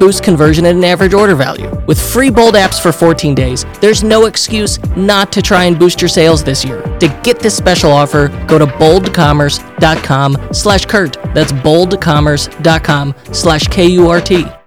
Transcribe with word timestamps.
boost 0.00 0.24
conversion 0.24 0.66
and 0.66 0.84
average 0.84 1.14
order 1.14 1.36
value. 1.36 1.70
With 1.86 2.00
free 2.00 2.30
Bold 2.30 2.54
apps 2.54 2.82
for 2.82 2.90
14 2.90 3.34
days, 3.34 3.64
there's 3.80 4.02
no 4.02 4.24
excuse 4.24 4.80
not 4.96 5.30
to 5.32 5.42
try 5.42 5.64
and 5.64 5.78
boost 5.78 6.00
your 6.00 6.08
sales 6.08 6.42
this 6.42 6.64
year. 6.64 6.82
To 6.98 7.20
get 7.22 7.38
this 7.38 7.56
special 7.56 7.92
offer, 7.92 8.28
go 8.48 8.58
to 8.58 8.66
boldcommerce.com 8.66 10.48
slash 10.52 10.86
Kurt. 10.86 11.16
That's 11.34 11.52
boldcommerce.com 11.52 13.14
slash 13.32 13.68
K-U-R-T. 13.68 14.59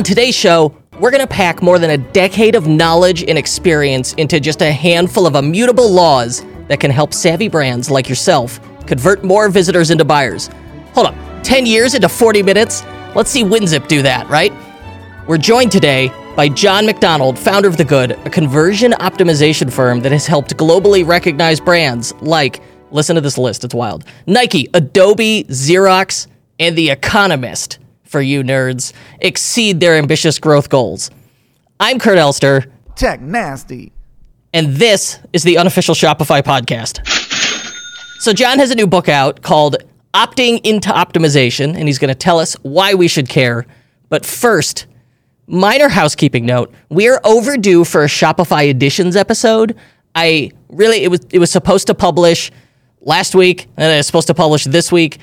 On 0.00 0.04
today's 0.04 0.34
show, 0.34 0.74
we're 0.98 1.10
going 1.10 1.20
to 1.20 1.26
pack 1.26 1.60
more 1.60 1.78
than 1.78 1.90
a 1.90 1.98
decade 1.98 2.54
of 2.54 2.66
knowledge 2.66 3.22
and 3.22 3.36
experience 3.36 4.14
into 4.14 4.40
just 4.40 4.62
a 4.62 4.72
handful 4.72 5.26
of 5.26 5.34
immutable 5.34 5.90
laws 5.90 6.42
that 6.68 6.80
can 6.80 6.90
help 6.90 7.12
savvy 7.12 7.48
brands 7.48 7.90
like 7.90 8.08
yourself 8.08 8.60
convert 8.86 9.22
more 9.24 9.50
visitors 9.50 9.90
into 9.90 10.06
buyers. 10.06 10.48
Hold 10.94 11.08
up, 11.08 11.14
10 11.42 11.66
years 11.66 11.94
into 11.94 12.08
40 12.08 12.42
minutes? 12.42 12.82
Let's 13.14 13.30
see 13.30 13.44
WinZip 13.44 13.88
do 13.88 14.00
that, 14.00 14.26
right? 14.30 14.54
We're 15.28 15.36
joined 15.36 15.70
today 15.70 16.10
by 16.34 16.48
Jon 16.48 16.86
MacDonald, 16.86 17.38
founder 17.38 17.68
of 17.68 17.76
The 17.76 17.84
Good, 17.84 18.12
a 18.12 18.30
conversion 18.30 18.92
optimization 18.92 19.70
firm 19.70 20.00
that 20.00 20.12
has 20.12 20.26
helped 20.26 20.56
globally 20.56 21.06
recognized 21.06 21.62
brands 21.62 22.14
like, 22.22 22.62
listen 22.90 23.16
to 23.16 23.20
this 23.20 23.36
list, 23.36 23.64
it's 23.64 23.74
wild 23.74 24.06
Nike, 24.26 24.66
Adobe, 24.72 25.44
Xerox, 25.44 26.26
and 26.58 26.74
The 26.74 26.88
Economist 26.88 27.80
for 28.10 28.20
you 28.20 28.42
nerds 28.42 28.92
exceed 29.20 29.78
their 29.78 29.96
ambitious 29.96 30.40
growth 30.40 30.68
goals. 30.68 31.12
I'm 31.78 32.00
Kurt 32.00 32.18
Elster. 32.18 32.64
Tech 32.96 33.20
nasty. 33.20 33.92
And 34.52 34.74
this 34.74 35.20
is 35.32 35.44
the 35.44 35.58
unofficial 35.58 35.94
Shopify 35.94 36.42
podcast. 36.42 37.06
So, 38.18 38.32
Jon 38.32 38.58
has 38.58 38.72
a 38.72 38.74
new 38.74 38.88
book 38.88 39.08
out 39.08 39.42
called 39.42 39.76
Opting 40.12 40.60
into 40.64 40.90
Optimization, 40.90 41.76
and 41.76 41.86
he's 41.86 42.00
going 42.00 42.08
to 42.08 42.16
tell 42.16 42.40
us 42.40 42.54
why 42.62 42.94
we 42.94 43.06
should 43.06 43.28
care. 43.28 43.64
But 44.08 44.26
first, 44.26 44.86
minor 45.46 45.88
housekeeping 45.88 46.44
note 46.44 46.74
we 46.88 47.08
are 47.08 47.20
overdue 47.22 47.84
for 47.84 48.02
a 48.02 48.08
Shopify 48.08 48.68
Editions 48.68 49.14
episode. 49.14 49.76
I 50.16 50.50
really, 50.68 51.04
it 51.04 51.12
was, 51.12 51.20
it 51.30 51.38
was 51.38 51.52
supposed 51.52 51.86
to 51.86 51.94
publish 51.94 52.50
last 53.00 53.36
week, 53.36 53.68
and 53.76 53.92
it's 53.92 54.08
supposed 54.08 54.26
to 54.26 54.34
publish 54.34 54.64
this 54.64 54.90
week. 54.90 55.18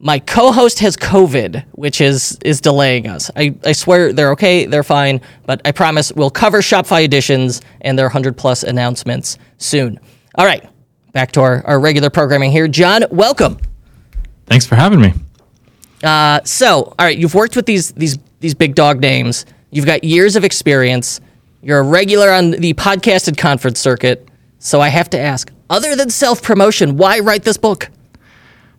My 0.00 0.18
co-host 0.18 0.80
has 0.80 0.96
COVID, 0.96 1.64
which 1.72 2.00
is 2.00 2.38
is 2.44 2.60
delaying 2.60 3.06
us. 3.06 3.30
I, 3.36 3.54
I 3.64 3.72
swear 3.72 4.12
they're 4.12 4.32
okay, 4.32 4.66
they're 4.66 4.82
fine, 4.82 5.20
but 5.46 5.60
I 5.64 5.72
promise 5.72 6.12
we'll 6.12 6.30
cover 6.30 6.60
Shopify 6.60 7.04
editions 7.04 7.62
and 7.80 7.98
their 7.98 8.06
100 8.06 8.36
plus 8.36 8.64
announcements 8.64 9.38
soon. 9.58 10.00
All 10.34 10.44
right, 10.44 10.68
back 11.12 11.32
to 11.32 11.40
our, 11.40 11.64
our 11.64 11.78
regular 11.78 12.10
programming 12.10 12.50
here. 12.50 12.66
Jon, 12.66 13.04
welcome. 13.10 13.58
Thanks 14.46 14.66
for 14.66 14.74
having 14.74 15.00
me. 15.00 15.14
Uh, 16.02 16.40
so, 16.44 16.82
all 16.98 17.06
right, 17.06 17.16
you've 17.16 17.34
worked 17.34 17.56
with 17.56 17.66
these 17.66 17.92
these 17.92 18.18
these 18.40 18.54
big 18.54 18.74
dog 18.74 19.00
names. 19.00 19.46
You've 19.70 19.86
got 19.86 20.04
years 20.04 20.36
of 20.36 20.44
experience. 20.44 21.20
You're 21.62 21.78
a 21.78 21.82
regular 21.82 22.30
on 22.30 22.50
the 22.50 22.74
podcasted 22.74 23.38
conference 23.38 23.80
circuit. 23.80 24.28
So 24.58 24.80
I 24.80 24.88
have 24.88 25.08
to 25.10 25.18
ask, 25.18 25.50
other 25.70 25.96
than 25.96 26.10
self 26.10 26.42
promotion, 26.42 26.96
why 26.96 27.20
write 27.20 27.44
this 27.44 27.56
book? 27.56 27.90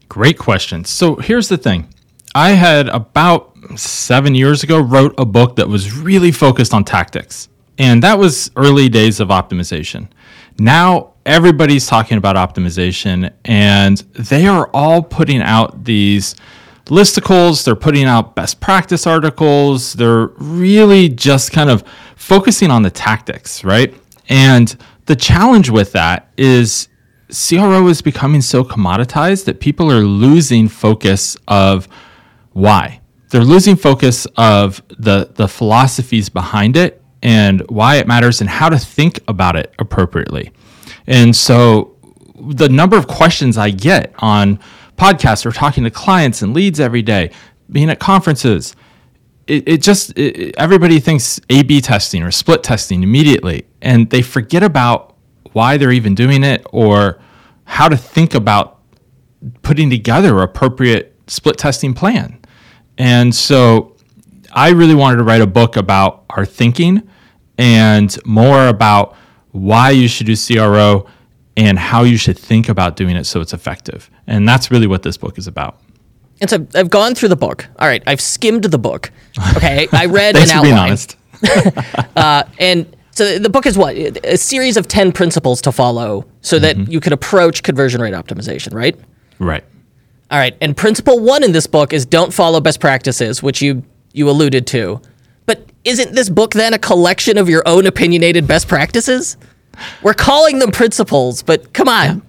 Great 0.09 0.37
question. 0.37 0.85
So 0.85 1.15
here's 1.15 1.49
the 1.49 1.57
thing. 1.57 1.87
I 2.33 2.51
had 2.51 2.89
about 2.89 3.55
seven 3.75 4.35
years 4.35 4.63
ago 4.63 4.79
wrote 4.79 5.15
a 5.17 5.25
book 5.25 5.55
that 5.55 5.67
was 5.67 5.97
really 5.97 6.31
focused 6.31 6.73
on 6.73 6.83
tactics. 6.83 7.49
And 7.77 8.03
that 8.03 8.19
was 8.19 8.51
early 8.55 8.89
days 8.89 9.19
of 9.19 9.29
optimization. 9.29 10.07
Now 10.57 11.13
everybody's 11.25 11.87
talking 11.87 12.17
about 12.17 12.35
optimization 12.35 13.33
and 13.43 13.97
they 14.13 14.47
are 14.47 14.69
all 14.73 15.01
putting 15.01 15.41
out 15.41 15.83
these 15.83 16.35
listicles, 16.85 17.65
they're 17.65 17.75
putting 17.75 18.05
out 18.05 18.35
best 18.35 18.61
practice 18.61 19.07
articles, 19.07 19.93
they're 19.93 20.27
really 20.37 21.09
just 21.09 21.51
kind 21.51 21.69
of 21.69 21.83
focusing 22.15 22.69
on 22.69 22.83
the 22.83 22.91
tactics, 22.91 23.63
right? 23.63 23.93
And 24.29 24.75
the 25.07 25.15
challenge 25.15 25.69
with 25.69 25.91
that 25.93 26.31
is 26.37 26.87
CRO 27.29 27.87
is 27.87 28.01
becoming 28.01 28.41
so 28.41 28.63
commoditized 28.63 29.45
that 29.45 29.59
people 29.59 29.91
are 29.91 30.01
losing 30.01 30.67
focus 30.67 31.35
of 31.47 31.87
why. 32.51 33.01
They're 33.29 33.43
losing 33.43 33.75
focus 33.75 34.25
of 34.37 34.81
the 34.99 35.31
the 35.33 35.47
philosophies 35.47 36.29
behind 36.29 36.77
it 36.77 37.03
and 37.23 37.61
why 37.69 37.95
it 37.95 38.07
matters 38.07 38.41
and 38.41 38.49
how 38.49 38.69
to 38.69 38.77
think 38.77 39.19
about 39.27 39.55
it 39.55 39.73
appropriately. 39.79 40.51
And 41.07 41.35
so 41.35 41.97
the 42.35 42.69
number 42.69 42.97
of 42.97 43.07
questions 43.07 43.57
I 43.57 43.71
get 43.71 44.13
on 44.19 44.59
podcasts 44.97 45.45
or 45.45 45.51
talking 45.51 45.83
to 45.83 45.89
clients 45.89 46.41
and 46.41 46.53
leads 46.53 46.79
every 46.79 47.01
day, 47.01 47.31
being 47.71 47.89
at 47.89 47.99
conferences, 47.99 48.75
it, 49.47 49.67
it 49.67 49.81
just 49.81 50.17
it, 50.17 50.55
everybody 50.57 50.99
thinks 50.99 51.39
A/B 51.49 51.81
testing 51.81 52.23
or 52.23 52.31
split 52.31 52.63
testing 52.63 53.03
immediately, 53.03 53.65
and 53.81 54.09
they 54.09 54.21
forget 54.21 54.63
about 54.63 55.14
why 55.55 55.77
they're 55.77 55.93
even 55.93 56.13
doing 56.13 56.43
it 56.43 56.65
or 56.71 57.17
how 57.63 57.87
to 57.87 57.95
think 57.95 58.35
about 58.35 58.79
putting 59.61 59.89
together 59.89 60.41
appropriate 60.41 61.17
split 61.27 61.57
testing 61.57 61.93
plan. 61.93 62.37
And 62.97 63.33
so 63.33 63.95
I 64.51 64.71
really 64.71 64.95
wanted 64.95 65.17
to 65.17 65.23
write 65.23 65.39
a 65.39 65.47
book 65.47 65.77
about 65.77 66.25
our 66.29 66.45
thinking 66.45 67.09
and 67.57 68.17
more 68.25 68.67
about 68.67 69.15
why 69.51 69.91
you 69.91 70.09
should 70.09 70.27
do 70.27 70.35
CRO 70.35 71.07
and 71.55 71.79
how 71.79 72.03
you 72.03 72.17
should 72.17 72.37
think 72.37 72.67
about 72.67 72.97
doing 72.97 73.15
it 73.15 73.23
so 73.23 73.39
it's 73.39 73.53
effective. 73.53 74.11
And 74.27 74.47
that's 74.47 74.71
really 74.71 74.87
what 74.87 75.03
this 75.03 75.15
book 75.15 75.37
is 75.37 75.47
about. 75.47 75.79
And 76.41 76.49
so 76.49 76.67
I've 76.75 76.89
gone 76.89 77.15
through 77.15 77.29
the 77.29 77.37
book. 77.37 77.65
All 77.79 77.87
right, 77.87 78.03
I've 78.05 78.19
skimmed 78.19 78.65
the 78.65 78.77
book. 78.77 79.09
Okay, 79.55 79.87
I 79.93 80.07
read 80.07 80.35
Thanks 80.35 80.51
an 80.51 80.59
for 80.59 80.67
outline. 80.67 80.73
being 80.73 80.77
honest. 80.77 81.17
uh, 82.17 82.43
and 82.59 82.94
so 83.15 83.39
the 83.39 83.49
book 83.49 83.65
is 83.65 83.77
what 83.77 83.95
a 83.95 84.37
series 84.37 84.77
of 84.77 84.87
ten 84.87 85.11
principles 85.11 85.61
to 85.61 85.71
follow, 85.71 86.25
so 86.41 86.59
that 86.59 86.75
Mm-hmm. 86.77 86.91
you 86.91 86.99
can 86.99 87.13
approach 87.13 87.63
conversion 87.63 88.01
rate 88.01 88.13
optimization. 88.13 88.73
Right. 88.73 88.95
Right. 89.39 89.63
All 90.31 90.37
right. 90.39 90.55
And 90.61 90.75
principle 90.77 91.19
one 91.19 91.43
in 91.43 91.51
this 91.51 91.65
book 91.67 91.93
is 91.93 92.05
don't 92.05 92.33
follow 92.33 92.59
best 92.61 92.79
practices, 92.79 93.41
which 93.41 93.61
you 93.61 93.83
you 94.13 94.29
alluded 94.29 94.67
to. 94.67 95.01
But 95.45 95.67
isn't 95.83 96.13
this 96.15 96.29
book 96.29 96.53
then 96.53 96.73
a 96.73 96.79
collection 96.79 97.37
of 97.37 97.47
your 97.49 97.63
own 97.65 97.85
opinionated 97.85 98.47
best 98.47 98.67
practices? 98.67 99.37
We're 100.01 100.13
calling 100.13 100.59
them 100.59 100.71
principles, 100.71 101.43
but 101.43 101.73
come 101.73 101.87
on. 101.89 102.21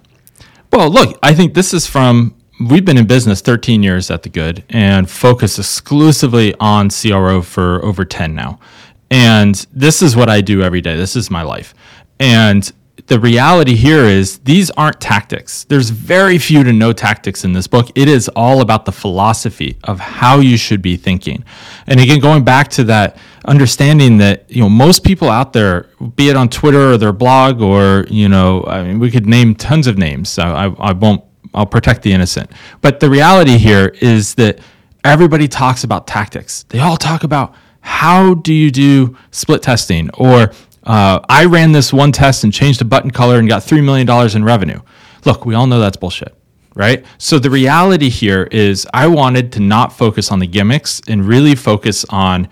Well, 0.71 0.89
look, 0.89 1.17
I 1.23 1.33
think 1.33 1.53
this 1.53 1.73
is 1.73 1.87
from 1.87 2.35
we've 2.69 2.83
been 2.85 2.97
in 2.97 3.07
business 3.07 3.39
13 3.41 3.83
years 3.83 4.11
at 4.11 4.23
the 4.23 4.29
good 4.29 4.63
and 4.69 5.09
focus 5.09 5.57
exclusively 5.57 6.53
on 6.59 6.89
CRO 6.89 7.41
for 7.41 7.83
over 7.85 8.03
10 8.05 8.35
now. 8.35 8.59
And 9.09 9.55
this 9.71 10.01
is 10.01 10.15
what 10.15 10.29
I 10.29 10.41
do 10.41 10.61
every 10.61 10.81
day. 10.81 10.95
This 10.95 11.15
is 11.15 11.29
my 11.29 11.41
life. 11.41 11.73
And 12.19 12.71
the 13.07 13.19
reality 13.19 13.75
here 13.75 14.03
is 14.03 14.39
these 14.39 14.69
aren't 14.71 14.99
tactics. 14.99 15.63
There's 15.65 15.89
very 15.91 16.37
few 16.37 16.63
to 16.63 16.73
no 16.73 16.91
tactics 16.91 17.45
in 17.45 17.53
this 17.53 17.65
book. 17.65 17.89
It 17.95 18.09
is 18.09 18.27
all 18.29 18.61
about 18.61 18.85
the 18.85 18.91
philosophy 18.91 19.77
of 19.85 19.99
how 19.99 20.39
you 20.39 20.57
should 20.57 20.81
be 20.81 20.97
thinking. 20.97 21.45
And 21.85 22.01
again, 22.01 22.19
going 22.19 22.43
back 22.43 22.67
to 22.71 22.83
that 22.85 23.17
understanding 23.45 24.17
that, 24.17 24.49
you 24.49 24.61
know, 24.61 24.69
most 24.69 25.05
people 25.05 25.29
out 25.29 25.53
there, 25.53 25.87
be 26.15 26.29
it 26.29 26.35
on 26.35 26.49
Twitter 26.49 26.91
or 26.91 26.97
their 26.97 27.13
blog 27.13 27.61
or, 27.61 28.05
you 28.09 28.27
know, 28.27 28.65
I 28.65 28.83
mean, 28.83 28.99
we 28.99 29.09
could 29.09 29.25
name 29.25 29.55
tons 29.55 29.87
of 29.87 29.97
names. 29.97 30.37
I, 30.37 30.65
I, 30.65 30.89
I 30.89 30.91
won't, 30.91 31.23
I'll 31.53 31.65
protect 31.65 32.01
the 32.01 32.11
innocent. 32.11 32.51
But 32.81 32.99
the 32.99 33.09
reality 33.09 33.57
here 33.57 33.93
is 34.01 34.35
that 34.35 34.59
everybody 35.05 35.47
talks 35.47 35.85
about 35.85 36.07
tactics. 36.07 36.63
They 36.63 36.79
all 36.79 36.97
talk 36.97 37.23
about 37.23 37.55
how 37.87 38.33
do 38.33 38.53
you 38.53 38.69
do 38.69 39.15
split 39.31 39.63
testing 39.63 40.09
or 40.15 40.51
uh, 40.83 41.19
I 41.29 41.45
ran 41.45 41.71
this 41.71 41.93
one 41.93 42.11
test 42.11 42.43
and 42.43 42.53
changed 42.53 42.81
a 42.81 42.85
button 42.85 43.11
color 43.11 43.39
and 43.39 43.47
got 43.47 43.61
$3 43.61 43.83
million 43.83 44.35
in 44.35 44.43
revenue. 44.43 44.81
Look, 45.23 45.45
we 45.45 45.55
all 45.55 45.67
know 45.67 45.79
that's 45.79 45.95
bullshit, 45.95 46.35
right? 46.75 47.05
So 47.17 47.39
the 47.39 47.49
reality 47.49 48.09
here 48.09 48.43
is 48.51 48.85
I 48.93 49.07
wanted 49.07 49.53
to 49.53 49.61
not 49.61 49.93
focus 49.93 50.33
on 50.33 50.39
the 50.39 50.47
gimmicks 50.47 51.01
and 51.07 51.25
really 51.25 51.55
focus 51.55 52.05
on 52.09 52.49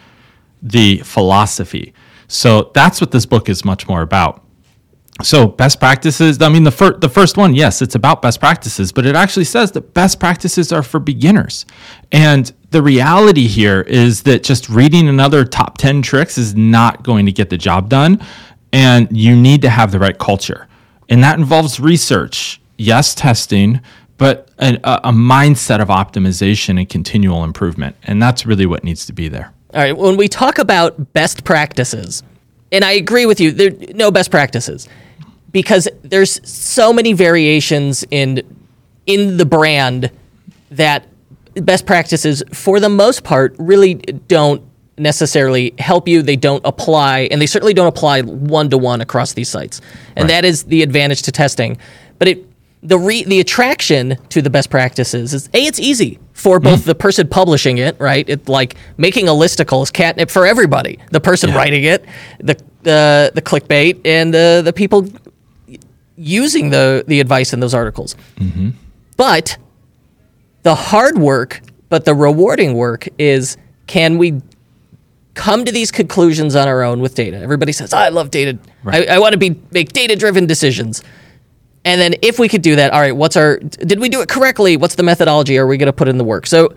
the 0.61 0.99
philosophy. 0.99 1.93
So 2.27 2.71
that's 2.73 3.01
what 3.01 3.11
this 3.11 3.25
book 3.25 3.49
is 3.49 3.65
much 3.65 3.89
more 3.89 4.01
about. 4.01 4.41
So 5.21 5.47
best 5.47 5.79
practices, 5.79 6.41
I 6.41 6.49
mean 6.49 6.63
the 6.63 6.97
the 6.99 7.07
first 7.09 7.37
one, 7.37 7.55
yes, 7.55 7.81
it's 7.81 7.95
about 7.95 8.21
best 8.21 8.39
practices, 8.39 8.91
but 8.91 9.05
it 9.05 9.15
actually 9.15 9.45
says 9.45 9.71
that 9.73 9.93
best 9.93 10.19
practices 10.19 10.73
are 10.73 10.83
for 10.83 10.99
beginners. 10.99 11.65
And 12.11 12.51
the 12.75 12.81
reality 12.81 13.47
here 13.47 13.79
is 13.79 14.23
that 14.23 14.43
just 14.43 14.67
reading 14.67 15.07
another 15.07 15.45
top 15.45 15.77
10 15.77 16.01
tricks 16.01 16.37
is 16.37 16.55
not 16.55 17.03
going 17.03 17.25
to 17.25 17.31
get 17.31 17.49
the 17.49 17.57
job 17.57 17.87
done. 17.87 18.21
And 18.73 19.07
you 19.15 19.33
need 19.33 19.61
to 19.61 19.69
have 19.69 19.93
the 19.93 19.99
right 19.99 20.17
culture. 20.17 20.67
And 21.07 21.23
that 21.23 21.39
involves 21.39 21.79
research, 21.79 22.59
yes, 22.77 23.15
testing, 23.15 23.79
but 24.17 24.49
a, 24.59 24.73
a 24.83 25.13
mindset 25.13 25.79
of 25.79 25.87
optimization 25.87 26.77
and 26.77 26.89
continual 26.89 27.45
improvement. 27.45 27.95
And 28.03 28.21
that's 28.21 28.45
really 28.45 28.65
what 28.65 28.83
needs 28.83 29.05
to 29.05 29.13
be 29.13 29.29
there. 29.29 29.53
All 29.73 29.81
right. 29.81 29.97
When 29.97 30.17
we 30.17 30.27
talk 30.27 30.57
about 30.57 31.13
best 31.13 31.45
practices, 31.45 32.23
and 32.73 32.83
I 32.83 32.91
agree 32.91 33.25
with 33.25 33.39
you, 33.39 33.53
there 33.53 33.71
are 33.71 33.93
no 33.93 34.11
best 34.11 34.31
practices 34.31 34.89
because 35.53 35.87
there's 36.03 36.45
so 36.45 36.91
many 36.91 37.13
variations 37.13 38.03
in 38.11 38.43
in 39.05 39.37
the 39.37 39.45
brand 39.45 40.11
that 40.71 41.07
best 41.55 41.85
practices, 41.85 42.43
for 42.53 42.79
the 42.79 42.89
most 42.89 43.23
part, 43.23 43.55
really 43.57 43.95
don't 43.95 44.61
necessarily 44.97 45.73
help 45.77 46.07
you. 46.07 46.21
They 46.21 46.35
don't 46.35 46.65
apply, 46.65 47.27
and 47.31 47.41
they 47.41 47.45
certainly 47.45 47.73
don't 47.73 47.87
apply 47.87 48.21
one 48.21 48.69
to 48.69 48.77
one 48.77 49.01
across 49.01 49.33
these 49.33 49.49
sites. 49.49 49.81
And 50.15 50.23
right. 50.23 50.27
that 50.29 50.45
is 50.45 50.63
the 50.63 50.83
advantage 50.83 51.23
to 51.23 51.31
testing. 51.31 51.77
But 52.17 52.27
it 52.29 52.47
the 52.85 52.99
re, 52.99 53.23
the 53.23 53.39
attraction 53.39 54.15
to 54.29 54.41
the 54.41 54.49
best 54.49 54.69
practices 54.69 55.33
is 55.33 55.49
a 55.53 55.65
it's 55.65 55.79
easy 55.79 56.19
for 56.33 56.59
both 56.59 56.81
mm. 56.81 56.85
the 56.85 56.95
person 56.95 57.27
publishing 57.27 57.79
it, 57.79 57.99
right? 57.99 58.27
It 58.29 58.47
like 58.47 58.75
making 58.97 59.27
a 59.27 59.31
listicle 59.31 59.81
is 59.81 59.91
catnip 59.91 60.29
for 60.29 60.45
everybody. 60.45 60.99
The 61.11 61.19
person 61.19 61.49
yeah. 61.49 61.55
writing 61.55 61.83
it, 61.83 62.05
the 62.39 62.61
the 62.83 63.31
the 63.33 63.41
clickbait, 63.41 64.01
and 64.05 64.33
the 64.33 64.61
the 64.63 64.71
people 64.71 65.07
using 66.15 66.69
the 66.69 67.03
the 67.07 67.19
advice 67.19 67.53
in 67.53 67.59
those 67.59 67.73
articles. 67.73 68.15
Mm-hmm. 68.37 68.69
But 69.17 69.57
the 70.65 70.73
hard 70.73 71.19
work, 71.19 71.61
but 71.89 72.05
the 72.05 72.15
rewarding 72.15 72.73
work 72.73 73.07
is 73.19 73.55
can 73.85 74.17
we 74.17 74.41
come 75.35 75.63
to 75.63 75.71
these 75.71 75.91
conclusions 75.91 76.55
on 76.55 76.67
our 76.67 76.81
own 76.81 77.01
with 77.01 77.13
data? 77.13 77.37
Everybody 77.37 77.71
says, 77.71 77.93
oh, 77.93 77.97
I 77.97 78.09
love 78.09 78.31
data. 78.31 78.57
Right. 78.83 79.07
I, 79.07 79.17
I 79.17 79.19
want 79.19 79.33
to 79.33 79.37
be 79.37 79.61
make 79.69 79.93
data 79.93 80.15
driven 80.15 80.47
decisions. 80.47 81.03
And 81.85 82.01
then 82.01 82.15
if 82.23 82.39
we 82.39 82.49
could 82.49 82.63
do 82.63 82.77
that, 82.77 82.93
all 82.93 82.99
right, 82.99 83.15
what's 83.15 83.37
our 83.37 83.57
did 83.59 83.99
we 83.99 84.09
do 84.09 84.21
it 84.21 84.27
correctly? 84.27 84.75
What's 84.75 84.95
the 84.95 85.03
methodology? 85.03 85.55
Are 85.59 85.67
we 85.67 85.77
going 85.77 85.85
to 85.85 85.93
put 85.93 86.07
in 86.07 86.17
the 86.17 86.23
work? 86.23 86.47
So 86.47 86.73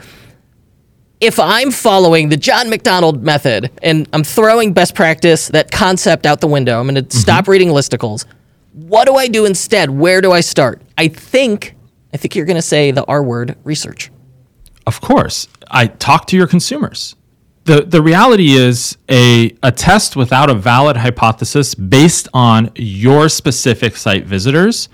if 1.23 1.41
I'm 1.41 1.71
following 1.71 2.29
the 2.29 2.37
Jon 2.37 2.69
MacDonald 2.69 3.23
method 3.23 3.71
and 3.83 4.07
I'm 4.13 4.23
throwing 4.23 4.75
best 4.75 4.95
practice, 4.95 5.49
that 5.49 5.71
concept 5.71 6.27
out 6.27 6.43
the 6.43 6.47
window, 6.47 6.79
I'm 6.79 6.85
going 6.85 6.97
to 6.97 7.01
mm-hmm. 7.01 7.19
stop 7.19 7.49
reading 7.49 7.71
listicles. 7.71 8.27
What 8.75 9.07
do 9.07 9.15
I 9.15 9.29
do 9.29 9.47
instead? 9.47 9.89
Where 9.89 10.21
do 10.21 10.31
I 10.31 10.41
start? 10.43 10.83
I 10.99 11.09
think 11.09 11.75
I 12.13 12.17
think 12.17 12.35
you're 12.35 12.47
going 12.47 12.57
to 12.57 12.63
say 12.63 12.91
the 12.91 13.05
R 13.05 13.23
word 13.23 13.57
research. 13.65 14.11
Of 14.87 15.01
course. 15.01 15.49
I 15.71 15.87
talk 15.87 16.27
to 16.29 16.37
your 16.37 16.47
consumers. 16.47 17.15
The, 17.65 17.83
the 17.83 18.01
reality 18.01 18.53
is 18.53 18.97
a, 19.11 19.55
a 19.63 19.71
test 19.71 20.17
without 20.17 20.49
a 20.49 20.55
valid 20.55 20.97
hypothesis 20.97 21.75
based 21.75 22.27
on 22.33 22.71
your 22.75 23.29
specific 23.29 23.97
site 23.97 24.25
visitors 24.25 24.89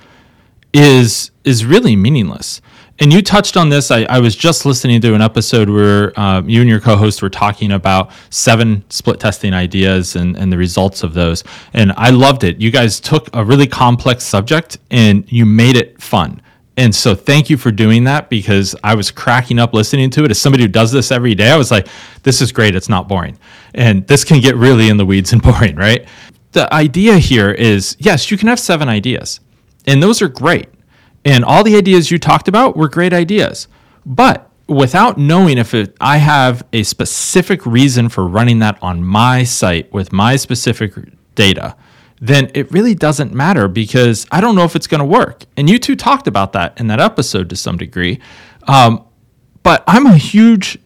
is 0.72 1.30
is 1.44 1.64
really 1.64 1.94
meaningless. 1.94 2.60
And 2.98 3.12
you 3.12 3.22
touched 3.22 3.56
on 3.56 3.70
this. 3.70 3.90
I, 3.90 4.02
I 4.04 4.20
was 4.20 4.36
just 4.36 4.64
listening 4.64 5.00
to 5.00 5.14
an 5.14 5.20
episode 5.20 5.68
where 5.68 6.18
uh, 6.18 6.42
you 6.42 6.60
and 6.60 6.70
your 6.70 6.80
co 6.80 6.96
host 6.96 7.22
were 7.22 7.30
talking 7.30 7.72
about 7.72 8.12
seven 8.30 8.84
split 8.88 9.18
testing 9.18 9.52
ideas 9.52 10.14
and, 10.14 10.36
and 10.36 10.52
the 10.52 10.58
results 10.58 11.02
of 11.02 11.14
those. 11.14 11.42
And 11.72 11.92
I 11.96 12.10
loved 12.10 12.44
it. 12.44 12.60
You 12.60 12.70
guys 12.70 13.00
took 13.00 13.28
a 13.32 13.44
really 13.44 13.66
complex 13.66 14.24
subject 14.24 14.78
and 14.90 15.30
you 15.30 15.44
made 15.44 15.76
it 15.76 16.00
fun. 16.00 16.40
And 16.76 16.94
so 16.94 17.14
thank 17.14 17.50
you 17.50 17.56
for 17.56 17.70
doing 17.70 18.04
that 18.04 18.28
because 18.28 18.74
I 18.82 18.96
was 18.96 19.10
cracking 19.10 19.58
up 19.58 19.72
listening 19.72 20.10
to 20.10 20.24
it. 20.24 20.30
As 20.30 20.40
somebody 20.40 20.64
who 20.64 20.68
does 20.68 20.90
this 20.90 21.12
every 21.12 21.34
day, 21.34 21.50
I 21.50 21.56
was 21.56 21.70
like, 21.70 21.86
this 22.24 22.40
is 22.40 22.50
great. 22.50 22.74
It's 22.74 22.88
not 22.88 23.06
boring. 23.06 23.38
And 23.74 24.06
this 24.08 24.24
can 24.24 24.40
get 24.40 24.56
really 24.56 24.88
in 24.88 24.96
the 24.96 25.06
weeds 25.06 25.32
and 25.32 25.42
boring, 25.50 25.76
right? 25.76 26.06
The 26.52 26.72
idea 26.72 27.18
here 27.18 27.50
is 27.50 27.96
yes, 27.98 28.30
you 28.30 28.36
can 28.36 28.48
have 28.48 28.60
seven 28.60 28.88
ideas, 28.88 29.40
and 29.86 30.02
those 30.02 30.22
are 30.22 30.28
great. 30.28 30.68
And 31.24 31.44
all 31.44 31.64
the 31.64 31.76
ideas 31.76 32.10
you 32.10 32.18
talked 32.18 32.48
about 32.48 32.76
were 32.76 32.88
great 32.88 33.12
ideas. 33.12 33.66
But 34.04 34.50
without 34.68 35.18
knowing 35.18 35.58
if 35.58 35.74
it, 35.74 35.96
I 36.00 36.18
have 36.18 36.64
a 36.72 36.82
specific 36.82 37.64
reason 37.66 38.08
for 38.08 38.26
running 38.26 38.58
that 38.60 38.78
on 38.82 39.02
my 39.02 39.44
site 39.44 39.92
with 39.92 40.12
my 40.12 40.36
specific 40.36 40.94
data, 41.34 41.76
then 42.20 42.50
it 42.54 42.70
really 42.72 42.94
doesn't 42.94 43.32
matter 43.32 43.68
because 43.68 44.26
I 44.30 44.40
don't 44.40 44.54
know 44.54 44.64
if 44.64 44.76
it's 44.76 44.86
going 44.86 45.00
to 45.00 45.04
work. 45.04 45.44
And 45.56 45.68
you 45.68 45.78
two 45.78 45.96
talked 45.96 46.26
about 46.26 46.52
that 46.52 46.78
in 46.78 46.86
that 46.86 47.00
episode 47.00 47.50
to 47.50 47.56
some 47.56 47.76
degree. 47.76 48.20
Um, 48.66 49.04
but 49.62 49.82
I'm 49.86 50.06
a 50.06 50.16
huge 50.16 50.78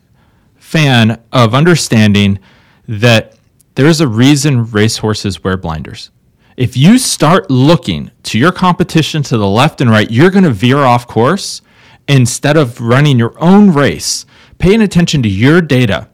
fan 0.56 1.20
of 1.32 1.54
understanding 1.54 2.38
that 2.86 3.36
there's 3.74 4.00
a 4.00 4.08
reason 4.08 4.64
racehorses 4.64 5.44
wear 5.44 5.56
blinders. 5.56 6.10
If 6.56 6.76
you 6.76 6.98
start 6.98 7.50
looking 7.50 8.10
to 8.24 8.38
your 8.38 8.50
competition 8.50 9.22
to 9.24 9.38
the 9.38 9.46
left 9.46 9.80
and 9.80 9.90
right, 9.90 10.10
you're 10.10 10.30
going 10.30 10.44
to 10.44 10.50
veer 10.50 10.78
off 10.78 11.06
course 11.06 11.62
instead 12.08 12.56
of 12.56 12.80
running 12.80 13.18
your 13.18 13.38
own 13.40 13.72
race, 13.72 14.26
paying 14.58 14.82
attention 14.82 15.22
to 15.22 15.28
your 15.28 15.60
data 15.60 16.08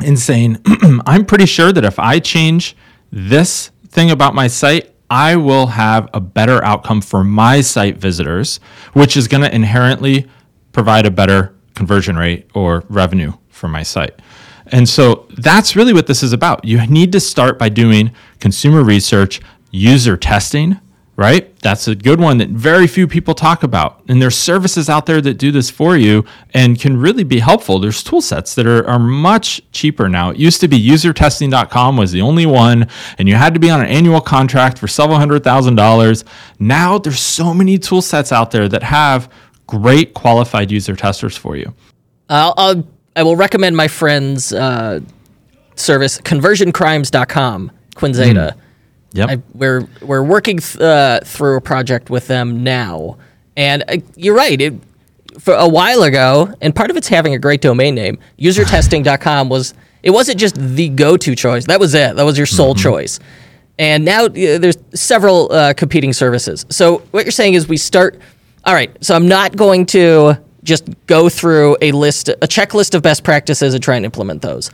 and 0.00 0.18
saying, 0.18 0.58
I'm 1.06 1.26
pretty 1.26 1.46
sure 1.46 1.72
that 1.72 1.84
if 1.84 1.98
I 1.98 2.20
change 2.20 2.76
this 3.10 3.70
thing 3.96 4.10
about 4.10 4.34
my 4.34 4.46
site, 4.46 4.94
I 5.08 5.36
will 5.36 5.68
have 5.68 6.10
a 6.12 6.20
better 6.20 6.62
outcome 6.62 7.00
for 7.00 7.24
my 7.24 7.62
site 7.62 7.96
visitors, 7.96 8.60
which 8.92 9.16
is 9.16 9.26
going 9.26 9.42
to 9.42 9.52
inherently 9.52 10.28
provide 10.72 11.06
a 11.06 11.10
better 11.10 11.54
conversion 11.74 12.16
rate 12.16 12.46
or 12.52 12.84
revenue 12.90 13.32
for 13.48 13.68
my 13.68 13.82
site. 13.82 14.20
And 14.66 14.86
so 14.86 15.26
that's 15.38 15.74
really 15.76 15.94
what 15.94 16.06
this 16.06 16.22
is 16.22 16.34
about. 16.34 16.62
You 16.62 16.86
need 16.88 17.10
to 17.12 17.20
start 17.20 17.58
by 17.58 17.70
doing 17.70 18.12
consumer 18.38 18.82
research, 18.82 19.40
user 19.70 20.18
testing, 20.18 20.78
right? 21.16 21.58
That's 21.60 21.88
a 21.88 21.94
good 21.94 22.20
one 22.20 22.38
that 22.38 22.50
very 22.50 22.86
few 22.86 23.08
people 23.08 23.34
talk 23.34 23.62
about. 23.62 24.02
And 24.06 24.20
there's 24.20 24.36
services 24.36 24.90
out 24.90 25.06
there 25.06 25.22
that 25.22 25.34
do 25.34 25.50
this 25.50 25.70
for 25.70 25.96
you 25.96 26.26
and 26.52 26.78
can 26.78 26.98
really 26.98 27.24
be 27.24 27.38
helpful. 27.38 27.78
There's 27.78 28.02
tool 28.02 28.20
sets 28.20 28.54
that 28.54 28.66
are, 28.66 28.86
are 28.86 28.98
much 28.98 29.62
cheaper 29.72 30.10
now. 30.10 30.30
It 30.30 30.36
used 30.36 30.60
to 30.60 30.68
be 30.68 30.78
usertesting.com 30.78 31.96
was 31.96 32.12
the 32.12 32.20
only 32.20 32.44
one, 32.44 32.88
and 33.18 33.28
you 33.28 33.34
had 33.34 33.54
to 33.54 33.60
be 33.60 33.70
on 33.70 33.80
an 33.80 33.86
annual 33.86 34.20
contract 34.20 34.78
for 34.78 34.86
several 34.86 35.18
hundred 35.18 35.42
thousand 35.42 35.76
dollars. 35.76 36.24
Now 36.58 36.98
there's 36.98 37.20
so 37.20 37.54
many 37.54 37.78
tool 37.78 38.02
sets 38.02 38.30
out 38.30 38.50
there 38.50 38.68
that 38.68 38.82
have 38.82 39.32
great 39.66 40.12
qualified 40.12 40.70
user 40.70 40.94
testers 40.94 41.36
for 41.36 41.56
you. 41.56 41.74
I'll, 42.28 42.54
I'll 42.56 42.86
I 43.16 43.22
will 43.22 43.36
recommend 43.36 43.74
my 43.76 43.88
friend's 43.88 44.52
uh, 44.52 45.00
service, 45.76 46.20
conversioncrimes.com, 46.20 47.72
Quinzeta. 47.94 48.52
Mm 48.52 48.60
Yep. 49.16 49.28
I, 49.28 49.42
we're 49.54 49.88
we're 50.02 50.22
working 50.22 50.58
th- 50.58 50.78
uh, 50.80 51.20
through 51.24 51.56
a 51.56 51.60
project 51.60 52.10
with 52.10 52.26
them 52.26 52.62
now, 52.62 53.18
and 53.56 53.84
uh, 53.88 53.96
you're 54.16 54.36
right. 54.36 54.60
It, 54.60 54.74
for 55.38 55.54
a 55.54 55.68
while 55.68 56.02
ago, 56.02 56.52
and 56.60 56.74
part 56.74 56.90
of 56.90 56.96
it's 56.96 57.08
having 57.08 57.34
a 57.34 57.38
great 57.38 57.60
domain 57.60 57.94
name. 57.94 58.18
Usertesting.com 58.38 59.48
was 59.50 59.74
it 60.02 60.10
wasn't 60.10 60.38
just 60.38 60.56
the 60.56 60.88
go-to 60.88 61.34
choice. 61.34 61.66
That 61.66 61.80
was 61.80 61.94
it. 61.94 62.16
That 62.16 62.22
was 62.24 62.36
your 62.36 62.46
sole 62.46 62.74
mm-hmm. 62.74 62.82
choice. 62.82 63.20
And 63.78 64.04
now 64.04 64.24
uh, 64.26 64.28
there's 64.58 64.78
several 64.94 65.52
uh, 65.52 65.74
competing 65.74 66.12
services. 66.12 66.64
So 66.70 66.98
what 67.10 67.24
you're 67.24 67.32
saying 67.32 67.54
is 67.54 67.68
we 67.68 67.76
start. 67.76 68.18
All 68.64 68.74
right. 68.74 68.96
So 69.04 69.14
I'm 69.14 69.28
not 69.28 69.56
going 69.56 69.86
to 69.86 70.38
just 70.62 70.88
go 71.06 71.28
through 71.28 71.76
a 71.80 71.92
list, 71.92 72.28
a 72.28 72.36
checklist 72.46 72.94
of 72.94 73.02
best 73.02 73.22
practices 73.22 73.74
and 73.74 73.82
try 73.82 73.96
and 73.96 74.04
implement 74.04 74.42
those. 74.42 74.70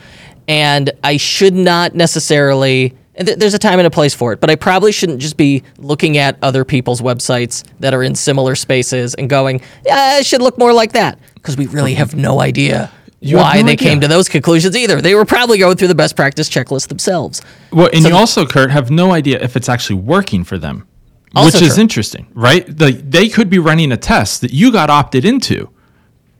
And 0.48 0.90
I 1.04 1.16
should 1.16 1.54
not 1.54 1.94
necessarily 1.94 2.96
there's 3.14 3.54
a 3.54 3.58
time 3.58 3.78
and 3.78 3.86
a 3.86 3.90
place 3.90 4.14
for 4.14 4.32
it, 4.32 4.40
but 4.40 4.48
I 4.50 4.56
probably 4.56 4.90
shouldn't 4.90 5.20
just 5.20 5.36
be 5.36 5.62
looking 5.78 6.16
at 6.16 6.38
other 6.42 6.64
people's 6.64 7.00
websites 7.02 7.62
that 7.80 7.92
are 7.92 8.02
in 8.02 8.14
similar 8.14 8.54
spaces 8.54 9.14
and 9.14 9.28
going, 9.28 9.60
yeah, 9.84 10.18
it 10.18 10.26
should 10.26 10.40
look 10.40 10.58
more 10.58 10.72
like 10.72 10.92
that. 10.92 11.18
Because 11.34 11.56
we 11.56 11.66
really 11.66 11.94
have 11.94 12.14
no 12.14 12.40
idea 12.40 12.90
You 13.20 13.36
why 13.36 13.56
no 13.60 13.66
they 13.66 13.72
idea. 13.72 13.88
came 13.88 14.00
to 14.00 14.08
those 14.08 14.28
conclusions 14.28 14.74
either. 14.76 15.00
They 15.02 15.14
were 15.14 15.26
probably 15.26 15.58
going 15.58 15.76
through 15.76 15.88
the 15.88 15.94
best 15.94 16.16
practice 16.16 16.48
checklist 16.48 16.88
themselves. 16.88 17.42
Well, 17.70 17.90
and 17.92 18.04
you 18.04 18.14
also, 18.14 18.46
Kurt, 18.46 18.70
have 18.70 18.90
no 18.90 19.12
idea 19.12 19.42
if 19.42 19.56
it's 19.56 19.68
actually 19.68 19.96
working 19.96 20.42
for 20.44 20.56
them, 20.56 20.86
which 21.34 21.56
is 21.60 21.74
true. 21.74 21.82
interesting, 21.82 22.28
right? 22.32 22.66
The, 22.66 22.92
they 22.92 23.28
could 23.28 23.50
be 23.50 23.58
running 23.58 23.92
a 23.92 23.96
test 23.98 24.40
that 24.40 24.52
you 24.52 24.72
got 24.72 24.88
opted 24.88 25.24
into, 25.26 25.68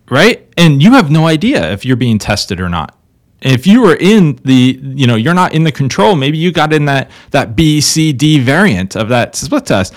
right? 0.08 0.48
And 0.56 0.82
you 0.82 0.92
have 0.92 1.10
no 1.10 1.26
idea 1.26 1.70
if 1.72 1.84
you're 1.84 1.96
being 1.96 2.18
tested 2.18 2.60
or 2.60 2.68
not. 2.70 2.96
If 3.42 3.66
you 3.66 3.80
were 3.82 3.96
in 3.96 4.38
the, 4.44 4.78
you 4.82 5.06
know, 5.06 5.16
you're 5.16 5.34
not 5.34 5.52
in 5.54 5.64
the 5.64 5.72
control. 5.72 6.14
Maybe 6.16 6.38
you 6.38 6.52
got 6.52 6.72
in 6.72 6.84
that 6.86 7.10
that 7.32 7.56
B, 7.56 7.80
C, 7.80 8.12
D 8.12 8.38
variant 8.38 8.96
of 8.96 9.08
that 9.08 9.34
split 9.36 9.66
test. 9.66 9.94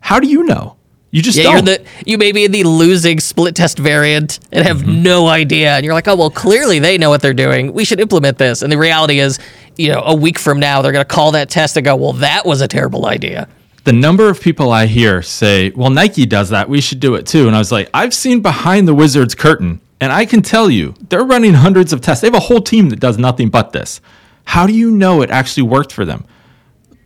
How 0.00 0.18
do 0.18 0.26
you 0.28 0.42
know? 0.44 0.76
You 1.12 1.22
just 1.22 1.36
Yeah, 1.36 1.44
don't. 1.44 1.52
you're 1.66 1.76
the 1.78 1.84
you 2.06 2.18
may 2.18 2.30
be 2.32 2.44
in 2.44 2.52
the 2.52 2.62
losing 2.64 3.18
split 3.20 3.54
test 3.56 3.78
variant 3.78 4.38
and 4.52 4.64
have 4.66 4.78
Mm-hmm. 4.78 5.02
no 5.02 5.26
idea, 5.26 5.74
and 5.76 5.84
you're 5.84 5.92
like, 5.94 6.06
oh 6.08 6.14
well, 6.16 6.30
clearly 6.30 6.78
they 6.78 6.96
know 6.98 7.10
what 7.10 7.20
they're 7.20 7.34
doing. 7.34 7.72
We 7.72 7.84
should 7.84 8.00
implement 8.00 8.38
this. 8.38 8.62
And 8.62 8.70
the 8.72 8.78
reality 8.78 9.18
is, 9.18 9.38
you 9.76 9.92
know, 9.92 10.02
a 10.04 10.14
week 10.14 10.38
from 10.38 10.60
now 10.60 10.80
they're 10.82 10.92
going 10.92 11.04
to 11.04 11.14
call 11.14 11.32
that 11.32 11.50
test 11.50 11.76
and 11.76 11.84
go, 11.84 11.96
well, 11.96 12.12
that 12.14 12.46
was 12.46 12.60
a 12.60 12.68
terrible 12.68 13.06
idea. 13.06 13.48
the 13.84 13.92
number 13.92 14.28
of 14.28 14.40
people 14.40 14.70
I 14.72 14.86
hear 14.86 15.20
say, 15.22 15.70
"Well, 15.74 15.90
Nike 15.90 16.26
does 16.26 16.50
that. 16.50 16.68
We 16.68 16.80
should 16.80 17.00
do 17.00 17.14
it 17.16 17.26
too." 17.26 17.46
And 17.46 17.56
I 17.56 17.58
was 17.58 17.72
like, 17.72 17.88
"I've 17.94 18.14
seen 18.14 18.40
behind 18.40 18.86
the 18.86 18.94
Wizards 18.94 19.34
curtain, 19.34 19.80
and 20.00 20.12
I 20.12 20.24
can 20.24 20.42
tell 20.42 20.70
you, 20.70 20.94
they're 21.08 21.24
running 21.24 21.54
hundreds 21.54 21.92
of 21.92 22.00
tests. 22.00 22.22
They 22.22 22.28
have 22.28 22.34
a 22.34 22.40
whole 22.40 22.60
team 22.62 22.88
that 22.88 23.00
does 23.00 23.18
nothing 23.18 23.48
but 23.50 23.72
this. 23.72 24.00
How 24.44 24.66
do 24.66 24.72
you 24.72 24.90
know 24.90 25.22
it 25.22 25.30
actually 25.30 25.64
worked 25.64 25.92
for 25.92 26.04
them? 26.04 26.24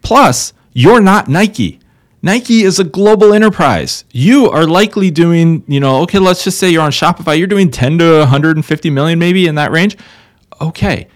Plus, 0.02 0.52
you're 0.72 1.00
not 1.00 1.28
Nike. 1.28 1.80
Nike 2.22 2.62
is 2.62 2.78
a 2.78 2.84
global 2.84 3.34
enterprise. 3.34 4.04
You 4.10 4.48
are 4.50 4.66
likely 4.66 5.10
doing, 5.10 5.62
you 5.66 5.78
know, 5.78 6.02
okay, 6.02 6.18
let's 6.18 6.42
just 6.42 6.58
say 6.58 6.70
you're 6.70 6.82
on 6.82 6.90
Shopify, 6.90 7.36
you're 7.36 7.46
doing 7.46 7.70
10 7.70 7.98
to 7.98 8.18
150 8.20 8.90
million 8.90 9.18
maybe 9.18 9.46
in 9.46 9.56
that 9.56 9.72
range. 9.72 9.98
Okay, 10.60 11.08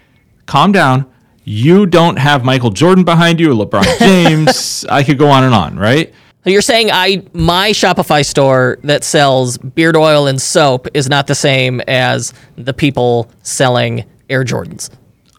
calm 0.44 0.72
down. 0.72 1.06
You 1.44 1.86
don't 1.86 2.18
have 2.18 2.44
Michael 2.44 2.70
Jordan 2.70 3.04
behind 3.04 3.40
you, 3.40 3.48
LeBron 3.48 3.98
James. 3.98 4.84
I 4.90 5.02
could 5.02 5.16
go 5.16 5.30
on 5.30 5.44
and 5.44 5.54
on, 5.54 5.78
right? 5.78 6.12
So 6.48 6.52
you're 6.52 6.62
saying 6.62 6.88
I 6.90 7.22
my 7.34 7.72
Shopify 7.72 8.24
store 8.24 8.78
that 8.82 9.04
sells 9.04 9.58
beard 9.58 9.96
oil 9.96 10.26
and 10.28 10.40
soap 10.40 10.88
is 10.94 11.06
not 11.06 11.26
the 11.26 11.34
same 11.34 11.82
as 11.82 12.32
the 12.56 12.72
people 12.72 13.30
selling 13.42 14.06
Air 14.30 14.44
Jordans. 14.44 14.88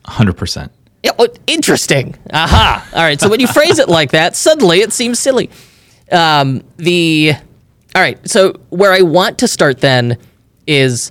100%. 0.06 0.70
Yeah, 1.02 1.14
oh, 1.18 1.28
interesting. 1.48 2.16
Aha. 2.32 2.88
All 2.94 3.02
right. 3.02 3.20
So 3.20 3.28
when 3.28 3.40
you 3.40 3.48
phrase 3.56 3.80
it 3.80 3.90
like 3.90 4.12
that, 4.12 4.36
suddenly 4.36 4.82
it 4.82 4.94
seems 4.94 5.18
silly. 5.18 5.50
Um, 6.12 6.62
the 6.78 7.34
all 7.96 8.02
right. 8.04 8.20
So 8.30 8.54
where 8.70 8.94
I 8.94 9.02
want 9.02 9.40
to 9.40 9.48
start 9.48 9.80
then 9.80 10.16
is 10.68 11.10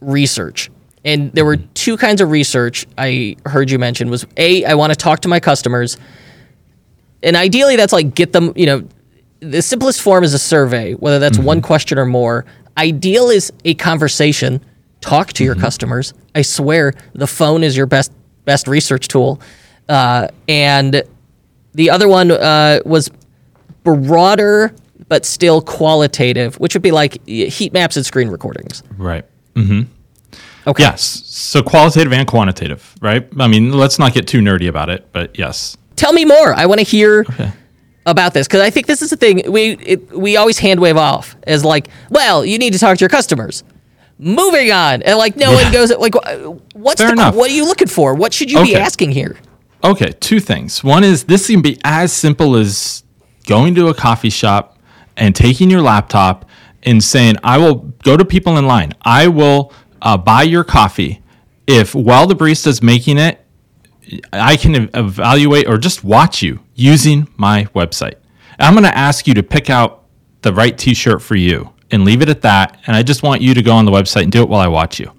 research, 0.00 0.72
and 1.04 1.30
there 1.34 1.44
were 1.44 1.58
two 1.58 1.96
kinds 1.96 2.20
of 2.20 2.32
research 2.32 2.84
I 2.98 3.36
heard 3.46 3.70
you 3.70 3.78
mention. 3.78 4.10
Was 4.10 4.26
a 4.38 4.64
I 4.64 4.74
want 4.74 4.92
to 4.92 4.96
talk 4.96 5.20
to 5.20 5.28
my 5.28 5.38
customers, 5.38 5.98
and 7.22 7.36
ideally 7.36 7.76
that's 7.76 7.92
like 7.92 8.12
get 8.12 8.32
them. 8.32 8.52
You 8.56 8.66
know, 8.66 8.88
the 9.40 9.62
simplest 9.62 10.02
form 10.02 10.24
is 10.24 10.34
a 10.34 10.38
survey, 10.38 10.94
whether 10.94 11.18
that's 11.18 11.38
one 11.38 11.60
question 11.60 11.98
or 11.98 12.06
more. 12.06 12.44
Ideal 12.78 13.30
is 13.30 13.52
a 13.64 13.74
conversation. 13.74 14.60
Talk 15.00 15.32
to 15.34 15.44
your 15.44 15.54
customers. 15.54 16.14
I 16.34 16.42
swear, 16.42 16.94
the 17.14 17.26
phone 17.26 17.62
is 17.62 17.76
your 17.76 17.86
best 17.86 18.12
best 18.44 18.68
research 18.68 19.08
tool. 19.08 19.40
Uh, 19.88 20.28
and 20.48 21.02
the 21.74 21.90
other 21.90 22.08
one 22.08 22.30
uh, 22.30 22.80
was 22.84 23.10
broader 23.84 24.74
but 25.08 25.24
still 25.24 25.60
qualitative, 25.62 26.58
which 26.58 26.74
would 26.74 26.82
be 26.82 26.90
like 26.90 27.24
heat 27.26 27.72
maps 27.72 27.96
and 27.96 28.04
screen 28.04 28.28
recordings. 28.28 28.82
Right. 28.96 29.24
Mm-hmm. 29.54 29.82
Okay. 30.66 30.82
Yes. 30.82 31.02
So 31.26 31.62
qualitative 31.62 32.12
and 32.12 32.26
quantitative, 32.26 32.94
right? 33.00 33.28
I 33.38 33.46
mean, 33.46 33.72
let's 33.72 33.98
not 33.98 34.14
get 34.14 34.26
too 34.26 34.40
nerdy 34.40 34.68
about 34.68 34.90
it, 34.90 35.06
but 35.12 35.38
yes. 35.38 35.76
Tell 35.94 36.12
me 36.12 36.24
more. 36.24 36.52
I 36.54 36.66
want 36.66 36.80
to 36.80 36.84
hear 36.84 37.24
about 38.06 38.32
this 38.32 38.46
because 38.46 38.60
I 38.62 38.70
think 38.70 38.86
this 38.86 39.02
is 39.02 39.10
the 39.10 39.16
thing 39.16 39.42
we 39.50 39.72
it, 39.72 40.10
we 40.16 40.36
always 40.36 40.58
hand 40.58 40.80
wave 40.80 40.96
off 40.96 41.36
as 41.46 41.64
like, 41.64 41.88
well, 42.08 42.44
you 42.44 42.56
need 42.58 42.72
to 42.72 42.78
talk 42.78 42.96
to 42.96 43.02
your 43.02 43.08
customers. 43.10 43.64
Moving 44.18 44.70
on, 44.72 45.02
and 45.02 45.18
like 45.18 45.36
no 45.36 45.50
Yeah. 45.50 45.64
one 45.64 45.72
goes 45.72 45.90
like, 45.96 46.14
what's 46.74 47.00
Fair 47.02 47.08
the 47.08 47.12
enough. 47.14 47.34
what 47.34 47.50
are 47.50 47.54
you 47.54 47.66
looking 47.66 47.88
for? 47.88 48.14
What 48.14 48.32
should 48.32 48.50
you 48.50 48.62
be 48.62 48.74
asking 48.74 49.10
here? 49.12 49.36
Okay, 49.84 50.12
two 50.20 50.40
things. 50.40 50.82
One 50.82 51.04
is 51.04 51.24
this 51.24 51.48
can 51.48 51.60
be 51.60 51.78
as 51.84 52.12
simple 52.12 52.56
as 52.56 53.02
going 53.46 53.74
to 53.74 53.88
a 53.88 53.94
coffee 53.94 54.30
shop 54.30 54.78
and 55.18 55.34
taking 55.36 55.68
your 55.70 55.82
laptop 55.82 56.48
and 56.82 57.02
saying, 57.04 57.36
I 57.44 57.58
will 57.58 57.74
go 58.04 58.16
to 58.16 58.24
people 58.24 58.56
in 58.56 58.66
line. 58.66 58.94
I 59.02 59.28
will 59.28 59.72
uh, 60.00 60.16
buy 60.16 60.44
your 60.44 60.64
coffee 60.64 61.20
if 61.66 61.94
while 61.94 62.26
the 62.26 62.34
barista 62.34 62.68
is 62.68 62.82
making 62.82 63.18
it, 63.18 63.44
I 64.32 64.56
can 64.56 64.88
evaluate 64.94 65.68
or 65.68 65.78
just 65.78 66.04
watch 66.04 66.42
you 66.42 66.60
using 66.74 67.28
my 67.36 67.64
website. 67.74 68.14
I'm 68.58 68.74
going 68.74 68.84
to 68.84 68.96
ask 68.96 69.26
you 69.26 69.34
to 69.34 69.42
pick 69.42 69.68
out 69.70 70.04
the 70.42 70.52
right 70.52 70.76
t 70.76 70.94
shirt 70.94 71.20
for 71.20 71.34
you 71.34 71.72
and 71.90 72.04
leave 72.04 72.22
it 72.22 72.28
at 72.28 72.42
that. 72.42 72.80
And 72.86 72.96
I 72.96 73.02
just 73.02 73.22
want 73.22 73.42
you 73.42 73.54
to 73.54 73.62
go 73.62 73.72
on 73.72 73.84
the 73.84 73.90
website 73.92 74.22
and 74.22 74.32
do 74.32 74.42
it 74.42 74.48
while 74.48 74.60
I 74.60 74.68
watch 74.68 74.98
you. 74.98 75.12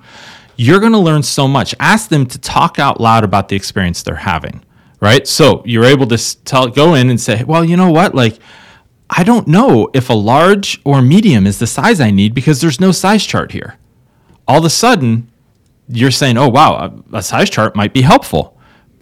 You're 0.55 0.79
going 0.79 0.93
to 0.93 0.97
learn 0.97 1.21
so 1.23 1.47
much. 1.47 1.75
Ask 1.79 2.09
them 2.09 2.25
to 2.25 2.39
talk 2.39 2.79
out 2.79 2.99
loud 2.99 3.23
about 3.23 3.47
the 3.47 3.55
experience 3.55 4.01
they're 4.01 4.15
having, 4.15 4.65
right? 4.99 5.27
So 5.27 5.61
you're 5.65 5.83
able 5.83 6.07
to 6.07 6.43
tell, 6.43 6.67
go 6.67 6.95
in 6.95 7.09
and 7.09 7.21
say, 7.21 7.43
well, 7.43 7.63
you 7.63 7.77
know 7.77 7.91
what? 7.91 8.15
Like, 8.15 8.39
I 9.09 9.23
don't 9.23 9.47
know 9.47 9.89
if 9.93 10.09
a 10.09 10.13
large 10.13 10.81
or 10.83 11.01
medium 11.01 11.45
is 11.45 11.59
the 11.59 11.67
size 11.67 12.01
I 12.01 12.11
need 12.11 12.33
because 12.33 12.59
there's 12.59 12.79
no 12.79 12.91
size 12.91 13.25
chart 13.25 13.51
here. 13.51 13.77
All 14.47 14.59
of 14.59 14.65
a 14.65 14.69
sudden, 14.69 15.31
you're 15.87 16.11
saying, 16.11 16.37
oh, 16.37 16.49
wow, 16.49 16.73
a, 17.13 17.17
a 17.17 17.23
size 17.23 17.49
chart 17.49 17.75
might 17.75 17.93
be 17.93 18.01
helpful. 18.01 18.56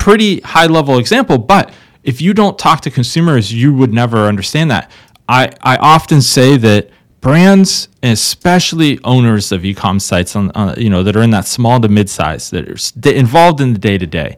Pretty 0.05 0.39
high 0.41 0.67
level 0.67 0.99
example, 0.99 1.39
but 1.39 1.73
if 2.03 2.21
you 2.21 2.31
don't 2.35 2.59
talk 2.59 2.81
to 2.81 2.91
consumers, 2.91 3.51
you 3.51 3.73
would 3.73 3.91
never 3.91 4.27
understand 4.27 4.69
that. 4.69 4.91
I, 5.27 5.49
I 5.61 5.77
often 5.77 6.21
say 6.21 6.57
that 6.57 6.91
brands, 7.21 7.89
and 8.03 8.13
especially 8.13 8.99
owners 9.03 9.51
of 9.51 9.65
e-com 9.65 9.99
sites, 9.99 10.35
on, 10.35 10.51
on 10.51 10.79
you 10.79 10.91
know 10.91 11.01
that 11.01 11.15
are 11.15 11.23
in 11.23 11.31
that 11.31 11.47
small 11.47 11.81
to 11.81 11.89
mid-size, 11.89 12.51
that 12.51 12.69
are 12.69 13.11
involved 13.11 13.59
in 13.59 13.73
the 13.73 13.79
day-to-day, 13.79 14.37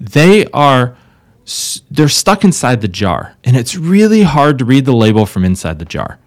they 0.00 0.46
are 0.46 0.96
they're 1.88 2.08
stuck 2.08 2.42
inside 2.42 2.80
the 2.80 2.88
jar, 2.88 3.36
and 3.44 3.56
it's 3.56 3.76
really 3.76 4.22
hard 4.22 4.58
to 4.58 4.64
read 4.64 4.86
the 4.86 4.92
label 5.04 5.24
from 5.24 5.44
inside 5.44 5.78
the 5.78 5.84
jar. 5.84 6.18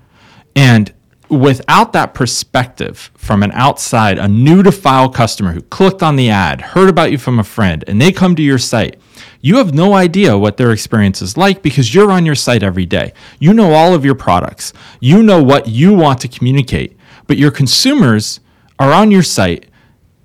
And 0.55 0.93
without 1.33 1.93
that 1.93 2.13
perspective 2.13 3.11
from 3.15 3.43
an 3.43 3.51
outside, 3.51 4.17
a 4.17 4.27
new 4.27 4.63
to 4.63 4.71
file 4.71 5.09
customer 5.09 5.51
who 5.51 5.61
clicked 5.61 6.01
on 6.01 6.15
the 6.15 6.29
ad, 6.29 6.61
heard 6.61 6.89
about 6.89 7.11
you 7.11 7.17
from 7.17 7.39
a 7.39 7.43
friend, 7.43 7.83
and 7.87 8.01
they 8.01 8.11
come 8.11 8.35
to 8.35 8.41
your 8.41 8.57
site, 8.57 8.99
you 9.41 9.57
have 9.57 9.73
no 9.73 9.93
idea 9.93 10.37
what 10.37 10.57
their 10.57 10.71
experience 10.71 11.21
is 11.21 11.35
like 11.35 11.61
because 11.61 11.93
you're 11.93 12.11
on 12.11 12.25
your 12.25 12.35
site 12.35 12.63
every 12.63 12.85
day. 12.85 13.13
You 13.39 13.53
know 13.53 13.73
all 13.73 13.93
of 13.93 14.05
your 14.05 14.15
products, 14.15 14.71
you 14.99 15.21
know 15.21 15.43
what 15.43 15.67
you 15.67 15.93
want 15.93 16.21
to 16.21 16.27
communicate, 16.27 16.97
but 17.27 17.37
your 17.37 17.51
consumers 17.51 18.39
are 18.79 18.93
on 18.93 19.11
your 19.11 19.23
site 19.23 19.65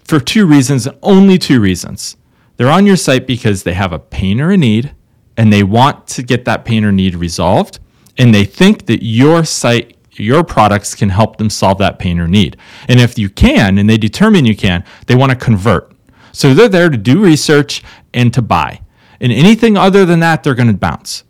for 0.04 0.20
two 0.20 0.46
reasons 0.46 0.88
only 1.02 1.36
two 1.36 1.60
reasons. 1.60 2.16
They're 2.56 2.70
on 2.70 2.86
your 2.86 2.96
site 2.96 3.26
because 3.26 3.64
they 3.64 3.74
have 3.74 3.92
a 3.92 3.98
pain 3.98 4.40
or 4.40 4.50
a 4.50 4.56
need 4.56 4.94
and 5.36 5.52
they 5.52 5.62
want 5.62 6.06
to 6.08 6.22
get 6.22 6.44
that 6.46 6.64
pain 6.64 6.84
or 6.84 6.92
need 6.92 7.14
resolved. 7.14 7.78
And 8.16 8.34
they 8.34 8.44
think 8.44 8.86
that 8.86 9.04
your 9.04 9.44
site, 9.44 9.96
your 10.20 10.44
products 10.44 10.94
can 10.94 11.08
help 11.08 11.36
them 11.36 11.50
solve 11.50 11.78
that 11.78 11.98
pain 11.98 12.18
or 12.18 12.28
need. 12.28 12.56
And 12.88 13.00
if 13.00 13.18
you 13.18 13.28
can, 13.28 13.78
and 13.78 13.88
they 13.88 13.98
determine 13.98 14.44
you 14.44 14.56
can, 14.56 14.84
they 15.06 15.14
want 15.14 15.30
to 15.30 15.36
convert. 15.36 15.92
So 16.32 16.54
they're 16.54 16.68
there 16.68 16.88
to 16.88 16.96
do 16.96 17.22
research 17.22 17.82
and 18.14 18.32
to 18.34 18.42
buy. 18.42 18.82
And 19.20 19.32
anything 19.32 19.76
other 19.76 20.04
than 20.04 20.20
that, 20.20 20.42
they're 20.42 20.54
going 20.54 20.70
to 20.70 20.76
bounce. 20.76 21.24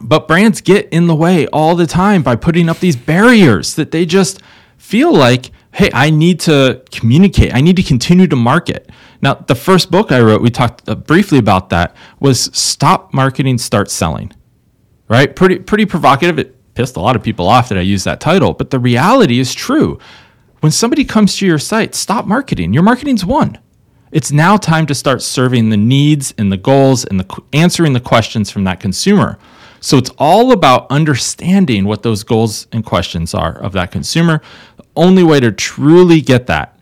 But 0.00 0.26
brands 0.26 0.60
get 0.60 0.88
in 0.90 1.06
the 1.06 1.14
way 1.14 1.46
all 1.48 1.76
the 1.76 1.86
time 1.86 2.22
by 2.22 2.36
putting 2.36 2.68
up 2.68 2.80
these 2.80 2.96
barriers 2.96 3.74
that 3.76 3.90
they 3.90 4.04
just 4.06 4.40
feel 4.76 5.12
like, 5.12 5.50
hey, 5.72 5.90
I 5.92 6.10
need 6.10 6.40
to 6.40 6.82
communicate. 6.90 7.54
I 7.54 7.60
need 7.60 7.76
to 7.76 7.82
continue 7.82 8.26
to 8.26 8.36
market. 8.36 8.90
Now, 9.22 9.34
the 9.34 9.54
first 9.54 9.90
book 9.90 10.12
I 10.12 10.20
wrote, 10.20 10.42
we 10.42 10.50
talked 10.50 10.88
uh, 10.88 10.94
briefly 10.94 11.38
about 11.38 11.70
that, 11.70 11.96
was 12.20 12.50
Stop 12.56 13.14
Marketing, 13.14 13.56
Start 13.58 13.90
Selling. 13.90 14.32
Right? 15.08 15.34
Pretty 15.34 15.58
pretty 15.58 15.86
provocative. 15.86 16.38
It 16.38 16.56
pissed 16.74 16.96
a 16.96 17.00
lot 17.00 17.16
of 17.16 17.22
people 17.22 17.48
off 17.48 17.68
that 17.68 17.78
I 17.78 17.82
used 17.82 18.04
that 18.04 18.20
title, 18.20 18.52
but 18.52 18.70
the 18.70 18.78
reality 18.78 19.38
is 19.38 19.54
true. 19.54 19.98
When 20.60 20.72
somebody 20.72 21.04
comes 21.04 21.36
to 21.36 21.46
your 21.46 21.58
site, 21.58 21.94
stop 21.94 22.26
marketing. 22.26 22.72
Your 22.72 22.82
marketing's 22.82 23.24
won. 23.24 23.58
It's 24.12 24.30
now 24.32 24.56
time 24.56 24.86
to 24.86 24.94
start 24.94 25.22
serving 25.22 25.70
the 25.70 25.76
needs 25.76 26.32
and 26.38 26.50
the 26.50 26.56
goals 26.56 27.04
and 27.04 27.18
the 27.20 27.42
answering 27.52 27.92
the 27.92 28.00
questions 28.00 28.50
from 28.50 28.64
that 28.64 28.80
consumer. 28.80 29.38
So 29.80 29.98
it's 29.98 30.10
all 30.18 30.52
about 30.52 30.86
understanding 30.90 31.84
what 31.84 32.02
those 32.02 32.22
goals 32.22 32.66
and 32.72 32.84
questions 32.84 33.34
are 33.34 33.58
of 33.58 33.72
that 33.72 33.90
consumer. 33.90 34.40
The 34.78 34.84
only 34.96 35.22
way 35.22 35.40
to 35.40 35.52
truly 35.52 36.20
get 36.22 36.46
that 36.46 36.78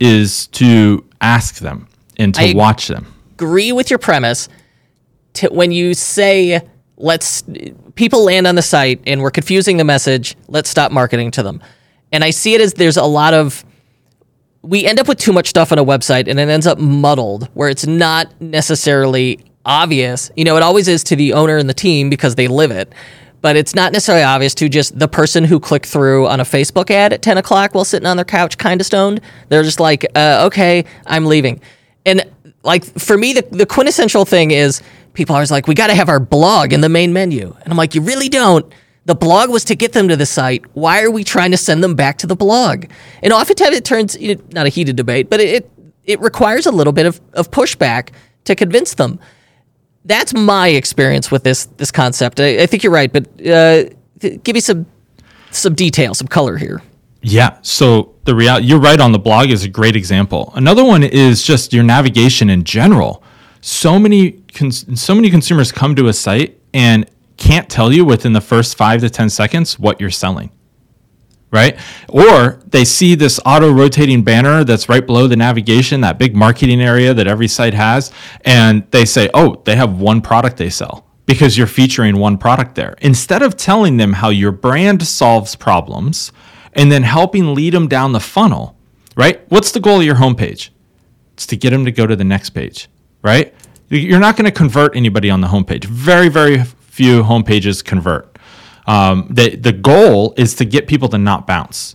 is 0.00 0.46
to 0.48 1.04
ask 1.20 1.56
them 1.56 1.88
and 2.16 2.34
to 2.36 2.40
I- 2.40 2.54
watch 2.54 2.88
them. 2.88 3.12
Agree 3.34 3.70
with 3.72 3.90
your 3.90 3.98
premise. 3.98 4.48
to, 5.34 5.48
when 5.48 5.70
you 5.70 5.94
say 5.94 6.62
let's 6.98 7.44
people 7.94 8.24
land 8.24 8.46
on 8.46 8.54
the 8.54 8.62
site 8.62 9.00
and 9.06 9.22
we're 9.22 9.30
confusing 9.30 9.76
the 9.76 9.84
message, 9.84 10.36
let's 10.48 10.68
stop 10.68 10.92
marketing 10.92 11.30
to 11.32 11.42
them. 11.42 11.62
And 12.12 12.24
I 12.24 12.30
see 12.30 12.54
it 12.54 12.60
as 12.60 12.74
there's 12.74 12.96
a 12.96 13.04
lot 13.04 13.34
of 13.34 13.64
we 14.62 14.84
end 14.84 14.98
up 14.98 15.08
with 15.08 15.18
too 15.18 15.32
much 15.32 15.48
stuff 15.48 15.72
on 15.72 15.78
a 15.78 15.84
website 15.84 16.28
and 16.28 16.38
it 16.38 16.48
ends 16.48 16.66
up 16.66 16.78
muddled 16.78 17.48
where 17.54 17.68
it's 17.68 17.86
not 17.86 18.38
necessarily 18.40 19.38
obvious. 19.64 20.30
You 20.36 20.44
know, 20.44 20.56
it 20.56 20.62
always 20.62 20.88
is 20.88 21.04
to 21.04 21.16
the 21.16 21.32
owner 21.32 21.56
and 21.56 21.68
the 21.68 21.74
team 21.74 22.10
because 22.10 22.34
they 22.34 22.48
live 22.48 22.70
it, 22.70 22.92
but 23.40 23.56
it's 23.56 23.74
not 23.74 23.92
necessarily 23.92 24.24
obvious 24.24 24.54
to 24.56 24.68
just 24.68 24.98
the 24.98 25.06
person 25.06 25.44
who 25.44 25.60
clicked 25.60 25.86
through 25.86 26.26
on 26.26 26.40
a 26.40 26.44
Facebook 26.44 26.90
ad 26.90 27.12
at 27.12 27.22
10 27.22 27.38
o'clock 27.38 27.74
while 27.74 27.84
sitting 27.84 28.06
on 28.06 28.16
their 28.16 28.24
couch, 28.24 28.58
kind 28.58 28.80
of 28.80 28.86
stoned. 28.86 29.20
They're 29.48 29.62
just 29.62 29.78
like, 29.78 30.04
uh, 30.16 30.44
okay, 30.46 30.84
I'm 31.06 31.26
leaving. 31.26 31.60
And 32.04 32.24
like 32.62 32.84
for 32.84 33.16
me, 33.16 33.32
the, 33.32 33.46
the 33.50 33.66
quintessential 33.66 34.24
thing 34.24 34.50
is 34.50 34.82
people 35.12 35.34
are 35.34 35.38
always 35.38 35.50
like, 35.50 35.66
we 35.66 35.74
got 35.74 35.88
to 35.88 35.94
have 35.94 36.08
our 36.08 36.20
blog 36.20 36.72
in 36.72 36.80
the 36.80 36.88
main 36.88 37.12
menu. 37.12 37.54
And 37.62 37.72
I'm 37.72 37.76
like, 37.76 37.94
you 37.94 38.00
really 38.00 38.28
don't. 38.28 38.72
The 39.04 39.14
blog 39.14 39.48
was 39.48 39.64
to 39.64 39.74
get 39.74 39.92
them 39.92 40.08
to 40.08 40.16
the 40.16 40.26
site. 40.26 40.64
Why 40.74 41.02
are 41.02 41.10
we 41.10 41.24
trying 41.24 41.50
to 41.52 41.56
send 41.56 41.82
them 41.82 41.94
back 41.94 42.18
to 42.18 42.26
the 42.26 42.36
blog? 42.36 42.84
And 43.22 43.32
oftentimes 43.32 43.76
it 43.76 43.84
turns, 43.84 44.16
you 44.20 44.34
know, 44.34 44.42
not 44.52 44.66
a 44.66 44.68
heated 44.68 44.96
debate, 44.96 45.30
but 45.30 45.40
it, 45.40 45.70
it 46.04 46.20
requires 46.20 46.66
a 46.66 46.70
little 46.70 46.92
bit 46.92 47.06
of, 47.06 47.20
of 47.32 47.50
pushback 47.50 48.10
to 48.44 48.54
convince 48.54 48.94
them. 48.94 49.18
That's 50.04 50.34
my 50.34 50.68
experience 50.68 51.30
with 51.30 51.42
this 51.44 51.66
this 51.76 51.90
concept. 51.90 52.40
I, 52.40 52.62
I 52.62 52.66
think 52.66 52.82
you're 52.82 52.92
right, 52.92 53.12
but 53.12 53.26
uh, 53.46 53.84
give 54.20 54.54
me 54.54 54.60
some 54.60 54.86
some 55.50 55.74
detail, 55.74 56.14
some 56.14 56.28
color 56.28 56.56
here. 56.56 56.82
Yeah. 57.22 57.58
So 57.62 58.14
the 58.24 58.34
reality, 58.34 58.66
you're 58.66 58.78
right 58.78 59.00
on 59.00 59.12
the 59.12 59.18
blog 59.18 59.50
is 59.50 59.64
a 59.64 59.68
great 59.68 59.96
example. 59.96 60.52
Another 60.54 60.84
one 60.84 61.02
is 61.02 61.42
just 61.42 61.72
your 61.72 61.82
navigation 61.82 62.48
in 62.48 62.64
general. 62.64 63.22
So 63.60 63.98
many, 63.98 64.32
cons- 64.54 65.00
so 65.00 65.14
many 65.14 65.30
consumers 65.30 65.72
come 65.72 65.96
to 65.96 66.08
a 66.08 66.12
site 66.12 66.60
and 66.72 67.10
can't 67.36 67.68
tell 67.68 67.92
you 67.92 68.04
within 68.04 68.32
the 68.32 68.40
first 68.40 68.76
five 68.76 69.00
to 69.00 69.10
10 69.10 69.30
seconds 69.30 69.78
what 69.78 70.00
you're 70.00 70.10
selling. 70.10 70.50
Right. 71.50 71.78
Or 72.10 72.60
they 72.66 72.84
see 72.84 73.14
this 73.14 73.40
auto 73.46 73.72
rotating 73.72 74.22
banner 74.22 74.64
that's 74.64 74.88
right 74.90 75.04
below 75.04 75.26
the 75.26 75.36
navigation, 75.36 76.02
that 76.02 76.18
big 76.18 76.36
marketing 76.36 76.82
area 76.82 77.14
that 77.14 77.26
every 77.26 77.48
site 77.48 77.72
has. 77.72 78.12
And 78.42 78.86
they 78.90 79.06
say, 79.06 79.30
oh, 79.32 79.62
they 79.64 79.74
have 79.74 79.98
one 79.98 80.20
product 80.20 80.58
they 80.58 80.68
sell 80.68 81.06
because 81.24 81.56
you're 81.56 81.66
featuring 81.66 82.18
one 82.18 82.36
product 82.36 82.74
there. 82.74 82.96
Instead 83.00 83.40
of 83.40 83.56
telling 83.56 83.96
them 83.96 84.12
how 84.12 84.28
your 84.28 84.52
brand 84.52 85.06
solves 85.06 85.56
problems, 85.56 86.32
and 86.72 86.90
then 86.90 87.02
helping 87.02 87.54
lead 87.54 87.74
them 87.74 87.88
down 87.88 88.12
the 88.12 88.20
funnel, 88.20 88.76
right? 89.16 89.40
What's 89.50 89.72
the 89.72 89.80
goal 89.80 90.00
of 90.00 90.06
your 90.06 90.16
homepage? 90.16 90.70
It's 91.34 91.46
to 91.46 91.56
get 91.56 91.70
them 91.70 91.84
to 91.84 91.92
go 91.92 92.06
to 92.06 92.16
the 92.16 92.24
next 92.24 92.50
page, 92.50 92.88
right? 93.22 93.54
You're 93.88 94.20
not 94.20 94.36
going 94.36 94.44
to 94.44 94.50
convert 94.50 94.96
anybody 94.96 95.30
on 95.30 95.40
the 95.40 95.48
homepage. 95.48 95.84
Very, 95.84 96.28
very 96.28 96.62
few 96.62 97.22
homepages 97.22 97.84
convert. 97.84 98.38
Um, 98.86 99.28
the, 99.30 99.54
the 99.56 99.72
goal 99.72 100.34
is 100.36 100.54
to 100.56 100.64
get 100.64 100.88
people 100.88 101.08
to 101.10 101.18
not 101.18 101.46
bounce, 101.46 101.94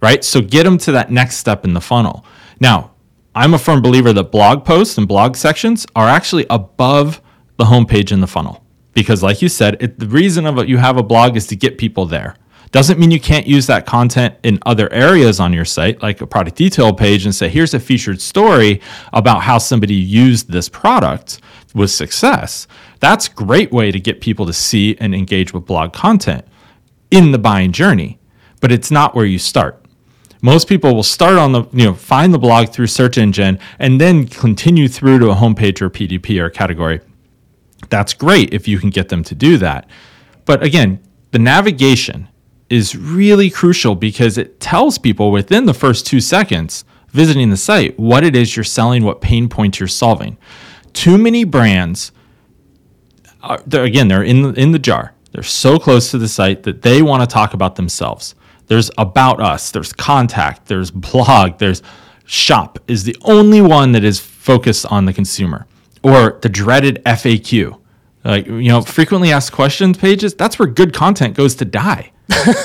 right? 0.00 0.24
So 0.24 0.40
get 0.40 0.64
them 0.64 0.78
to 0.78 0.92
that 0.92 1.10
next 1.10 1.36
step 1.36 1.64
in 1.64 1.74
the 1.74 1.80
funnel. 1.80 2.24
Now, 2.58 2.92
I'm 3.34 3.54
a 3.54 3.58
firm 3.58 3.80
believer 3.80 4.12
that 4.12 4.24
blog 4.24 4.64
posts 4.64 4.98
and 4.98 5.08
blog 5.08 5.36
sections 5.36 5.86
are 5.96 6.08
actually 6.08 6.46
above 6.50 7.20
the 7.56 7.64
homepage 7.64 8.12
in 8.12 8.20
the 8.20 8.26
funnel 8.26 8.64
because, 8.94 9.22
like 9.22 9.40
you 9.40 9.48
said, 9.48 9.76
it, 9.80 9.98
the 9.98 10.06
reason 10.06 10.46
of 10.46 10.58
it, 10.58 10.68
you 10.68 10.78
have 10.78 10.96
a 10.96 11.02
blog 11.02 11.36
is 11.36 11.46
to 11.46 11.56
get 11.56 11.78
people 11.78 12.04
there. 12.04 12.36
Doesn't 12.72 12.98
mean 12.98 13.10
you 13.10 13.20
can't 13.20 13.46
use 13.46 13.66
that 13.66 13.84
content 13.84 14.34
in 14.42 14.58
other 14.64 14.90
areas 14.92 15.38
on 15.38 15.52
your 15.52 15.66
site, 15.66 16.02
like 16.02 16.22
a 16.22 16.26
product 16.26 16.56
detail 16.56 16.94
page, 16.94 17.26
and 17.26 17.34
say, 17.34 17.50
here's 17.50 17.74
a 17.74 17.80
featured 17.80 18.20
story 18.20 18.80
about 19.12 19.42
how 19.42 19.58
somebody 19.58 19.94
used 19.94 20.50
this 20.50 20.70
product 20.70 21.40
with 21.74 21.90
success. 21.90 22.66
That's 22.98 23.28
a 23.28 23.32
great 23.32 23.72
way 23.72 23.92
to 23.92 24.00
get 24.00 24.22
people 24.22 24.46
to 24.46 24.54
see 24.54 24.96
and 24.98 25.14
engage 25.14 25.52
with 25.52 25.66
blog 25.66 25.92
content 25.92 26.46
in 27.10 27.30
the 27.30 27.38
buying 27.38 27.72
journey, 27.72 28.18
but 28.60 28.72
it's 28.72 28.90
not 28.90 29.14
where 29.14 29.26
you 29.26 29.38
start. 29.38 29.84
Most 30.40 30.66
people 30.66 30.94
will 30.94 31.02
start 31.02 31.36
on 31.36 31.52
the, 31.52 31.64
you 31.72 31.84
know, 31.84 31.94
find 31.94 32.32
the 32.32 32.38
blog 32.38 32.70
through 32.70 32.86
search 32.86 33.18
engine 33.18 33.58
and 33.78 34.00
then 34.00 34.26
continue 34.26 34.88
through 34.88 35.18
to 35.18 35.30
a 35.30 35.34
homepage 35.34 35.82
or 35.82 35.90
PDP 35.90 36.40
or 36.40 36.48
category. 36.48 37.00
That's 37.90 38.14
great 38.14 38.54
if 38.54 38.66
you 38.66 38.78
can 38.78 38.88
get 38.88 39.10
them 39.10 39.22
to 39.24 39.34
do 39.34 39.58
that. 39.58 39.88
But 40.46 40.62
again, 40.62 41.00
the 41.32 41.38
navigation 41.38 42.28
is 42.72 42.96
really 42.96 43.50
crucial 43.50 43.94
because 43.94 44.38
it 44.38 44.58
tells 44.58 44.96
people 44.96 45.30
within 45.30 45.66
the 45.66 45.74
first 45.74 46.06
two 46.06 46.20
seconds 46.20 46.86
visiting 47.10 47.50
the 47.50 47.56
site 47.56 47.98
what 47.98 48.24
it 48.24 48.34
is 48.34 48.56
you're 48.56 48.64
selling, 48.64 49.04
what 49.04 49.20
pain 49.20 49.46
points 49.46 49.78
you're 49.78 49.86
solving. 49.86 50.38
Too 50.94 51.18
many 51.18 51.44
brands, 51.44 52.12
are, 53.42 53.62
they're, 53.66 53.84
again, 53.84 54.08
they're 54.08 54.22
in 54.22 54.54
in 54.56 54.72
the 54.72 54.78
jar. 54.78 55.12
They're 55.32 55.42
so 55.42 55.78
close 55.78 56.10
to 56.12 56.18
the 56.18 56.28
site 56.28 56.62
that 56.62 56.80
they 56.80 57.02
want 57.02 57.22
to 57.22 57.26
talk 57.26 57.52
about 57.52 57.76
themselves. 57.76 58.34
There's 58.68 58.90
about 58.96 59.38
us, 59.38 59.70
there's 59.70 59.92
contact, 59.92 60.66
there's 60.68 60.90
blog, 60.90 61.58
there's 61.58 61.82
shop 62.24 62.78
is 62.88 63.04
the 63.04 63.16
only 63.22 63.60
one 63.60 63.92
that 63.92 64.04
is 64.04 64.18
focused 64.18 64.86
on 64.86 65.04
the 65.04 65.12
consumer 65.12 65.66
or 66.02 66.38
the 66.40 66.48
dreaded 66.48 67.02
FAQ. 67.04 67.78
Like, 68.24 68.46
you 68.46 68.68
know, 68.68 68.80
frequently 68.80 69.30
asked 69.30 69.52
questions 69.52 69.98
pages, 69.98 70.32
that's 70.32 70.58
where 70.58 70.68
good 70.68 70.94
content 70.94 71.34
goes 71.34 71.54
to 71.56 71.66
die 71.66 72.11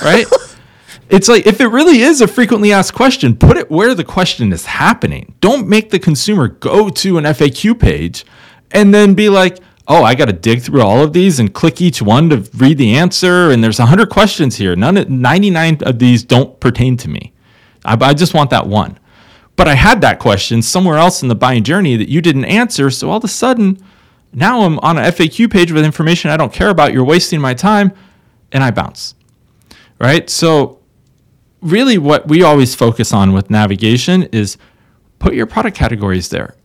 right? 0.02 0.26
it's 1.10 1.28
like 1.28 1.46
if 1.48 1.62
it 1.62 1.68
really 1.68 2.00
is 2.00 2.22
a 2.22 2.28
frequently 2.28 2.72
asked 2.72 2.94
question, 2.94 3.36
put 3.36 3.58
it 3.58 3.70
where 3.70 3.94
the 3.96 4.04
question 4.04 4.52
is 4.52 4.66
happening. 4.66 5.36
Don't 5.42 5.68
make 5.68 5.90
the 5.90 6.00
consumer 6.00 6.48
go 6.48 6.90
to 6.90 7.18
an 7.18 7.24
FAQ 7.26 7.80
page 7.80 8.26
and 8.72 8.94
then 8.94 9.14
be 9.14 9.30
like, 9.30 9.60
"Oh, 9.88 10.04
I 10.04 10.16
got 10.16 10.26
to 10.26 10.34
dig 10.34 10.62
through 10.62 10.82
all 10.82 11.04
of 11.04 11.14
these 11.14 11.40
and 11.40 11.54
click 11.54 11.82
each 11.82 12.02
one 12.02 12.30
to 12.30 12.50
read 12.56 12.78
the 12.78 12.96
answer." 12.96 13.52
And 13.52 13.64
there's 13.64 13.80
100 13.80 14.10
questions 14.10 14.58
here. 14.58 14.76
None, 14.76 15.06
99 15.22 15.80
of 15.84 16.00
these 16.00 16.24
don't 16.24 16.60
pertain 16.60 16.98
to 16.98 17.10
me. 17.10 17.34
I, 17.86 17.98
I 18.00 18.14
just 18.14 18.34
want 18.34 18.50
that 18.50 18.68
one. 18.68 19.00
But 19.56 19.68
I 19.68 19.74
had 19.74 20.02
that 20.02 20.20
question 20.20 20.62
somewhere 20.62 20.98
else 20.98 21.24
in 21.24 21.30
the 21.30 21.36
buying 21.36 21.64
journey 21.64 21.96
that 21.96 22.10
you 22.10 22.22
didn't 22.22 22.46
answer. 22.46 22.92
So 22.92 23.10
all 23.10 23.18
of 23.18 23.24
a 23.24 23.28
sudden, 23.28 23.84
now 24.32 24.62
I'm 24.62 24.78
on 24.80 25.00
an 25.00 25.06
FAQ 25.06 25.52
page 25.52 25.72
with 25.72 25.84
information 25.84 26.30
I 26.30 26.38
don't 26.38 26.54
care 26.54 26.70
about. 26.70 26.94
You're 26.94 27.04
wasting 27.04 27.42
my 27.42 27.56
time, 27.56 27.92
and 28.52 28.64
I 28.64 28.70
bounce 28.70 29.16
right? 30.00 30.30
So, 30.30 30.80
really, 31.62 31.98
what 31.98 32.28
we 32.28 32.44
always 32.44 32.76
focus 32.76 33.14
on 33.14 33.34
with 33.34 33.50
navigation 33.50 34.24
is 34.24 34.58
put 35.20 35.34
your 35.34 35.46
product 35.46 35.78
categories 35.78 36.30
there. 36.30 36.56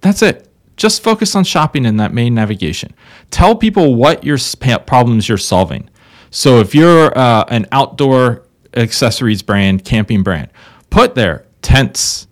That's 0.00 0.22
it. 0.22 0.48
Just 0.76 1.02
focus 1.02 1.36
on 1.36 1.44
shopping 1.44 1.84
in 1.84 1.98
that 1.98 2.14
main 2.14 2.34
navigation. 2.34 2.94
Tell 3.30 3.54
people 3.54 3.94
what 3.94 4.24
your 4.24 4.38
problems 4.86 5.28
you're 5.28 5.38
solving. 5.38 5.90
So, 6.30 6.60
if 6.60 6.74
you're 6.74 7.16
uh, 7.16 7.44
an 7.48 7.66
outdoor 7.72 8.46
accessories 8.74 9.42
brand, 9.42 9.84
camping 9.84 10.22
brand, 10.22 10.48
put 10.90 11.14
there 11.14 11.46
tents, 11.62 12.28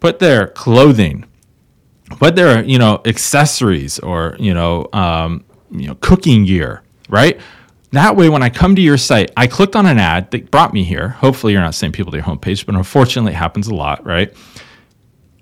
put 0.00 0.18
there 0.18 0.48
clothing, 0.48 1.24
put 2.18 2.36
there 2.36 2.64
you 2.64 2.78
know 2.78 3.00
accessories 3.04 3.98
or 3.98 4.36
you 4.38 4.54
know 4.54 4.88
um, 4.92 5.44
you 5.70 5.86
know 5.86 5.94
cooking 5.96 6.44
gear, 6.44 6.82
right? 7.08 7.40
That 7.92 8.16
way, 8.16 8.30
when 8.30 8.42
I 8.42 8.48
come 8.48 8.74
to 8.74 8.82
your 8.82 8.96
site, 8.96 9.30
I 9.36 9.46
clicked 9.46 9.76
on 9.76 9.84
an 9.84 9.98
ad 9.98 10.30
that 10.30 10.50
brought 10.50 10.72
me 10.72 10.82
here. 10.82 11.08
Hopefully, 11.08 11.52
you're 11.52 11.62
not 11.62 11.74
sending 11.74 11.94
people 11.94 12.10
to 12.12 12.18
your 12.18 12.26
homepage, 12.26 12.64
but 12.64 12.74
unfortunately, 12.74 13.32
it 13.32 13.36
happens 13.36 13.68
a 13.68 13.74
lot, 13.74 14.04
right? 14.04 14.32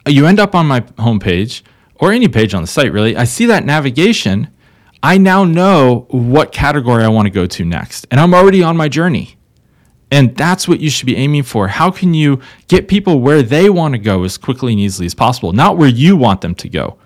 You 0.07 0.27
end 0.27 0.41
up 0.41 0.55
on 0.57 0.67
my 0.67 0.81
homepage 0.81 1.63
or 1.95 2.13
any 2.13 2.27
page 2.27 2.53
on 2.53 2.63
the 2.63 2.67
site, 2.67 2.93
really. 2.93 3.17
I 3.17 3.25
see 3.25 3.47
that 3.47 3.65
navigation. 3.65 4.49
I 5.03 5.17
now 5.17 5.45
know 5.45 6.07
what 6.11 6.51
category 6.51 7.05
I 7.05 7.09
want 7.09 7.27
to 7.27 7.31
go 7.31 7.47
to 7.47 7.65
next, 7.65 8.07
and 8.11 8.19
I'm 8.19 8.35
already 8.35 8.65
on 8.65 8.77
my 8.77 8.89
journey. 8.89 9.37
And 10.11 10.37
that's 10.37 10.67
what 10.67 10.81
you 10.81 10.91
should 10.91 11.07
be 11.07 11.17
aiming 11.17 11.45
for. 11.45 11.69
How 11.69 11.93
can 11.93 12.15
you 12.15 12.41
get 12.67 12.89
people 12.89 13.21
where 13.21 13.43
they 13.43 13.71
want 13.71 13.93
to 13.93 13.99
go 13.99 14.25
as 14.25 14.37
quickly 14.37 14.73
and 14.73 14.81
easily 14.81 15.07
as 15.07 15.15
possible, 15.15 15.53
not 15.53 15.79
where 15.79 15.89
you 15.89 16.17
want 16.17 16.41
them 16.41 16.57
to 16.57 16.69
go? 16.69 16.99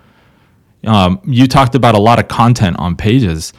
Um, 0.87 1.21
you 1.23 1.47
talked 1.47 1.75
about 1.75 1.93
a 1.93 1.99
lot 1.99 2.17
of 2.17 2.27
content 2.27 2.77
on 2.79 2.95
pages. 2.95 3.53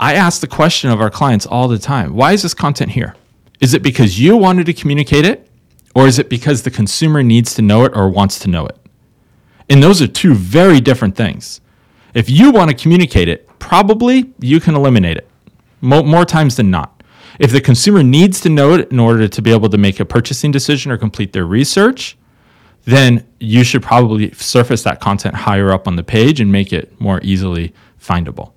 I 0.00 0.14
ask 0.14 0.40
the 0.40 0.46
question 0.46 0.88
of 0.88 0.98
our 0.98 1.10
clients 1.10 1.44
all 1.44 1.68
the 1.68 1.78
time 1.78 2.14
why 2.14 2.32
is 2.32 2.42
this 2.42 2.54
content 2.54 2.92
here? 2.92 3.14
Is 3.60 3.74
it 3.74 3.82
because 3.82 4.18
you 4.18 4.34
wanted 4.34 4.64
to 4.64 4.72
communicate 4.72 5.26
it, 5.26 5.46
or 5.94 6.06
is 6.06 6.18
it 6.18 6.30
because 6.30 6.62
the 6.62 6.70
consumer 6.70 7.22
needs 7.22 7.54
to 7.54 7.62
know 7.62 7.84
it 7.84 7.92
or 7.94 8.08
wants 8.08 8.38
to 8.40 8.48
know 8.48 8.66
it? 8.66 8.78
And 9.68 9.82
those 9.82 10.00
are 10.00 10.06
two 10.06 10.32
very 10.32 10.80
different 10.80 11.16
things. 11.16 11.60
If 12.14 12.30
you 12.30 12.50
want 12.50 12.70
to 12.70 12.76
communicate 12.76 13.28
it, 13.28 13.46
probably 13.58 14.32
you 14.40 14.58
can 14.58 14.74
eliminate 14.74 15.18
it 15.18 15.28
more, 15.82 16.02
more 16.02 16.24
times 16.24 16.56
than 16.56 16.70
not. 16.70 17.02
If 17.38 17.52
the 17.52 17.60
consumer 17.60 18.02
needs 18.02 18.40
to 18.40 18.48
know 18.48 18.72
it 18.72 18.90
in 18.90 18.98
order 18.98 19.28
to 19.28 19.42
be 19.42 19.52
able 19.52 19.68
to 19.68 19.78
make 19.78 20.00
a 20.00 20.06
purchasing 20.06 20.50
decision 20.50 20.90
or 20.90 20.96
complete 20.96 21.34
their 21.34 21.44
research, 21.44 22.16
then 22.84 23.26
you 23.38 23.64
should 23.64 23.82
probably 23.82 24.32
surface 24.32 24.82
that 24.84 24.98
content 25.00 25.34
higher 25.34 25.70
up 25.70 25.86
on 25.86 25.96
the 25.96 26.02
page 26.02 26.40
and 26.40 26.50
make 26.50 26.72
it 26.72 26.98
more 26.98 27.20
easily 27.22 27.74
findable. 28.00 28.52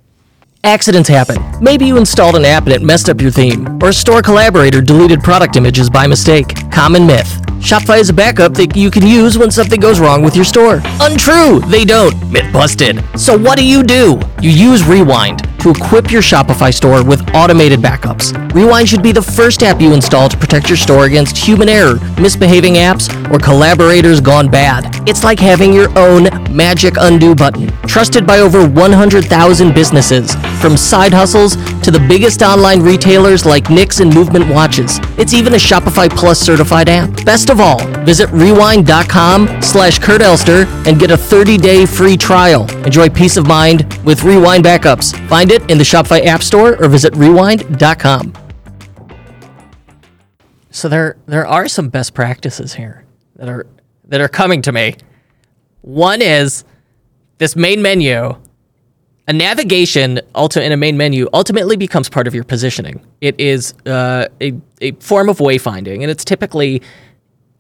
Accidents 0.66 1.10
happen. 1.10 1.44
Maybe 1.60 1.86
you 1.86 1.98
installed 1.98 2.38
an 2.38 2.46
app 2.46 2.64
and 2.64 2.72
it 2.72 2.82
messed 2.82 3.10
up 3.10 3.20
your 3.20 3.32
theme, 3.32 3.68
or 3.84 3.90
a 3.90 3.94
store 3.94 4.22
collaborator 4.22 4.82
deleted 4.82 5.22
product 5.22 5.58
images 5.58 5.90
by 5.90 6.08
mistake. 6.08 6.72
Common 6.72 7.06
myth. 7.06 7.53
Shopify 7.64 7.98
is 7.98 8.10
a 8.10 8.14
backup 8.14 8.54
that 8.56 8.76
you 8.76 8.92
can 8.92 9.08
use 9.08 9.38
when 9.38 9.50
something 9.50 9.80
goes 9.80 9.98
wrong 10.02 10.22
with 10.22 10.36
your 10.36 10.44
store. 10.44 10.82
Untrue, 11.00 11.62
they 11.62 11.86
don't. 11.86 12.14
Myth 12.30 12.52
busted. 12.52 13.02
So 13.18 13.38
what 13.38 13.58
do 13.58 13.66
you 13.66 13.84
do? 13.84 14.20
You 14.42 14.50
use 14.50 14.84
Rewind 14.86 15.48
to 15.62 15.70
equip 15.70 16.12
your 16.12 16.22
Shopify 16.22 16.74
store 16.74 17.06
with 17.06 17.22
automated 17.34 17.80
backups. 17.80 18.34
Rewind 18.54 18.90
should 18.90 19.02
be 19.02 19.14
the 19.14 19.22
first 19.22 19.64
app 19.64 19.80
you 19.80 19.94
install 19.94 20.28
to 20.28 20.36
protect 20.36 20.68
your 20.68 20.76
store 20.76 21.06
against 21.06 21.38
human 21.38 21.70
error, 21.70 22.00
misbehaving 22.20 22.74
apps, 22.74 23.08
or 23.32 23.40
collaborators 23.40 24.20
gone 24.20 24.52
bad. 24.52 24.86
It's 25.08 25.24
like 25.24 25.40
having 25.40 25.72
your 25.72 25.88
own 25.98 26.24
magic 26.54 26.96
undo 27.00 27.34
button. 27.34 27.70
Trusted 27.88 28.28
by 28.28 28.40
over 28.40 28.68
100,000 28.68 29.74
businesses, 29.74 30.36
from 30.60 30.76
side 30.76 31.14
hustles 31.14 31.56
to 31.82 31.92
the 31.92 32.06
biggest 32.10 32.42
online 32.42 32.82
retailers 32.82 33.46
like 33.46 33.66
Knix 33.66 34.02
and 34.02 34.14
Movement 34.14 34.50
Watches. 34.50 35.00
It's 35.18 35.34
even 35.34 35.54
a 35.54 35.58
Shopify 35.58 36.10
Plus 36.10 36.40
certified 36.42 36.90
app. 36.90 37.24
Best 37.24 37.50
of 37.54 37.62
all, 37.62 37.80
visit 38.04 38.30
rewind.com 38.32 39.62
slash 39.62 40.00
Kurt 40.00 40.22
Elster 40.22 40.66
and 40.86 41.00
get 41.00 41.12
a 41.12 41.16
30-day 41.16 41.86
free 41.86 42.18
trial. 42.18 42.70
Enjoy 42.84 43.08
peace 43.08 43.38
of 43.38 43.48
mind 43.48 43.82
with 44.04 44.24
Rewind 44.24 44.66
backups. 44.66 45.16
Find 45.30 45.52
it 45.52 45.70
in 45.72 45.78
the 45.78 45.84
Shopify 45.84 46.26
App 46.26 46.42
Store 46.42 46.84
or 46.84 46.90
visit 46.90 47.16
rewind.com. 47.16 48.34
So 50.72 50.90
there 50.90 51.18
there 51.28 51.46
are 51.46 51.68
some 51.68 51.90
best 51.90 52.16
practices 52.16 52.74
here 52.74 53.06
that 53.36 53.48
are 53.48 53.68
that 54.06 54.20
are 54.20 54.28
coming 54.28 54.64
to 54.64 54.72
me. 54.72 54.96
One 55.82 56.20
is 56.22 56.66
this 57.38 57.56
main 57.56 57.84
menu 57.84 58.36
a 59.28 59.34
navigation 59.34 60.20
in 60.36 60.72
a 60.72 60.78
main 60.78 60.98
menu 60.98 61.30
ultimately 61.34 61.78
becomes 61.78 62.10
part 62.10 62.28
of 62.28 62.36
your 62.36 62.44
positioning. 62.44 63.06
It 63.22 63.40
is 63.40 63.74
uh, 63.86 64.28
a, 64.42 64.54
a 64.82 64.92
form 64.94 65.30
of 65.30 65.38
wayfinding, 65.38 66.02
and 66.02 66.12
it's 66.12 66.26
typically 66.26 66.82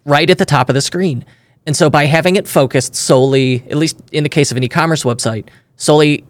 right 0.06 0.30
at 0.30 0.38
the 0.38 0.46
top 0.46 0.70
of 0.70 0.76
the 0.76 0.82
screen. 0.82 1.26
And 1.66 1.76
so 1.76 1.89
by 1.89 2.06
having 2.06 2.36
it 2.36 2.48
focused 2.48 2.96
solely, 2.96 3.63
at 3.70 3.78
least 3.78 4.02
in 4.12 4.24
the 4.24 4.30
case 4.30 4.52
of 4.52 4.58
an 4.58 4.63
e-commerce 4.63 5.04
website, 5.04 5.48
solely 5.78 6.24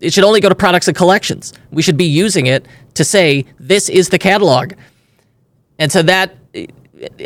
it 0.00 0.12
should 0.12 0.24
only 0.24 0.40
go 0.40 0.48
to 0.48 0.54
products 0.54 0.88
and 0.88 0.96
collections. 0.96 1.52
We 1.70 1.82
should 1.82 1.96
be 1.96 2.06
using 2.06 2.46
it 2.46 2.66
to 2.94 3.04
say 3.04 3.44
this 3.58 3.88
is 3.88 4.08
the 4.08 4.18
catalog. 4.18 4.72
And 5.78 5.92
so 5.92 6.02
that 6.02 6.34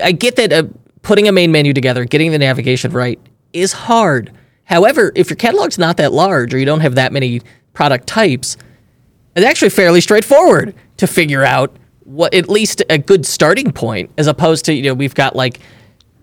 I 0.02 0.12
get 0.12 0.36
that 0.36 0.52
uh, 0.52 0.64
putting 1.02 1.28
a 1.28 1.32
main 1.32 1.52
menu 1.52 1.72
together, 1.72 2.04
getting 2.04 2.32
the 2.32 2.38
navigation 2.38 2.92
right 2.92 3.18
is 3.52 3.72
hard. 3.72 4.32
However, 4.64 5.12
if 5.14 5.30
your 5.30 5.36
catalog's 5.36 5.78
not 5.78 5.96
that 5.98 6.12
large 6.12 6.52
or 6.52 6.58
you 6.58 6.64
don't 6.64 6.80
have 6.80 6.96
that 6.96 7.12
many 7.12 7.42
product 7.72 8.06
types, 8.06 8.56
it's 9.36 9.46
actually 9.46 9.70
fairly 9.70 10.00
straightforward 10.00 10.74
to 10.96 11.06
figure 11.06 11.44
out 11.44 11.76
what 12.04 12.34
at 12.34 12.48
least 12.48 12.82
a 12.90 12.98
good 12.98 13.24
starting 13.24 13.72
point 13.72 14.10
as 14.18 14.26
opposed 14.26 14.64
to, 14.66 14.74
you 14.74 14.82
know, 14.82 14.94
we've 14.94 15.14
got 15.14 15.34
like 15.34 15.60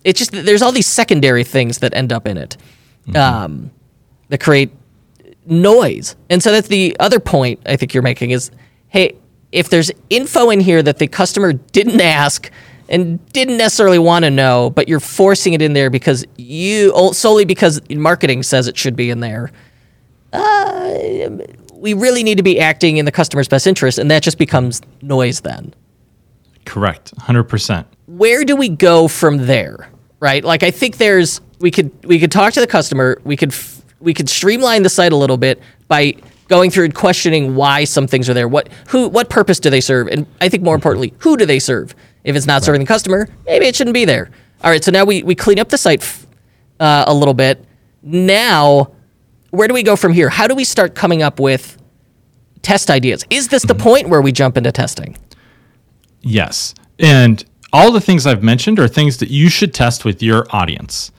it's 0.04 0.20
just 0.20 0.32
there's 0.32 0.62
all 0.62 0.72
these 0.72 0.88
secondary 0.88 1.44
things 1.44 1.80
that 1.80 1.94
end 1.94 2.12
up 2.12 2.28
in 2.28 2.38
it 2.38 2.58
mm-hmm. 3.08 3.16
um, 3.16 3.72
that 4.30 4.40
create 4.40 4.72
noise. 5.46 6.16
And 6.30 6.42
so 6.42 6.52
that's 6.52 6.68
the 6.68 6.96
other 7.00 7.20
point 7.20 7.60
I 7.66 7.76
think 7.76 7.94
you're 7.94 8.04
making 8.04 8.32
is 8.32 8.52
hey, 8.90 9.16
if 9.52 9.70
there's 9.70 9.92
info 10.10 10.50
in 10.50 10.60
here 10.60 10.84
that 10.84 10.98
the 10.98 11.08
customer 11.08 11.54
didn't 11.54 12.02
ask 12.02 12.52
and 12.90 13.26
didn't 13.32 13.58
necessarily 13.58 14.00
want 14.00 14.26
to 14.26 14.30
know, 14.30 14.70
but 14.70 14.90
you're 14.90 15.00
forcing 15.00 15.54
it 15.54 15.62
in 15.62 15.74
there 15.74 15.90
because 15.90 16.26
you 16.38 16.92
solely 17.14 17.46
because 17.46 17.82
marketing 17.90 18.44
says 18.44 18.68
it 18.68 18.78
should 18.78 18.96
be 18.96 19.10
in 19.10 19.22
there. 19.22 19.52
Uh, 20.34 21.30
we 21.74 21.94
really 21.94 22.24
need 22.24 22.38
to 22.38 22.44
be 22.44 22.60
acting 22.60 22.98
in 22.98 23.06
the 23.06 23.12
customer's 23.12 23.48
best 23.48 23.66
interest, 23.66 23.98
and 23.98 24.12
that 24.12 24.24
just 24.24 24.38
becomes 24.38 24.82
noise 25.02 25.42
then. 25.42 25.74
Correct, 26.66 27.14
hundred 27.18 27.46
percent. 27.46 27.88
Where 28.08 28.44
do 28.44 28.56
we 28.56 28.70
go 28.70 29.08
from 29.08 29.46
there? 29.46 29.90
Right, 30.20 30.44
like 30.44 30.64
I 30.64 30.72
think 30.72 30.98
there's 30.98 31.42
we 31.60 31.72
could 31.72 31.92
we 32.06 32.20
could 32.20 32.32
talk 32.32 32.54
to 32.54 32.60
the 32.60 32.68
customer. 32.68 33.20
We 33.24 33.36
could 33.36 33.54
we 34.00 34.14
could 34.14 34.30
streamline 34.30 34.84
the 34.84 34.90
site 34.90 35.12
a 35.12 35.16
little 35.16 35.38
bit 35.38 35.62
by 35.88 36.16
going 36.48 36.70
through 36.70 36.86
and 36.86 36.96
questioning 36.96 37.56
why 37.56 37.86
some 37.86 38.08
things 38.08 38.30
are 38.30 38.34
there. 38.34 38.48
What 38.48 38.70
who 38.90 39.08
what 39.08 39.30
purpose 39.30 39.60
do 39.60 39.70
they 39.70 39.82
serve? 39.82 40.08
And 40.08 40.28
I 40.42 40.50
think 40.50 40.64
more 40.64 40.76
importantly, 40.76 41.14
who 41.20 41.38
do 41.38 41.46
they 41.46 41.60
serve? 41.60 41.96
If 42.24 42.36
it's 42.36 42.46
not 42.46 42.56
right. 42.56 42.64
serving 42.64 42.82
the 42.82 42.88
customer, 42.88 43.28
maybe 43.46 43.66
it 43.66 43.76
shouldn't 43.76 43.94
be 43.96 44.06
there. 44.06 44.30
All 44.64 44.70
right, 44.70 44.84
so 44.84 44.92
now 44.92 45.06
we, 45.06 45.24
we 45.24 45.34
clean 45.34 45.60
up 45.60 45.70
the 45.70 45.78
site 45.78 46.04
uh, 46.80 47.06
a 47.08 47.14
little 47.14 47.34
bit. 47.34 47.66
Now, 48.04 48.92
where 49.50 49.68
do 49.68 49.74
we 49.74 49.82
go 49.82 49.96
from 49.96 50.14
here? 50.14 50.30
How 50.30 50.48
do 50.48 50.54
we 50.54 50.64
start 50.64 50.94
coming 50.94 51.24
up 51.24 51.40
with 51.40 51.78
test 52.62 52.92
ideas? 52.92 53.26
Is 53.32 53.48
this 53.48 53.64
the 53.64 53.74
mm-hmm. 53.74 53.84
point 53.84 54.10
where 54.10 54.22
we 54.22 54.32
jump 54.32 54.58
into 54.58 54.72
testing? 54.72 55.18
Yes. 56.22 56.74
And 57.00 57.44
all 57.74 57.92
the 57.92 58.02
things 58.02 58.28
I've 58.28 58.44
mentioned 58.44 58.80
are 58.80 58.88
things 58.88 59.18
that 59.18 59.30
you 59.30 59.50
should 59.50 59.74
test 59.74 60.06
with 60.06 60.22
your 60.22 60.46
audience. 60.50 61.12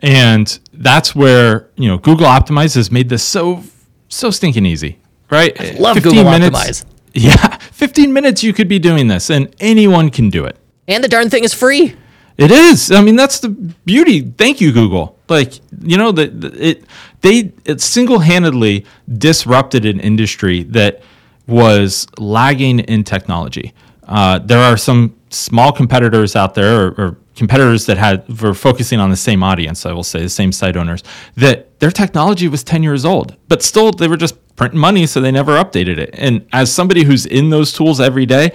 And 0.00 0.58
that's 0.72 1.14
where, 1.14 1.68
you 1.76 1.88
know, 1.88 1.98
Google 1.98 2.26
Optimize 2.26 2.74
has 2.74 2.90
made 2.90 3.08
this 3.08 3.22
so 3.22 3.62
so 4.08 4.30
stinking 4.30 4.66
easy, 4.66 4.98
right? 5.30 5.58
I 5.60 5.76
love 5.78 6.02
Google 6.02 6.24
minutes, 6.24 6.56
Optimize. 6.56 6.84
Yeah, 7.12 7.56
15 7.56 8.12
minutes 8.12 8.44
you 8.44 8.52
could 8.52 8.68
be 8.68 8.78
doing 8.78 9.08
this 9.08 9.30
and 9.30 9.52
anyone 9.58 10.10
can 10.10 10.30
do 10.30 10.44
it. 10.44 10.56
And 10.86 11.02
the 11.02 11.08
darn 11.08 11.28
thing 11.28 11.42
is 11.42 11.52
free. 11.52 11.96
It 12.36 12.52
is. 12.52 12.92
I 12.92 13.02
mean, 13.02 13.16
that's 13.16 13.40
the 13.40 13.48
beauty. 13.48 14.22
Thank 14.22 14.60
you, 14.60 14.72
Google. 14.72 15.18
Like, 15.28 15.54
you 15.82 15.98
know, 15.98 16.12
that 16.12 16.44
it 16.54 16.84
they 17.20 17.52
it 17.64 17.80
single-handedly 17.80 18.86
disrupted 19.18 19.84
an 19.84 20.00
industry 20.00 20.62
that 20.64 21.02
was 21.46 22.06
lagging 22.16 22.78
in 22.78 23.04
technology. 23.04 23.74
Uh, 24.10 24.38
there 24.40 24.58
are 24.58 24.76
some 24.76 25.16
small 25.30 25.72
competitors 25.72 26.34
out 26.36 26.54
there, 26.54 26.86
or, 26.86 26.90
or 26.98 27.16
competitors 27.36 27.86
that 27.86 27.96
had 27.96 28.42
were 28.42 28.52
focusing 28.52 29.00
on 29.00 29.08
the 29.08 29.16
same 29.16 29.42
audience. 29.42 29.86
I 29.86 29.92
will 29.92 30.02
say 30.02 30.20
the 30.20 30.28
same 30.28 30.52
site 30.52 30.76
owners 30.76 31.02
that 31.36 31.80
their 31.80 31.90
technology 31.90 32.48
was 32.48 32.62
10 32.62 32.82
years 32.82 33.04
old, 33.04 33.36
but 33.48 33.62
still 33.62 33.92
they 33.92 34.08
were 34.08 34.18
just 34.18 34.34
printing 34.56 34.80
money, 34.80 35.06
so 35.06 35.20
they 35.20 35.30
never 35.30 35.52
updated 35.52 35.96
it. 35.96 36.10
And 36.12 36.46
as 36.52 36.70
somebody 36.70 37.04
who's 37.04 37.24
in 37.24 37.48
those 37.48 37.72
tools 37.72 38.00
every 38.00 38.26
day, 38.26 38.52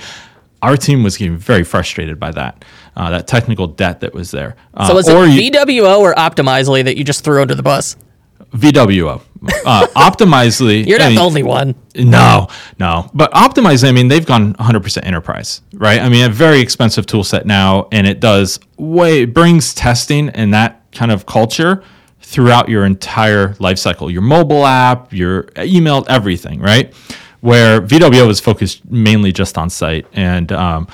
our 0.61 0.77
team 0.77 1.03
was 1.03 1.17
getting 1.17 1.37
very 1.37 1.63
frustrated 1.63 2.19
by 2.19 2.31
that, 2.31 2.65
uh, 2.95 3.09
that 3.11 3.27
technical 3.27 3.67
debt 3.67 4.01
that 4.01 4.13
was 4.13 4.31
there. 4.31 4.55
Uh, 4.73 4.87
so 4.87 4.95
was 4.95 5.07
it 5.07 5.43
you, 5.43 5.51
VWO 5.51 5.99
or 5.99 6.13
Optimizely 6.13 6.83
that 6.83 6.97
you 6.97 7.03
just 7.03 7.23
threw 7.23 7.41
under 7.41 7.55
the 7.55 7.63
bus? 7.63 7.95
VWO. 8.55 9.21
Uh, 9.65 9.87
Optimizely. 9.95 10.85
You're 10.87 10.99
not 10.99 11.05
I 11.05 11.09
mean, 11.09 11.15
the 11.17 11.21
only 11.21 11.43
one. 11.43 11.75
No, 11.95 12.47
no. 12.79 13.09
But 13.13 13.31
Optimizely, 13.33 13.89
I 13.89 13.91
mean, 13.91 14.07
they've 14.07 14.25
gone 14.25 14.53
100% 14.55 15.05
enterprise, 15.05 15.61
right? 15.73 15.99
I 15.99 16.09
mean, 16.09 16.25
a 16.25 16.33
very 16.33 16.59
expensive 16.59 17.05
tool 17.05 17.23
set 17.23 17.45
now, 17.45 17.87
and 17.91 18.07
it 18.07 18.19
does 18.19 18.59
way, 18.77 19.23
it 19.23 19.33
brings 19.33 19.73
testing 19.73 20.29
and 20.29 20.53
that 20.53 20.81
kind 20.91 21.11
of 21.11 21.25
culture 21.25 21.83
throughout 22.21 22.69
your 22.69 22.85
entire 22.85 23.49
lifecycle 23.55 24.11
your 24.11 24.21
mobile 24.23 24.65
app, 24.65 25.13
your 25.13 25.47
email, 25.59 26.05
everything, 26.09 26.59
right? 26.59 26.93
Where 27.41 27.81
VWO 27.81 28.29
is 28.29 28.39
focused 28.39 28.89
mainly 28.89 29.31
just 29.31 29.57
on 29.57 29.69
site. 29.69 30.07
And 30.13 30.51
um, 30.51 30.87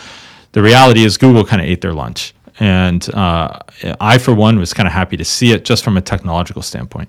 the 0.51 0.61
reality 0.61 1.05
is, 1.05 1.17
Google 1.17 1.45
kind 1.45 1.61
of 1.61 1.67
ate 1.67 1.79
their 1.79 1.93
lunch. 1.93 2.33
And 2.59 3.07
uh, 3.13 3.59
I, 4.01 4.17
for 4.17 4.33
one, 4.33 4.59
was 4.59 4.73
kind 4.73 4.85
of 4.87 4.93
happy 4.93 5.15
to 5.17 5.23
see 5.23 5.53
it 5.53 5.63
just 5.63 5.83
from 5.83 5.95
a 5.95 6.01
technological 6.01 6.61
standpoint. 6.61 7.07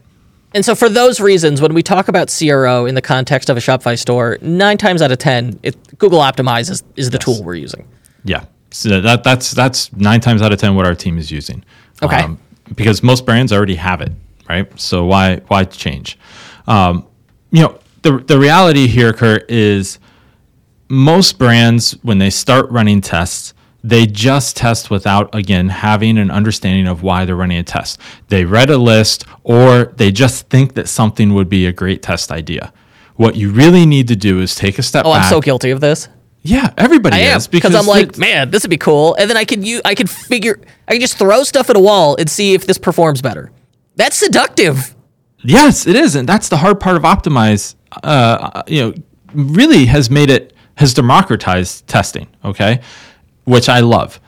And 0.55 0.65
so, 0.65 0.75
for 0.75 0.89
those 0.89 1.21
reasons, 1.21 1.61
when 1.61 1.73
we 1.75 1.83
talk 1.83 2.09
about 2.09 2.35
CRO 2.37 2.87
in 2.87 2.95
the 2.95 3.03
context 3.03 3.49
of 3.49 3.57
a 3.57 3.61
Shopify 3.61 3.99
store, 3.99 4.39
nine 4.43 4.77
times 4.79 5.01
out 5.01 5.11
of 5.11 5.19
ten, 5.19 5.59
it, 5.63 5.99
Google 5.99 6.21
Optimize 6.21 6.71
is, 6.71 6.83
is 6.97 7.11
the 7.11 7.17
yes. 7.17 7.25
tool 7.25 7.43
we're 7.43 7.55
using. 7.55 7.89
Yeah, 8.25 8.45
so 8.71 9.01
that 9.01 9.25
that's 9.25 9.53
that's 9.53 9.93
nine 9.93 10.21
times 10.21 10.43
out 10.43 10.53
of 10.53 10.59
ten 10.59 10.75
what 10.75 10.87
our 10.87 10.95
team 10.95 11.19
is 11.19 11.31
using. 11.31 11.65
Okay. 12.03 12.21
Um, 12.21 12.39
because 12.75 13.03
most 13.03 13.27
brands 13.27 13.53
already 13.53 13.75
have 13.75 14.01
it, 14.01 14.13
right? 14.49 14.81
So 14.81 15.05
why 15.05 15.37
why 15.49 15.65
change? 15.65 16.19
Um, 16.67 17.07
you 17.51 17.63
know, 17.63 17.79
the 18.03 18.19
the 18.19 18.39
reality 18.39 18.87
here, 18.87 19.13
Kurt, 19.13 19.51
is 19.51 19.99
most 20.89 21.39
brands 21.39 21.93
when 22.03 22.19
they 22.19 22.31
start 22.31 22.71
running 22.71 23.01
tests, 23.01 23.55
they 23.85 24.07
just 24.07 24.57
test 24.57 24.91
without 24.91 25.35
again 25.35 25.69
having 25.69 26.19
an 26.19 26.31
understanding 26.31 26.87
of 26.87 27.03
why 27.03 27.25
they're 27.25 27.37
running 27.37 27.59
a 27.59 27.63
test. 27.63 28.01
They 28.29 28.45
read 28.45 28.71
a 28.71 28.79
list 28.79 29.25
or 29.43 29.87
they 29.97 30.13
just 30.13 30.49
think 30.49 30.75
that 30.75 30.89
something 30.89 31.35
would 31.35 31.49
be 31.49 31.67
a 31.67 31.73
great 31.73 32.03
test 32.03 32.31
idea. 32.31 32.73
What 33.17 33.37
you 33.37 33.51
really 33.51 33.87
need 33.87 34.09
to 34.09 34.17
do 34.17 34.41
is 34.41 34.55
take 34.55 34.79
a 34.79 34.83
step 34.83 35.05
oh, 35.05 35.13
back. 35.13 35.25
I'm 35.25 35.31
so 35.31 35.41
guilty 35.41 35.71
of 35.71 35.81
this. 35.81 36.09
Yeah, 36.43 36.73
everybody 36.77 37.17
I 37.17 37.37
is 37.37 37.47
because 37.47 37.75
I'm 37.75 37.87
like, 37.87 38.19
man, 38.19 38.51
this 38.51 38.65
would 38.65 38.71
be 38.71 38.77
cool, 38.77 39.15
and 39.15 39.31
then 39.31 39.37
I 39.37 39.45
could 39.45 39.65
you 39.65 39.81
I 39.85 39.95
could 39.95 40.11
figure 40.11 40.61
I 40.89 40.93
could 40.93 41.01
just 41.01 41.17
throw 41.17 41.45
stuff 41.45 41.71
at 41.71 41.77
a 41.77 41.81
wall 41.81 42.17
and 42.17 42.29
see 42.29 42.55
if 42.55 42.67
this 42.67 42.79
performs 42.79 43.23
better. 43.23 43.53
That's 43.95 44.17
seductive. 44.17 44.97
Yes, 45.45 45.87
it 45.87 45.95
is, 45.95 46.17
and 46.17 46.29
that's 46.29 46.49
the 46.49 46.57
hard 46.57 46.81
part 46.81 46.97
of 46.97 47.03
optimize. 47.03 47.77
Uh, 48.03 48.63
you 48.67 48.81
know, 48.81 48.95
really 49.35 49.87
has 49.87 50.11
made 50.11 50.31
it 50.31 50.53
has 50.77 50.95
democratized 50.95 51.87
testing. 51.87 52.27
Okay, 52.45 52.81
which 53.45 53.69
I 53.69 53.81
love. 53.81 54.21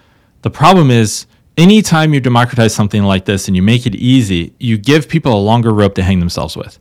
The 0.43 0.51
problem 0.51 0.91
is 0.91 1.27
anytime 1.57 2.13
you 2.13 2.21
democratize 2.21 2.75
something 2.75 3.03
like 3.03 3.25
this 3.25 3.49
and 3.49 3.57
you 3.57 3.63
make 3.63 3.87
it 3.87 3.95
easy, 3.95 4.55
you 4.59 4.77
give 4.77 5.09
people 5.09 5.33
a 5.33 5.41
longer 5.41 5.73
rope 5.73 5.95
to 5.95 6.03
hang 6.03 6.21
themselves 6.21 6.57
with. 6.57 6.79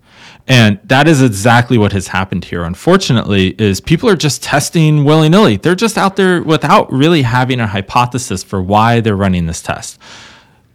And 0.48 0.80
that 0.84 1.08
is 1.08 1.22
exactly 1.22 1.78
what 1.78 1.94
has 1.94 2.08
happened 2.08 2.46
here. 2.46 2.64
Unfortunately, 2.64 3.56
is 3.58 3.80
people 3.80 4.10
are 4.10 4.16
just 4.16 4.44
testing 4.44 5.06
willy-nilly. 5.06 5.58
They're 5.58 5.76
just 5.76 5.98
out 5.98 6.16
there 6.18 6.44
without 6.44 6.92
really 6.92 7.22
having 7.22 7.60
a 7.62 7.68
hypothesis 7.68 8.44
for 8.44 8.62
why 8.62 9.00
they're 9.00 9.16
running 9.16 9.46
this 9.46 9.62
test. 9.62 10.02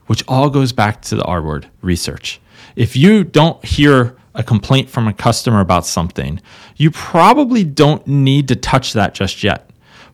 Which 0.07 0.25
all 0.27 0.49
goes 0.49 0.73
back 0.73 1.03
to 1.03 1.17
the 1.17 1.25
R 1.25 1.43
word, 1.43 1.69
research. 1.83 2.41
If 2.77 2.97
you 2.97 3.25
don't 3.25 3.63
hear 3.63 4.17
a 4.35 4.43
complaint 4.43 4.89
from 4.89 5.07
a 5.07 5.13
customer 5.13 5.61
about 5.61 5.85
something, 5.85 6.41
you 6.77 6.91
probably 6.91 7.65
don't 7.65 8.07
need 8.07 8.49
to 8.49 8.57
touch 8.57 8.95
that 8.95 9.13
just 9.13 9.43
yet. 9.43 9.68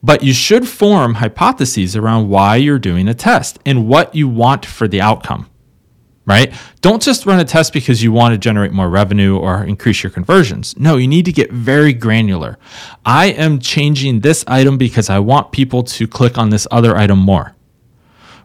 But 0.04 0.22
you 0.22 0.34
should 0.34 0.68
form 0.68 1.14
hypotheses 1.14 1.96
around 1.96 2.28
why 2.28 2.56
you're 2.56 2.78
doing 2.78 3.08
a 3.08 3.14
test 3.14 3.58
and 3.64 3.88
what 3.88 4.14
you 4.14 4.28
want 4.28 4.66
for 4.66 4.86
the 4.86 5.00
outcome 5.00 5.48
right? 6.26 6.54
Don't 6.80 7.02
just 7.02 7.26
run 7.26 7.40
a 7.40 7.44
test 7.44 7.72
because 7.72 8.02
you 8.02 8.12
want 8.12 8.32
to 8.32 8.38
generate 8.38 8.72
more 8.72 8.88
revenue 8.88 9.36
or 9.36 9.64
increase 9.64 10.02
your 10.02 10.10
conversions. 10.10 10.78
No, 10.78 10.96
you 10.96 11.06
need 11.06 11.24
to 11.26 11.32
get 11.32 11.52
very 11.52 11.92
granular. 11.92 12.58
I 13.04 13.26
am 13.26 13.58
changing 13.58 14.20
this 14.20 14.44
item 14.46 14.78
because 14.78 15.10
I 15.10 15.18
want 15.18 15.52
people 15.52 15.82
to 15.82 16.08
click 16.08 16.38
on 16.38 16.50
this 16.50 16.66
other 16.70 16.96
item 16.96 17.18
more. 17.18 17.54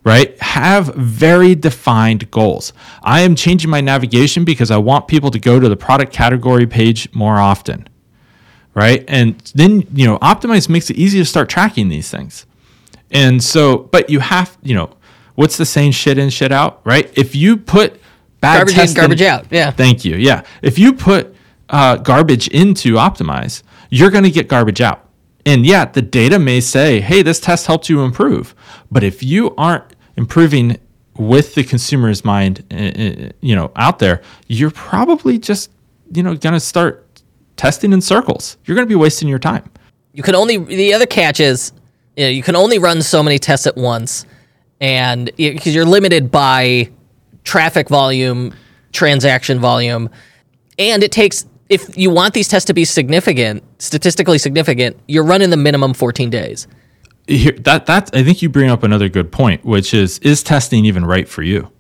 Right? 0.04 0.42
Have 0.42 0.96
very 0.96 1.56
defined 1.56 2.32
goals. 2.32 2.72
I 3.04 3.22
am 3.22 3.36
changing 3.36 3.70
my 3.70 3.82
navigation 3.82 4.46
because 4.46 4.72
I 4.72 4.78
want 4.78 5.08
people 5.08 5.30
to 5.32 5.40
go 5.40 5.60
to 5.60 5.68
the 5.68 5.76
product 5.76 6.14
category 6.14 6.66
page 6.66 7.14
more 7.14 7.38
often. 7.38 7.88
Right? 8.80 9.04
And 9.08 9.40
then, 9.56 9.86
you 9.94 10.08
know, 10.08 10.18
Optimize 10.20 10.70
makes 10.70 10.90
it 10.90 10.96
easy 10.96 11.20
to 11.20 11.26
start 11.26 11.50
tracking 11.50 11.90
these 11.90 12.10
things. 12.10 12.46
And 13.12 13.44
so, 13.44 13.80
but 13.80 14.10
you 14.10 14.20
have, 14.20 14.58
you 14.62 14.74
know, 14.74 14.96
what's 15.40 15.56
the 15.56 15.66
saying 15.66 15.92
shit 15.92 16.18
in 16.18 16.30
shit 16.30 16.52
out 16.52 16.82
right? 16.84 17.10
If 17.18 17.34
you 17.34 17.56
put 17.56 18.00
bad 18.42 18.58
garbage 18.58 18.78
in 18.78 18.94
garbage 18.94 19.22
out. 19.22 19.46
Yeah. 19.50 19.72
Thank 19.72 20.04
you. 20.04 20.18
Yeah. 20.18 20.44
If 20.62 20.78
you 20.78 20.92
put 20.92 21.34
uh, 21.70 21.96
garbage 21.96 22.50
into 22.50 22.96
optimize 22.96 23.64
you're 23.90 24.12
going 24.12 24.26
to 24.26 24.32
get 24.32 24.50
garbage 24.50 24.82
out. 24.82 25.08
And 25.46 25.66
yeah 25.66 25.86
the 25.86 26.02
data 26.02 26.40
may 26.40 26.60
say 26.60 27.00
hey 27.00 27.22
this 27.22 27.40
test 27.40 27.68
helped 27.68 27.88
you 27.88 28.02
improve. 28.02 28.54
But 28.92 29.04
if 29.04 29.24
you 29.24 29.56
aren't 29.56 29.96
improving 30.18 30.78
with 31.16 31.56
the 31.56 31.64
consumer's 31.64 32.26
mind 32.26 32.66
uh, 32.72 32.76
uh, 32.76 33.30
you 33.40 33.56
know 33.56 33.72
out 33.78 34.00
there 34.00 34.22
you're 34.48 34.72
probably 34.72 35.40
just 35.40 35.72
you 36.12 36.22
know 36.22 36.36
going 36.36 36.54
to 36.54 36.60
start 36.60 37.08
testing 37.60 37.94
in 37.94 38.02
circles 38.02 38.58
you're 38.66 38.76
going 38.76 38.88
to 38.88 38.90
be 38.90 38.96
wasting 38.96 39.28
your 39.28 39.40
time 39.40 39.70
you 40.14 40.24
can 40.24 40.36
only 40.36 40.58
the 40.58 40.94
other 40.94 41.06
catch 41.06 41.40
is 41.40 41.74
you, 42.16 42.26
know, 42.26 42.30
you 42.30 42.44
can 42.44 42.56
only 42.56 42.80
run 42.80 43.02
so 43.02 43.22
many 43.22 43.38
tests 43.38 43.68
at 43.68 43.78
once 43.78 44.26
and 44.82 45.32
because 45.36 45.76
you're 45.76 45.86
limited 45.86 46.32
by 46.32 46.90
traffic 47.44 47.90
volume, 47.90 48.54
transaction 48.92 49.60
volume, 49.60 50.10
and 50.78 51.04
it 51.04 51.12
takes 51.12 51.46
if 51.68 51.98
you 51.98 52.10
want 52.10 52.34
these 52.34 52.48
tests 52.48 52.66
to 52.66 52.74
be 52.74 52.84
significant, 52.84 53.64
statistically 53.80 54.40
significant, 54.40 54.98
you're 55.08 55.24
running 55.24 55.52
the 55.52 55.58
minimum 55.58 55.94
14 55.94 56.30
days. 56.30 56.68
Here, 57.28 57.52
that 57.52 57.86
that 57.86 58.10
I 58.16 58.24
think 58.24 58.42
you 58.42 58.50
bring 58.50 58.70
up 58.70 58.84
another 58.84 59.10
good 59.10 59.32
point, 59.32 59.64
which 59.64 59.94
is 59.94 60.20
is 60.20 60.42
testing 60.42 60.86
even 60.86 61.06
right 61.06 61.28
for 61.28 61.44
you? 61.44 61.72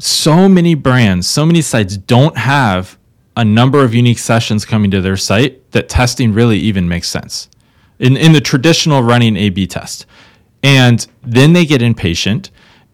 So 0.00 0.48
many 0.48 0.74
brands, 0.74 1.28
so 1.28 1.44
many 1.44 1.62
sites 1.62 1.96
don't 1.96 2.36
have 2.36 2.97
a 3.38 3.44
number 3.44 3.82
of 3.82 3.94
unique 3.94 4.18
sessions 4.18 4.66
coming 4.66 4.90
to 4.90 5.00
their 5.00 5.16
site 5.16 5.70
that 5.72 5.88
testing 5.88 6.34
really 6.34 6.58
even 6.58 6.86
makes 6.88 7.08
sense. 7.08 7.48
In 7.98 8.16
in 8.16 8.32
the 8.32 8.40
traditional 8.40 9.02
running 9.02 9.36
A/B 9.36 9.66
test, 9.66 10.06
and 10.62 11.06
then 11.22 11.52
they 11.52 11.64
get 11.64 11.80
impatient 11.80 12.50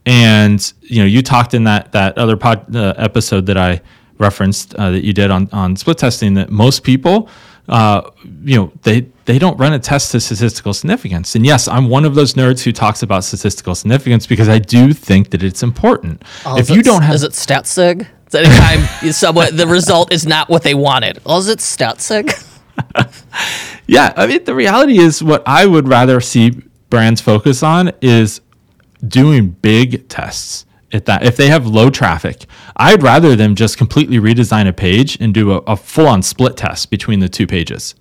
and 0.06 0.72
you 0.82 1.00
know 1.00 1.06
you 1.06 1.22
talked 1.22 1.54
in 1.54 1.64
that 1.64 1.92
that 1.92 2.16
other 2.18 2.36
pod 2.36 2.74
uh, 2.76 2.94
episode 2.96 3.46
that 3.46 3.56
i 3.56 3.80
referenced 4.18 4.74
uh, 4.74 4.90
that 4.90 5.04
you 5.04 5.12
did 5.12 5.30
on 5.30 5.48
on 5.52 5.76
split 5.76 5.98
testing 5.98 6.34
that 6.34 6.50
most 6.50 6.84
people 6.84 7.28
uh, 7.68 8.02
you 8.42 8.56
know 8.56 8.72
they 8.82 9.06
they 9.24 9.38
don't 9.38 9.58
run 9.58 9.72
a 9.72 9.78
test 9.78 10.12
to 10.12 10.20
statistical 10.20 10.74
significance. 10.74 11.34
And 11.34 11.44
yes 11.44 11.68
i'm 11.68 11.88
one 11.88 12.04
of 12.04 12.14
those 12.14 12.34
nerds 12.34 12.62
who 12.62 12.72
talks 12.72 13.02
about 13.02 13.24
statistical 13.24 13.74
significance 13.74 14.26
because 14.26 14.48
i 14.48 14.58
do 14.58 14.92
think 14.92 15.30
that 15.30 15.42
it's 15.42 15.62
important. 15.62 16.22
Oh, 16.44 16.58
if 16.58 16.70
you 16.70 16.82
don't 16.82 17.02
have 17.02 17.14
is 17.14 17.22
it 17.22 17.34
stat 17.34 17.66
sig 17.66 18.06
anytime 18.32 18.80
someone 19.12 19.54
the 19.56 19.66
result 19.66 20.12
is 20.12 20.26
not 20.26 20.48
what 20.48 20.62
they 20.62 20.74
wanted. 20.74 21.20
Oh, 21.24 21.38
is 21.38 21.48
it 21.48 21.60
stat 21.60 22.00
sig 22.00 22.32
yeah 23.86 24.12
i 24.16 24.26
mean 24.26 24.42
the 24.44 24.54
reality 24.54 24.98
is 24.98 25.22
what 25.22 25.42
i 25.46 25.64
would 25.64 25.86
rather 25.86 26.20
see 26.20 26.60
brands 26.90 27.20
focus 27.20 27.62
on 27.62 27.92
is 28.00 28.40
doing 29.06 29.50
big 29.50 30.08
tests 30.08 30.66
at 30.92 31.06
that 31.06 31.24
if 31.24 31.36
they 31.36 31.48
have 31.48 31.66
low 31.66 31.90
traffic. 31.90 32.46
I'd 32.76 33.02
rather 33.02 33.36
them 33.36 33.54
just 33.54 33.76
completely 33.76 34.18
redesign 34.18 34.68
a 34.68 34.72
page 34.72 35.20
and 35.20 35.34
do 35.34 35.52
a, 35.52 35.56
a 35.58 35.76
full-on 35.76 36.22
split 36.22 36.56
test 36.56 36.90
between 36.90 37.20
the 37.20 37.28
two 37.28 37.46
pages 37.46 37.94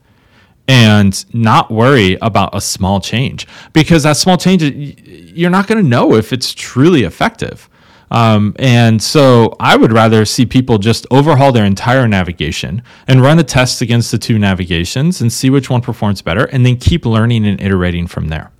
and 0.68 1.26
not 1.34 1.70
worry 1.70 2.18
about 2.22 2.56
a 2.56 2.62
small 2.62 3.02
change 3.02 3.48
because 3.74 4.04
that 4.04 4.18
small 4.18 4.38
change 4.38 4.64
you're 4.64 5.50
not 5.50 5.68
going 5.68 5.82
to 5.82 5.88
know 5.88 6.16
if 6.16 6.32
it's 6.32 6.54
truly 6.54 7.04
effective 7.04 7.70
um, 8.14 8.56
and 8.60 9.02
so 9.02 9.56
I 9.60 9.76
would 9.76 9.92
rather 9.92 10.24
see 10.24 10.46
people 10.46 10.78
just 10.78 11.08
overhaul 11.10 11.52
their 11.52 11.66
entire 11.66 12.08
navigation 12.08 12.84
and 13.08 13.22
run 13.22 13.40
a 13.40 13.44
test 13.44 13.82
against 13.82 14.12
the 14.12 14.20
two 14.20 14.38
navigations 14.38 15.20
and 15.20 15.34
see 15.34 15.50
which 15.50 15.72
one 15.72 15.82
performs 15.82 16.22
better 16.22 16.46
and 16.46 16.64
then 16.64 16.78
keep 16.78 17.08
learning 17.08 17.46
and 17.48 17.60
iterating 17.60 18.06
from 18.06 18.28
there. 18.28 18.52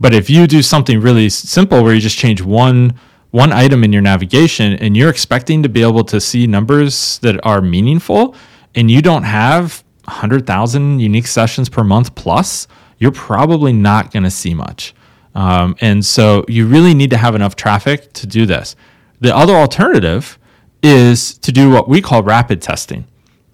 But 0.00 0.12
if 0.12 0.28
you 0.28 0.48
do 0.48 0.60
something 0.60 1.00
really 1.00 1.28
simple 1.28 1.84
where 1.84 1.94
you 1.94 2.00
just 2.00 2.18
change 2.18 2.42
one 2.42 2.98
one 3.30 3.52
item 3.52 3.82
in 3.82 3.92
your 3.92 4.02
navigation 4.02 4.74
and 4.74 4.96
you're 4.96 5.10
expecting 5.10 5.62
to 5.62 5.68
be 5.68 5.82
able 5.82 6.04
to 6.04 6.20
see 6.20 6.46
numbers 6.46 7.18
that 7.18 7.44
are 7.44 7.60
meaningful 7.60 8.34
and 8.76 8.90
you 8.90 9.02
don't 9.02 9.24
have 9.24 9.83
100,000 10.06 11.00
unique 11.00 11.26
sessions 11.26 11.68
per 11.68 11.84
month 11.84 12.14
plus, 12.14 12.68
you're 12.98 13.12
probably 13.12 13.72
not 13.72 14.12
going 14.12 14.22
to 14.22 14.30
see 14.30 14.54
much. 14.54 14.94
Um, 15.34 15.74
and 15.80 16.04
so 16.04 16.44
you 16.48 16.66
really 16.66 16.94
need 16.94 17.10
to 17.10 17.16
have 17.16 17.34
enough 17.34 17.56
traffic 17.56 18.12
to 18.14 18.26
do 18.26 18.46
this. 18.46 18.76
The 19.20 19.34
other 19.34 19.54
alternative 19.54 20.38
is 20.82 21.38
to 21.38 21.50
do 21.50 21.70
what 21.70 21.88
we 21.88 22.00
call 22.00 22.22
rapid 22.22 22.62
testing. 22.62 23.06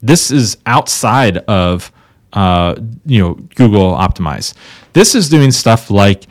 This 0.03 0.31
is 0.31 0.59
outside 0.67 1.39
of 1.39 1.93
uh, 2.33 2.75
you 3.05 3.21
know 3.21 3.35
Google 3.55 3.93
Optimize. 3.93 4.55
This 4.93 5.15
is 5.15 5.29
doing 5.29 5.51
stuff 5.51 5.91
like 5.91 6.27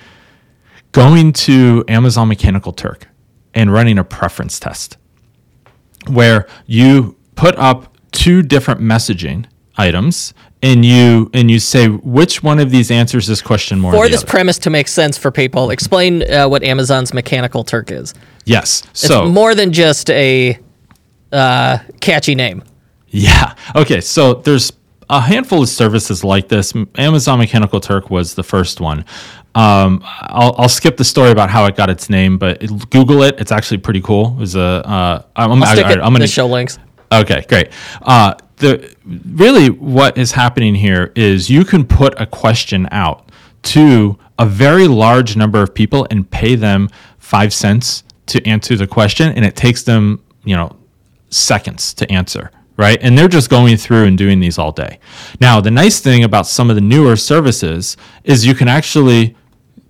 going 0.91 1.33
to 1.33 1.83
Amazon 1.87 2.27
Mechanical 2.27 2.73
Turk 2.73 3.07
and 3.53 3.71
running 3.71 3.97
a 3.97 4.03
preference 4.03 4.59
test 4.59 4.97
where 6.07 6.47
you 6.65 7.17
put 7.35 7.55
up 7.57 7.97
two 8.11 8.41
different 8.41 8.81
messaging 8.81 9.45
items 9.79 10.33
and 10.61 10.83
you 10.83 11.29
and 11.33 11.49
you 11.49 11.59
say 11.59 11.87
which 11.87 12.43
one 12.43 12.59
of 12.59 12.69
these 12.69 12.91
answers 12.91 13.25
this 13.25 13.41
question 13.41 13.79
more 13.79 13.93
for 13.93 14.07
this 14.09 14.21
other. 14.21 14.29
premise 14.29 14.59
to 14.59 14.69
make 14.69 14.87
sense 14.87 15.17
for 15.17 15.31
people 15.31 15.69
explain 15.71 16.29
uh, 16.31 16.47
what 16.47 16.63
amazon's 16.63 17.13
mechanical 17.13 17.63
turk 17.63 17.91
is 17.91 18.13
yes 18.45 18.83
so 18.93 19.23
it's 19.23 19.31
more 19.33 19.55
than 19.55 19.71
just 19.71 20.09
a 20.09 20.59
uh, 21.31 21.77
catchy 22.01 22.35
name 22.35 22.61
yeah 23.07 23.55
okay 23.75 24.01
so 24.01 24.33
there's 24.33 24.73
a 25.09 25.19
handful 25.19 25.63
of 25.63 25.69
services 25.69 26.23
like 26.23 26.49
this. 26.49 26.73
Amazon 26.95 27.39
Mechanical 27.39 27.79
Turk 27.79 28.09
was 28.11 28.35
the 28.35 28.43
first 28.43 28.79
one. 28.79 29.05
Um, 29.55 30.01
I'll, 30.03 30.53
I'll, 30.57 30.69
skip 30.69 30.97
the 30.97 31.03
story 31.03 31.31
about 31.31 31.49
how 31.49 31.65
it 31.65 31.75
got 31.75 31.89
its 31.89 32.09
name, 32.09 32.37
but 32.37 32.61
it, 32.61 32.89
Google 32.91 33.23
it. 33.23 33.39
It's 33.39 33.51
actually 33.51 33.79
pretty 33.79 34.01
cool. 34.01 34.27
It 34.27 34.35
was 34.35 34.55
a. 34.55 34.61
Uh, 34.61 35.23
I'm, 35.35 35.63
I'll 35.63 35.73
stick 35.73 35.85
I, 35.85 35.93
I'm 35.93 35.99
gonna, 35.99 36.19
the 36.19 36.27
show 36.27 36.45
links. 36.45 36.77
Okay, 37.11 37.43
great. 37.49 37.69
Uh, 38.03 38.35
the 38.59 38.95
really 39.05 39.69
what 39.69 40.17
is 40.17 40.33
happening 40.33 40.75
here 40.75 41.11
is 41.15 41.49
you 41.49 41.65
can 41.65 41.85
put 41.85 42.19
a 42.19 42.25
question 42.25 42.87
out 42.91 43.31
to 43.63 44.17
a 44.37 44.45
very 44.45 44.87
large 44.87 45.35
number 45.35 45.61
of 45.61 45.73
people 45.73 46.07
and 46.09 46.29
pay 46.29 46.55
them 46.55 46.89
five 47.17 47.53
cents 47.53 48.03
to 48.27 48.45
answer 48.47 48.75
the 48.75 48.87
question, 48.87 49.33
and 49.33 49.43
it 49.43 49.55
takes 49.55 49.83
them 49.83 50.23
you 50.43 50.55
know 50.55 50.75
seconds 51.29 51.93
to 51.95 52.09
answer 52.11 52.51
right? 52.79 52.97
And 53.01 53.17
they're 53.17 53.27
just 53.27 53.49
going 53.49 53.75
through 53.75 54.05
and 54.05 54.17
doing 54.17 54.39
these 54.39 54.57
all 54.57 54.71
day. 54.71 54.99
Now, 55.41 55.59
the 55.59 55.69
nice 55.69 55.99
thing 55.99 56.23
about 56.23 56.47
some 56.47 56.69
of 56.69 56.77
the 56.77 56.81
newer 56.81 57.17
services 57.17 57.97
is 58.23 58.45
you 58.45 58.55
can 58.55 58.69
actually 58.69 59.35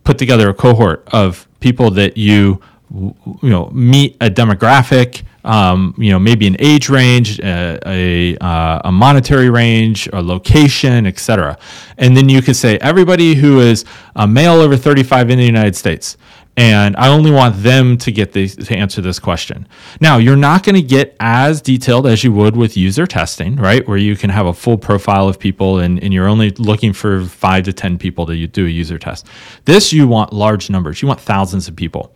put 0.04 0.18
together 0.18 0.50
a 0.50 0.56
cohort 0.56 1.08
of 1.14 1.48
people 1.60 1.92
that 1.92 2.18
you 2.18 2.60
you 2.92 3.16
know 3.44 3.70
meet 3.70 4.18
a 4.20 4.28
demographic 4.28 5.22
um, 5.44 5.94
you 5.98 6.12
know 6.12 6.20
maybe 6.20 6.48
an 6.48 6.56
age 6.60 6.90
range 6.90 7.40
a, 7.40 7.80
a, 7.86 8.38
uh, 8.38 8.82
a 8.86 8.92
monetary 8.92 9.50
range 9.50 10.08
a 10.14 10.22
location 10.22 11.06
etc 11.06 11.58
and 11.98 12.16
then 12.16 12.30
you 12.30 12.42
can 12.42 12.54
say 12.54 12.78
everybody 12.80 13.36
who 13.36 13.60
is 13.60 13.86
a 14.16 14.28
male 14.28 14.56
over 14.56 14.76
35 14.76 15.30
in 15.30 15.38
the 15.38 15.46
united 15.46 15.76
states 15.76 16.18
and 16.60 16.98
I 16.98 17.08
only 17.08 17.32
want 17.32 17.64
them 17.64 17.98
to 18.00 18.12
get 18.12 18.34
the, 18.34 18.50
to 18.50 18.76
answer 18.76 19.00
this 19.00 19.18
question. 19.18 19.66
Now, 20.02 20.18
you're 20.18 20.36
not 20.36 20.64
going 20.64 20.76
to 20.76 20.82
get 20.82 21.16
as 21.22 21.62
detailed 21.62 22.06
as 22.06 22.22
you 22.22 22.34
would 22.34 22.58
with 22.58 22.76
user 22.76 23.08
testing, 23.08 23.56
right? 23.56 23.88
Where 23.88 23.98
you 23.98 24.18
can 24.18 24.30
have 24.30 24.46
a 24.46 24.54
full 24.54 24.78
profile 24.78 25.30
of 25.30 25.40
people 25.40 25.80
and, 25.80 26.04
and 26.04 26.14
you're 26.14 26.28
only 26.28 26.50
looking 26.52 26.92
for 26.92 27.24
five 27.24 27.64
to 27.64 27.72
10 27.72 27.98
people 27.98 28.26
to 28.26 28.46
do 28.46 28.66
a 28.66 28.70
user 28.70 28.98
test. 28.98 29.28
This, 29.64 29.94
you 29.94 30.06
want 30.06 30.34
large 30.34 30.70
numbers, 30.70 31.02
you 31.02 31.08
want 31.08 31.22
thousands 31.22 31.70
of 31.70 31.78
people. 31.78 32.14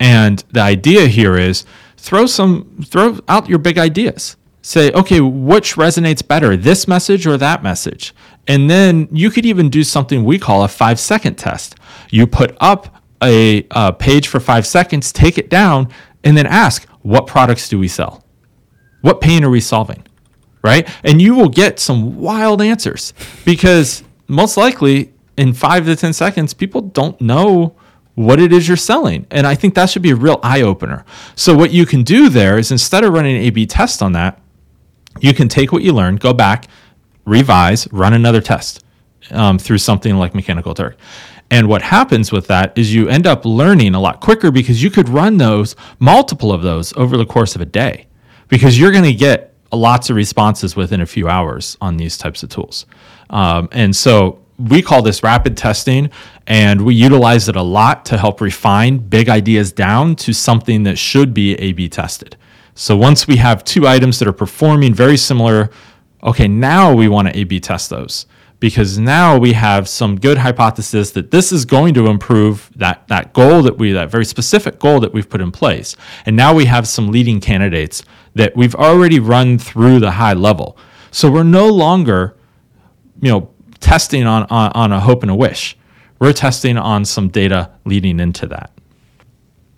And 0.00 0.42
the 0.50 0.62
idea 0.62 1.06
here 1.06 1.36
is 1.36 1.66
throw 2.04 2.26
some, 2.26 2.84
throw 2.84 3.18
out 3.28 3.48
your 3.48 3.58
big 3.58 3.78
ideas 3.78 4.36
say, 4.60 4.90
okay, 4.92 5.20
which 5.20 5.74
resonates 5.74 6.26
better, 6.26 6.56
this 6.56 6.86
message 6.86 7.26
or 7.26 7.36
that 7.36 7.62
message? 7.62 8.14
And 8.46 8.68
then 8.68 9.08
you 9.10 9.30
could 9.30 9.46
even 9.46 9.70
do 9.70 9.82
something 9.84 10.24
we 10.24 10.38
call 10.38 10.64
a 10.64 10.68
five 10.68 11.00
second 11.00 11.36
test. 11.36 11.76
You 12.10 12.26
put 12.26 12.56
up 12.60 13.02
a, 13.22 13.66
a 13.70 13.92
page 13.92 14.28
for 14.28 14.38
five 14.38 14.66
seconds, 14.66 15.12
take 15.12 15.38
it 15.38 15.48
down, 15.48 15.88
and 16.24 16.36
then 16.36 16.46
ask, 16.46 16.86
what 17.00 17.26
products 17.26 17.68
do 17.68 17.78
we 17.78 17.88
sell? 17.88 18.22
What 19.00 19.20
pain 19.20 19.42
are 19.42 19.50
we 19.50 19.60
solving? 19.60 20.06
Right? 20.62 20.88
And 21.04 21.20
you 21.22 21.34
will 21.34 21.50
get 21.50 21.78
some 21.78 22.18
wild 22.18 22.60
answers 22.60 23.12
because 23.44 24.02
most 24.28 24.56
likely 24.56 25.12
in 25.36 25.52
five 25.52 25.86
to 25.86 25.96
10 25.96 26.12
seconds, 26.12 26.52
people 26.54 26.80
don't 26.80 27.18
know 27.20 27.76
what 28.14 28.40
it 28.40 28.52
is 28.52 28.68
you're 28.68 28.76
selling. 28.76 29.26
And 29.30 29.46
I 29.46 29.54
think 29.54 29.74
that 29.74 29.90
should 29.90 30.02
be 30.02 30.10
a 30.10 30.16
real 30.16 30.40
eye 30.42 30.62
opener. 30.62 31.04
So, 31.34 31.56
what 31.56 31.72
you 31.72 31.86
can 31.86 32.02
do 32.02 32.28
there 32.28 32.58
is 32.58 32.70
instead 32.70 33.04
of 33.04 33.12
running 33.12 33.36
an 33.36 33.42
A 33.42 33.50
B 33.50 33.66
test 33.66 34.02
on 34.02 34.12
that, 34.12 34.40
you 35.20 35.34
can 35.34 35.48
take 35.48 35.72
what 35.72 35.82
you 35.82 35.92
learned, 35.92 36.20
go 36.20 36.32
back, 36.32 36.66
revise, 37.24 37.90
run 37.92 38.14
another 38.14 38.40
test 38.40 38.84
um, 39.30 39.58
through 39.58 39.78
something 39.78 40.16
like 40.16 40.34
Mechanical 40.34 40.74
Turk. 40.74 40.96
And 41.50 41.68
what 41.68 41.82
happens 41.82 42.32
with 42.32 42.46
that 42.48 42.76
is 42.76 42.94
you 42.94 43.08
end 43.08 43.26
up 43.26 43.44
learning 43.44 43.94
a 43.94 44.00
lot 44.00 44.20
quicker 44.20 44.50
because 44.50 44.82
you 44.82 44.90
could 44.90 45.08
run 45.08 45.36
those, 45.36 45.76
multiple 45.98 46.52
of 46.52 46.62
those, 46.62 46.92
over 46.94 47.16
the 47.16 47.26
course 47.26 47.54
of 47.54 47.60
a 47.60 47.66
day 47.66 48.06
because 48.48 48.78
you're 48.78 48.92
going 48.92 49.04
to 49.04 49.14
get 49.14 49.54
lots 49.72 50.10
of 50.10 50.16
responses 50.16 50.76
within 50.76 51.00
a 51.00 51.06
few 51.06 51.28
hours 51.28 51.76
on 51.80 51.96
these 51.96 52.16
types 52.16 52.42
of 52.42 52.48
tools. 52.48 52.86
Um, 53.30 53.68
and 53.72 53.94
so 53.94 54.43
we 54.58 54.82
call 54.82 55.02
this 55.02 55.22
rapid 55.22 55.56
testing, 55.56 56.10
and 56.46 56.82
we 56.82 56.94
utilize 56.94 57.48
it 57.48 57.56
a 57.56 57.62
lot 57.62 58.04
to 58.06 58.18
help 58.18 58.40
refine 58.40 58.98
big 58.98 59.28
ideas 59.28 59.72
down 59.72 60.14
to 60.16 60.32
something 60.32 60.84
that 60.84 60.98
should 60.98 61.34
be 61.34 61.54
A 61.54 61.72
B 61.72 61.88
tested. 61.88 62.36
So 62.74 62.96
once 62.96 63.26
we 63.26 63.36
have 63.36 63.64
two 63.64 63.86
items 63.86 64.18
that 64.18 64.28
are 64.28 64.32
performing 64.32 64.94
very 64.94 65.16
similar, 65.16 65.70
okay, 66.22 66.48
now 66.48 66.92
we 66.94 67.08
want 67.08 67.28
to 67.28 67.38
A 67.38 67.44
B 67.44 67.60
test 67.60 67.90
those 67.90 68.26
because 68.60 68.98
now 68.98 69.36
we 69.36 69.52
have 69.52 69.88
some 69.88 70.18
good 70.18 70.38
hypothesis 70.38 71.10
that 71.10 71.30
this 71.30 71.52
is 71.52 71.64
going 71.64 71.92
to 71.94 72.06
improve 72.06 72.70
that, 72.76 73.06
that 73.08 73.32
goal 73.32 73.62
that 73.62 73.76
we, 73.76 73.92
that 73.92 74.10
very 74.10 74.24
specific 74.24 74.78
goal 74.78 75.00
that 75.00 75.12
we've 75.12 75.28
put 75.28 75.40
in 75.40 75.52
place. 75.52 75.96
And 76.24 76.34
now 76.34 76.54
we 76.54 76.64
have 76.64 76.88
some 76.88 77.10
leading 77.10 77.40
candidates 77.40 78.02
that 78.34 78.56
we've 78.56 78.74
already 78.74 79.20
run 79.20 79.58
through 79.58 80.00
the 80.00 80.12
high 80.12 80.32
level. 80.32 80.78
So 81.10 81.30
we're 81.30 81.42
no 81.42 81.68
longer, 81.68 82.36
you 83.20 83.30
know, 83.30 83.53
testing 83.84 84.26
on, 84.26 84.44
on, 84.44 84.72
on 84.72 84.92
a 84.92 84.98
hope 84.98 85.22
and 85.22 85.30
a 85.30 85.34
wish. 85.34 85.76
We're 86.18 86.32
testing 86.32 86.78
on 86.78 87.04
some 87.04 87.28
data 87.28 87.70
leading 87.84 88.18
into 88.18 88.46
that. 88.46 88.70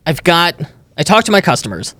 I've 0.07 0.23
got, 0.23 0.62
I 0.97 1.03
talk 1.03 1.25
to 1.25 1.33
my 1.33 1.40
customers, 1.40 1.97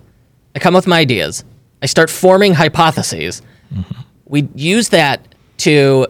I 0.55 0.61
come 0.61 0.73
with 0.73 0.87
my 0.87 1.01
ideas, 1.01 1.45
I 1.83 1.87
start 1.87 2.09
forming 2.09 2.55
hypotheses. 2.55 3.42
Mm-hmm. 3.75 4.01
We 4.27 4.49
use 4.55 4.90
that 4.90 5.35
to 5.59 6.07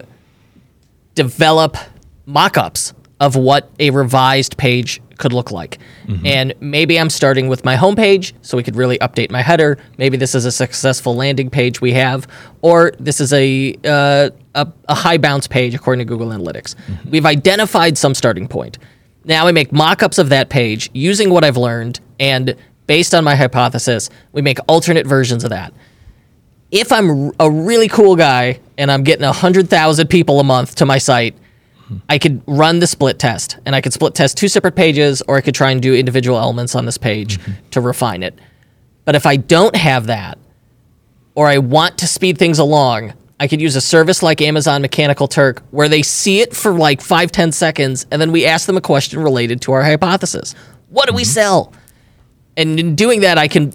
develop 1.14 1.78
mock 2.26 2.58
ups 2.58 2.92
of 3.18 3.34
what 3.34 3.70
a 3.78 3.88
revised 3.88 4.58
page 4.58 5.00
could 5.18 5.32
look 5.32 5.50
like. 5.50 5.78
Mm-hmm. 6.06 6.26
And 6.26 6.54
maybe 6.60 6.98
I'm 6.98 7.10
starting 7.10 7.48
with 7.48 7.64
my 7.64 7.76
homepage 7.76 8.32
so 8.42 8.56
we 8.56 8.62
could 8.62 8.76
really 8.76 8.98
update 8.98 9.30
my 9.30 9.42
header. 9.42 9.78
Maybe 9.98 10.16
this 10.16 10.34
is 10.34 10.44
a 10.44 10.52
successful 10.52 11.14
landing 11.14 11.50
page 11.50 11.80
we 11.80 11.92
have, 11.92 12.26
or 12.62 12.92
this 12.98 13.20
is 13.20 13.32
a, 13.32 13.74
uh, 13.84 14.30
a, 14.54 14.72
a, 14.88 14.94
high 14.94 15.18
bounce 15.18 15.46
page 15.46 15.74
according 15.74 16.06
to 16.06 16.08
Google 16.08 16.28
Analytics. 16.28 16.74
Mm-hmm. 16.74 17.10
We've 17.10 17.26
identified 17.26 17.98
some 17.98 18.14
starting 18.14 18.48
point. 18.48 18.78
Now 19.24 19.46
we 19.46 19.52
make 19.52 19.72
mock 19.72 20.02
ups 20.02 20.18
of 20.18 20.28
that 20.28 20.48
page 20.50 20.90
using 20.92 21.30
what 21.30 21.44
I've 21.44 21.56
learned, 21.56 22.00
and 22.20 22.54
based 22.86 23.14
on 23.14 23.24
my 23.24 23.34
hypothesis, 23.34 24.08
we 24.32 24.42
make 24.42 24.58
alternate 24.68 25.06
versions 25.06 25.44
of 25.44 25.50
that. 25.50 25.72
If 26.70 26.92
I'm 26.92 27.32
a 27.38 27.50
really 27.50 27.88
cool 27.88 28.16
guy 28.16 28.60
and 28.78 28.90
I'm 28.90 29.04
getting 29.04 29.24
100,000 29.24 30.08
people 30.08 30.40
a 30.40 30.44
month 30.44 30.76
to 30.76 30.86
my 30.86 30.98
site, 30.98 31.36
I 32.08 32.18
could 32.18 32.42
run 32.46 32.80
the 32.80 32.86
split 32.86 33.18
test 33.18 33.58
and 33.64 33.74
I 33.74 33.80
could 33.80 33.92
split 33.92 34.14
test 34.14 34.36
two 34.36 34.48
separate 34.48 34.74
pages 34.74 35.22
or 35.22 35.36
I 35.36 35.40
could 35.40 35.54
try 35.54 35.70
and 35.70 35.80
do 35.80 35.94
individual 35.94 36.38
elements 36.38 36.74
on 36.74 36.84
this 36.84 36.98
page 36.98 37.38
mm-hmm. 37.38 37.52
to 37.70 37.80
refine 37.80 38.22
it. 38.22 38.38
But 39.04 39.14
if 39.14 39.26
I 39.26 39.36
don't 39.36 39.76
have 39.76 40.06
that 40.06 40.38
or 41.34 41.48
I 41.48 41.58
want 41.58 41.98
to 41.98 42.06
speed 42.06 42.38
things 42.38 42.58
along, 42.58 43.14
I 43.38 43.46
could 43.46 43.60
use 43.60 43.76
a 43.76 43.80
service 43.80 44.22
like 44.22 44.40
Amazon 44.40 44.82
Mechanical 44.82 45.28
Turk 45.28 45.62
where 45.70 45.88
they 45.88 46.02
see 46.02 46.40
it 46.40 46.56
for 46.56 46.72
like 46.72 47.00
five, 47.00 47.30
ten 47.30 47.52
seconds 47.52 48.06
and 48.10 48.20
then 48.20 48.32
we 48.32 48.46
ask 48.46 48.66
them 48.66 48.76
a 48.76 48.80
question 48.80 49.20
related 49.20 49.60
to 49.62 49.72
our 49.72 49.82
hypothesis. 49.82 50.54
What 50.88 51.06
do 51.06 51.10
mm-hmm. 51.10 51.16
we 51.16 51.24
sell? 51.24 51.72
And 52.56 52.80
in 52.80 52.94
doing 52.96 53.20
that, 53.20 53.38
I 53.38 53.48
can 53.48 53.72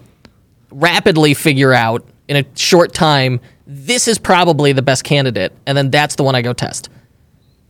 rapidly 0.70 1.34
figure 1.34 1.72
out 1.72 2.06
in 2.28 2.36
a 2.36 2.44
short 2.56 2.92
time 2.92 3.40
this 3.66 4.08
is 4.08 4.18
probably 4.18 4.72
the 4.72 4.82
best 4.82 5.04
candidate. 5.04 5.52
And 5.66 5.78
then 5.78 5.90
that's 5.90 6.16
the 6.16 6.24
one 6.24 6.34
I 6.34 6.42
go 6.42 6.52
test 6.52 6.90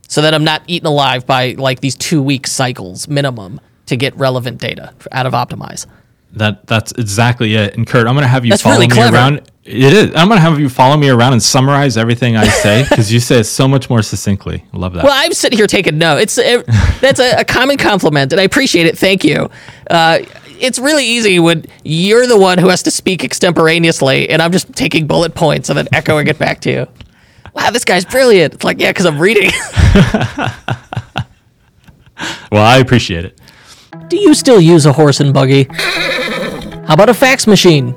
so 0.07 0.21
that 0.21 0.33
I'm 0.33 0.43
not 0.43 0.63
eaten 0.67 0.87
alive 0.87 1.25
by 1.25 1.51
like 1.53 1.79
these 1.79 1.95
two 1.95 2.21
week 2.21 2.47
cycles 2.47 3.07
minimum 3.07 3.59
to 3.87 3.95
get 3.95 4.15
relevant 4.15 4.59
data 4.59 4.93
out 5.11 5.25
of 5.25 5.33
Optimize. 5.33 5.85
That 6.33 6.65
that's 6.65 6.91
exactly 6.93 7.53
it. 7.55 7.77
And 7.77 7.85
Kurt, 7.85 8.07
I'm 8.07 8.15
going 8.15 8.23
to 8.23 8.27
have 8.27 8.43
you 8.43 8.51
that's 8.51 8.63
follow 8.63 8.75
really 8.75 8.87
me 8.87 8.93
clever. 8.93 9.15
around. 9.15 9.51
It 9.63 9.93
is. 9.93 10.15
I'm 10.15 10.27
going 10.27 10.37
to 10.37 10.41
have 10.41 10.59
you 10.59 10.67
follow 10.67 10.97
me 10.97 11.09
around 11.09 11.33
and 11.33 11.43
summarize 11.43 11.95
everything 11.95 12.35
I 12.35 12.47
say 12.47 12.83
because 12.89 13.13
you 13.13 13.19
say 13.19 13.39
it 13.39 13.43
so 13.43 13.67
much 13.67 13.89
more 13.89 14.01
succinctly. 14.01 14.65
Love 14.73 14.93
that. 14.93 15.03
Well, 15.03 15.13
I'm 15.15 15.31
sitting 15.33 15.57
here 15.57 15.67
taking 15.67 15.99
notes. 15.99 16.37
It, 16.39 16.65
that's 17.01 17.19
a, 17.19 17.41
a, 17.41 17.45
common 17.45 17.77
compliment, 17.77 18.33
and 18.33 18.41
I 18.41 18.45
appreciate 18.45 18.87
it. 18.87 18.97
Thank 18.97 19.23
you. 19.23 19.49
Uh, 19.89 20.19
it's 20.59 20.79
really 20.79 21.05
easy 21.05 21.39
when 21.39 21.65
you're 21.83 22.25
the 22.25 22.37
one 22.37 22.57
who 22.57 22.69
has 22.69 22.83
to 22.83 22.91
speak 22.91 23.23
extemporaneously, 23.23 24.29
and 24.29 24.41
I'm 24.41 24.51
just 24.51 24.73
taking 24.73 25.05
bullet 25.05 25.35
points 25.35 25.69
and 25.69 25.77
then 25.77 25.87
echoing 25.93 26.27
it 26.27 26.39
back 26.39 26.61
to 26.61 26.71
you 26.71 26.87
wow, 27.53 27.69
this 27.71 27.85
guy's 27.85 28.05
brilliant. 28.05 28.55
It's 28.55 28.63
like, 28.63 28.79
yeah, 28.79 28.89
because 28.91 29.05
I'm 29.05 29.19
reading. 29.19 29.51
well, 32.51 32.63
I 32.63 32.77
appreciate 32.77 33.25
it. 33.25 33.39
Do 34.07 34.17
you 34.17 34.33
still 34.33 34.59
use 34.59 34.85
a 34.85 34.93
horse 34.93 35.19
and 35.19 35.33
buggy? 35.33 35.67
How 36.85 36.93
about 36.95 37.09
a 37.09 37.13
fax 37.13 37.47
machine? 37.47 37.95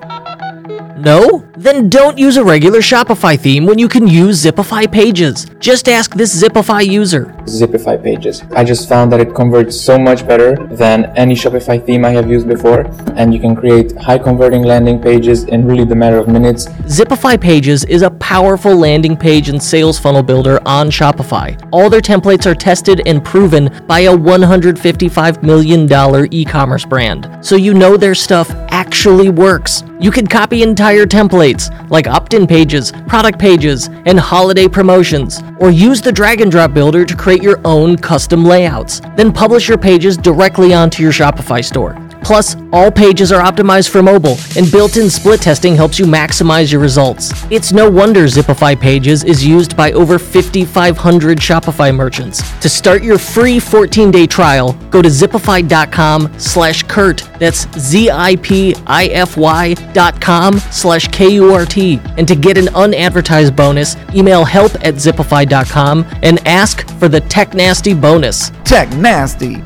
No? 0.98 1.45
Then 1.58 1.88
don't 1.88 2.18
use 2.18 2.36
a 2.36 2.44
regular 2.44 2.80
Shopify 2.80 3.40
theme 3.40 3.64
when 3.64 3.78
you 3.78 3.88
can 3.88 4.06
use 4.06 4.44
Zipify 4.44 4.92
Pages. 4.92 5.46
Just 5.58 5.88
ask 5.88 6.14
this 6.14 6.42
Zipify 6.42 6.86
user. 6.86 7.34
Zipify 7.46 8.02
Pages. 8.02 8.42
I 8.54 8.62
just 8.62 8.86
found 8.90 9.10
that 9.12 9.20
it 9.20 9.34
converts 9.34 9.80
so 9.80 9.98
much 9.98 10.26
better 10.28 10.54
than 10.72 11.06
any 11.16 11.34
Shopify 11.34 11.82
theme 11.82 12.04
I 12.04 12.10
have 12.10 12.28
used 12.28 12.46
before, 12.46 12.82
and 13.14 13.32
you 13.32 13.40
can 13.40 13.56
create 13.56 13.96
high 13.96 14.18
converting 14.18 14.64
landing 14.64 15.00
pages 15.00 15.44
in 15.44 15.66
really 15.66 15.86
the 15.86 15.94
matter 15.94 16.18
of 16.18 16.28
minutes. 16.28 16.66
Zipify 16.66 17.40
Pages 17.40 17.84
is 17.84 18.02
a 18.02 18.10
powerful 18.10 18.76
landing 18.76 19.16
page 19.16 19.48
and 19.48 19.62
sales 19.62 19.98
funnel 19.98 20.22
builder 20.22 20.60
on 20.66 20.90
Shopify. 20.90 21.58
All 21.72 21.88
their 21.88 22.02
templates 22.02 22.44
are 22.44 22.54
tested 22.54 23.00
and 23.06 23.24
proven 23.24 23.70
by 23.86 24.00
a 24.00 24.14
$155 24.14 25.42
million 25.42 25.88
e 26.34 26.44
commerce 26.44 26.84
brand, 26.84 27.30
so 27.40 27.56
you 27.56 27.72
know 27.72 27.96
their 27.96 28.14
stuff 28.14 28.50
actually 28.68 29.30
works. 29.30 29.82
You 29.98 30.10
can 30.10 30.26
copy 30.26 30.62
entire 30.62 31.06
templates 31.06 31.45
like 31.88 32.06
opt 32.06 32.34
in 32.34 32.46
pages, 32.46 32.92
product 33.06 33.38
pages, 33.38 33.88
and 34.06 34.18
holiday 34.18 34.68
promotions, 34.68 35.42
or 35.58 35.70
use 35.70 36.00
the 36.00 36.12
drag 36.12 36.40
and 36.40 36.50
drop 36.50 36.74
builder 36.74 37.04
to 37.04 37.16
create 37.16 37.42
your 37.42 37.60
own 37.64 37.96
custom 37.96 38.44
layouts. 38.44 39.00
Then 39.16 39.32
publish 39.32 39.68
your 39.68 39.78
pages 39.78 40.16
directly 40.16 40.74
onto 40.74 41.02
your 41.02 41.12
Shopify 41.12 41.64
store. 41.64 42.05
Plus, 42.26 42.56
all 42.72 42.90
pages 42.90 43.30
are 43.30 43.40
optimized 43.40 43.88
for 43.88 44.02
mobile, 44.02 44.36
and 44.56 44.68
built 44.72 44.96
in 44.96 45.08
split 45.08 45.40
testing 45.40 45.76
helps 45.76 45.96
you 45.96 46.06
maximize 46.06 46.72
your 46.72 46.80
results. 46.80 47.30
It's 47.52 47.70
no 47.70 47.88
wonder 47.88 48.24
Zipify 48.24 48.80
Pages 48.80 49.22
is 49.22 49.46
used 49.46 49.76
by 49.76 49.92
over 49.92 50.18
5,500 50.18 51.38
Shopify 51.38 51.94
merchants. 51.94 52.42
To 52.58 52.68
start 52.68 53.04
your 53.04 53.16
free 53.16 53.60
14 53.60 54.10
day 54.10 54.26
trial, 54.26 54.72
go 54.90 55.02
to 55.02 55.08
zipify.com 55.08 56.36
slash 56.36 56.82
Kurt. 56.82 57.22
That's 57.38 57.68
Z 57.78 58.10
I 58.10 58.34
P 58.34 58.74
I 58.88 59.06
F 59.06 59.36
Y 59.36 59.74
dot 59.92 60.20
com 60.20 60.58
slash 60.58 61.06
K 61.12 61.28
U 61.34 61.54
R 61.54 61.64
T. 61.64 62.00
And 62.18 62.26
to 62.26 62.34
get 62.34 62.58
an 62.58 62.74
unadvertised 62.74 63.54
bonus, 63.54 63.96
email 64.16 64.44
help 64.44 64.74
at 64.84 64.94
zipify.com 64.94 66.04
and 66.24 66.44
ask 66.44 66.88
for 66.98 67.06
the 67.06 67.20
Tech 67.20 67.54
Nasty 67.54 67.94
bonus. 67.94 68.50
Tech 68.64 68.90
Nasty. 68.96 69.62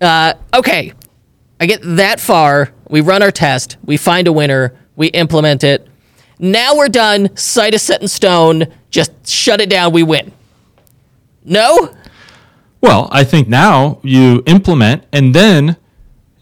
Uh, 0.00 0.34
okay, 0.52 0.92
I 1.64 1.66
get 1.66 1.80
that 1.96 2.20
far. 2.20 2.74
We 2.90 3.00
run 3.00 3.22
our 3.22 3.30
test. 3.30 3.78
We 3.82 3.96
find 3.96 4.28
a 4.28 4.32
winner. 4.34 4.76
We 4.96 5.06
implement 5.06 5.64
it. 5.64 5.88
Now 6.38 6.76
we're 6.76 6.90
done. 6.90 7.34
Site 7.38 7.72
is 7.72 7.80
set 7.80 8.02
in 8.02 8.08
stone. 8.08 8.66
Just 8.90 9.26
shut 9.26 9.62
it 9.62 9.70
down. 9.70 9.94
We 9.94 10.02
win. 10.02 10.30
No? 11.42 11.96
Well, 12.82 13.08
I 13.10 13.24
think 13.24 13.48
now 13.48 13.98
you 14.02 14.42
implement 14.44 15.04
and 15.10 15.34
then 15.34 15.78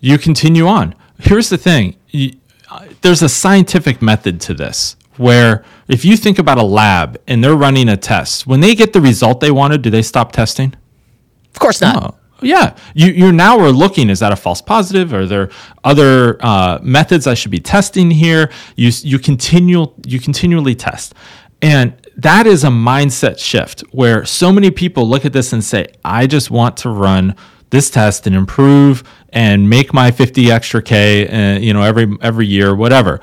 you 0.00 0.18
continue 0.18 0.66
on. 0.66 0.92
Here's 1.20 1.48
the 1.48 1.56
thing 1.56 1.94
you, 2.08 2.32
uh, 2.68 2.86
there's 3.02 3.22
a 3.22 3.28
scientific 3.28 4.02
method 4.02 4.40
to 4.40 4.54
this 4.54 4.96
where 5.18 5.64
if 5.86 6.04
you 6.04 6.16
think 6.16 6.40
about 6.40 6.58
a 6.58 6.64
lab 6.64 7.16
and 7.28 7.44
they're 7.44 7.54
running 7.54 7.88
a 7.88 7.96
test, 7.96 8.48
when 8.48 8.58
they 8.58 8.74
get 8.74 8.92
the 8.92 9.00
result 9.00 9.38
they 9.38 9.52
wanted, 9.52 9.82
do 9.82 9.90
they 9.90 10.02
stop 10.02 10.32
testing? 10.32 10.74
Of 11.54 11.60
course 11.60 11.80
not. 11.80 12.02
No 12.02 12.21
Yeah, 12.42 12.76
you 12.94 13.12
you 13.12 13.32
now 13.32 13.58
are 13.60 13.70
looking. 13.70 14.10
Is 14.10 14.20
that 14.20 14.32
a 14.32 14.36
false 14.36 14.60
positive? 14.60 15.14
Are 15.14 15.26
there 15.26 15.50
other 15.84 16.38
uh, 16.44 16.78
methods 16.82 17.26
I 17.26 17.34
should 17.34 17.50
be 17.50 17.60
testing 17.60 18.10
here? 18.10 18.50
You 18.76 18.90
you 19.02 19.18
continual 19.18 19.94
you 20.04 20.20
continually 20.20 20.74
test, 20.74 21.14
and 21.60 21.94
that 22.16 22.46
is 22.46 22.64
a 22.64 22.68
mindset 22.68 23.38
shift 23.38 23.80
where 23.92 24.24
so 24.24 24.52
many 24.52 24.70
people 24.70 25.08
look 25.08 25.24
at 25.24 25.32
this 25.32 25.52
and 25.52 25.62
say, 25.62 25.86
I 26.04 26.26
just 26.26 26.50
want 26.50 26.76
to 26.78 26.90
run 26.90 27.36
this 27.70 27.90
test 27.90 28.26
and 28.26 28.36
improve 28.36 29.02
and 29.30 29.68
make 29.68 29.94
my 29.94 30.10
50 30.10 30.50
extra 30.50 30.82
K, 30.82 31.26
uh, 31.26 31.58
you 31.58 31.72
know, 31.72 31.82
every, 31.82 32.06
every 32.20 32.46
year, 32.46 32.74
whatever. 32.74 33.20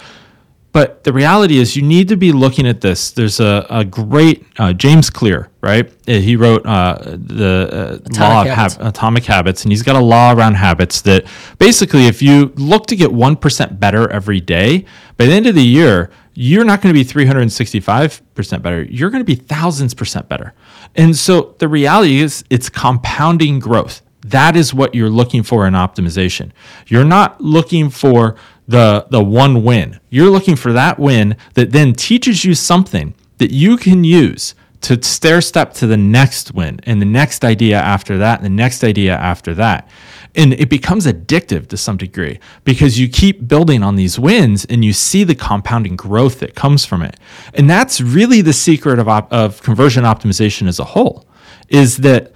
But 0.71 1.03
the 1.03 1.11
reality 1.11 1.57
is, 1.57 1.75
you 1.75 1.81
need 1.81 2.07
to 2.09 2.15
be 2.15 2.31
looking 2.31 2.67
at 2.67 2.81
this. 2.81 3.09
There's 3.09 3.39
a, 3.39 3.65
a 3.69 3.83
great 3.83 4.45
uh, 4.59 4.73
James 4.73 5.09
Clear, 5.09 5.49
right? 5.61 5.91
Uh, 6.07 6.13
he 6.13 6.35
wrote 6.35 6.63
uh, 6.65 6.95
the 7.01 8.01
uh, 8.15 8.19
law 8.19 8.41
of 8.41 8.47
Habits. 8.47 8.77
atomic 8.79 9.25
habits, 9.25 9.63
and 9.63 9.71
he's 9.71 9.81
got 9.81 9.95
a 9.95 10.03
law 10.03 10.31
around 10.31 10.55
habits 10.55 11.01
that 11.01 11.25
basically, 11.57 12.05
if 12.05 12.21
you 12.21 12.53
look 12.55 12.85
to 12.87 12.95
get 12.95 13.11
one 13.11 13.35
percent 13.35 13.79
better 13.79 14.09
every 14.11 14.39
day, 14.39 14.85
by 15.17 15.25
the 15.25 15.33
end 15.33 15.47
of 15.47 15.55
the 15.55 15.65
year, 15.65 16.11
you're 16.35 16.63
not 16.63 16.81
going 16.81 16.93
to 16.93 16.97
be 16.97 17.03
365% 17.03 18.61
better. 18.61 18.83
You're 18.83 19.09
going 19.09 19.19
to 19.19 19.25
be 19.25 19.35
thousands 19.35 19.93
percent 19.93 20.29
better. 20.29 20.53
And 20.95 21.15
so 21.15 21.55
the 21.57 21.67
reality 21.67 22.19
is, 22.19 22.45
it's 22.49 22.69
compounding 22.69 23.59
growth. 23.59 24.01
That 24.21 24.55
is 24.55 24.73
what 24.73 24.93
you're 24.93 25.09
looking 25.09 25.43
for 25.43 25.65
in 25.65 25.73
optimization. 25.73 26.51
You're 26.87 27.03
not 27.05 27.41
looking 27.41 27.89
for 27.89 28.35
the 28.69 29.07
the 29.09 29.23
one 29.23 29.63
win. 29.63 29.99
You're 30.09 30.29
looking 30.29 30.55
for 30.55 30.71
that 30.73 30.99
win 30.99 31.35
that 31.55 31.71
then 31.71 31.93
teaches 31.93 32.45
you 32.45 32.53
something 32.53 33.15
that 33.39 33.51
you 33.51 33.77
can 33.77 34.03
use 34.03 34.53
to 34.81 35.01
stair 35.03 35.41
step 35.41 35.73
to 35.73 35.87
the 35.87 35.97
next 35.97 36.53
win 36.53 36.79
and 36.83 37.01
the 37.01 37.05
next 37.05 37.43
idea 37.43 37.77
after 37.77 38.17
that 38.19 38.39
and 38.39 38.45
the 38.45 38.49
next 38.49 38.83
idea 38.83 39.15
after 39.15 39.53
that. 39.55 39.89
And 40.35 40.53
it 40.53 40.69
becomes 40.69 41.07
addictive 41.07 41.67
to 41.67 41.77
some 41.77 41.97
degree 41.97 42.39
because 42.63 42.99
you 42.99 43.09
keep 43.09 43.47
building 43.47 43.81
on 43.81 43.95
these 43.95 44.19
wins 44.19 44.65
and 44.65 44.85
you 44.85 44.93
see 44.93 45.23
the 45.23 45.35
compounding 45.35 45.95
growth 45.95 46.39
that 46.39 46.53
comes 46.55 46.85
from 46.85 47.01
it. 47.01 47.17
And 47.55 47.69
that's 47.69 47.99
really 47.99 48.41
the 48.41 48.53
secret 48.53 48.99
of, 48.99 49.07
op- 49.07 49.33
of 49.33 49.61
conversion 49.63 50.03
optimization 50.03 50.67
as 50.67 50.79
a 50.79 50.85
whole 50.85 51.25
is 51.67 51.97
that 51.97 52.31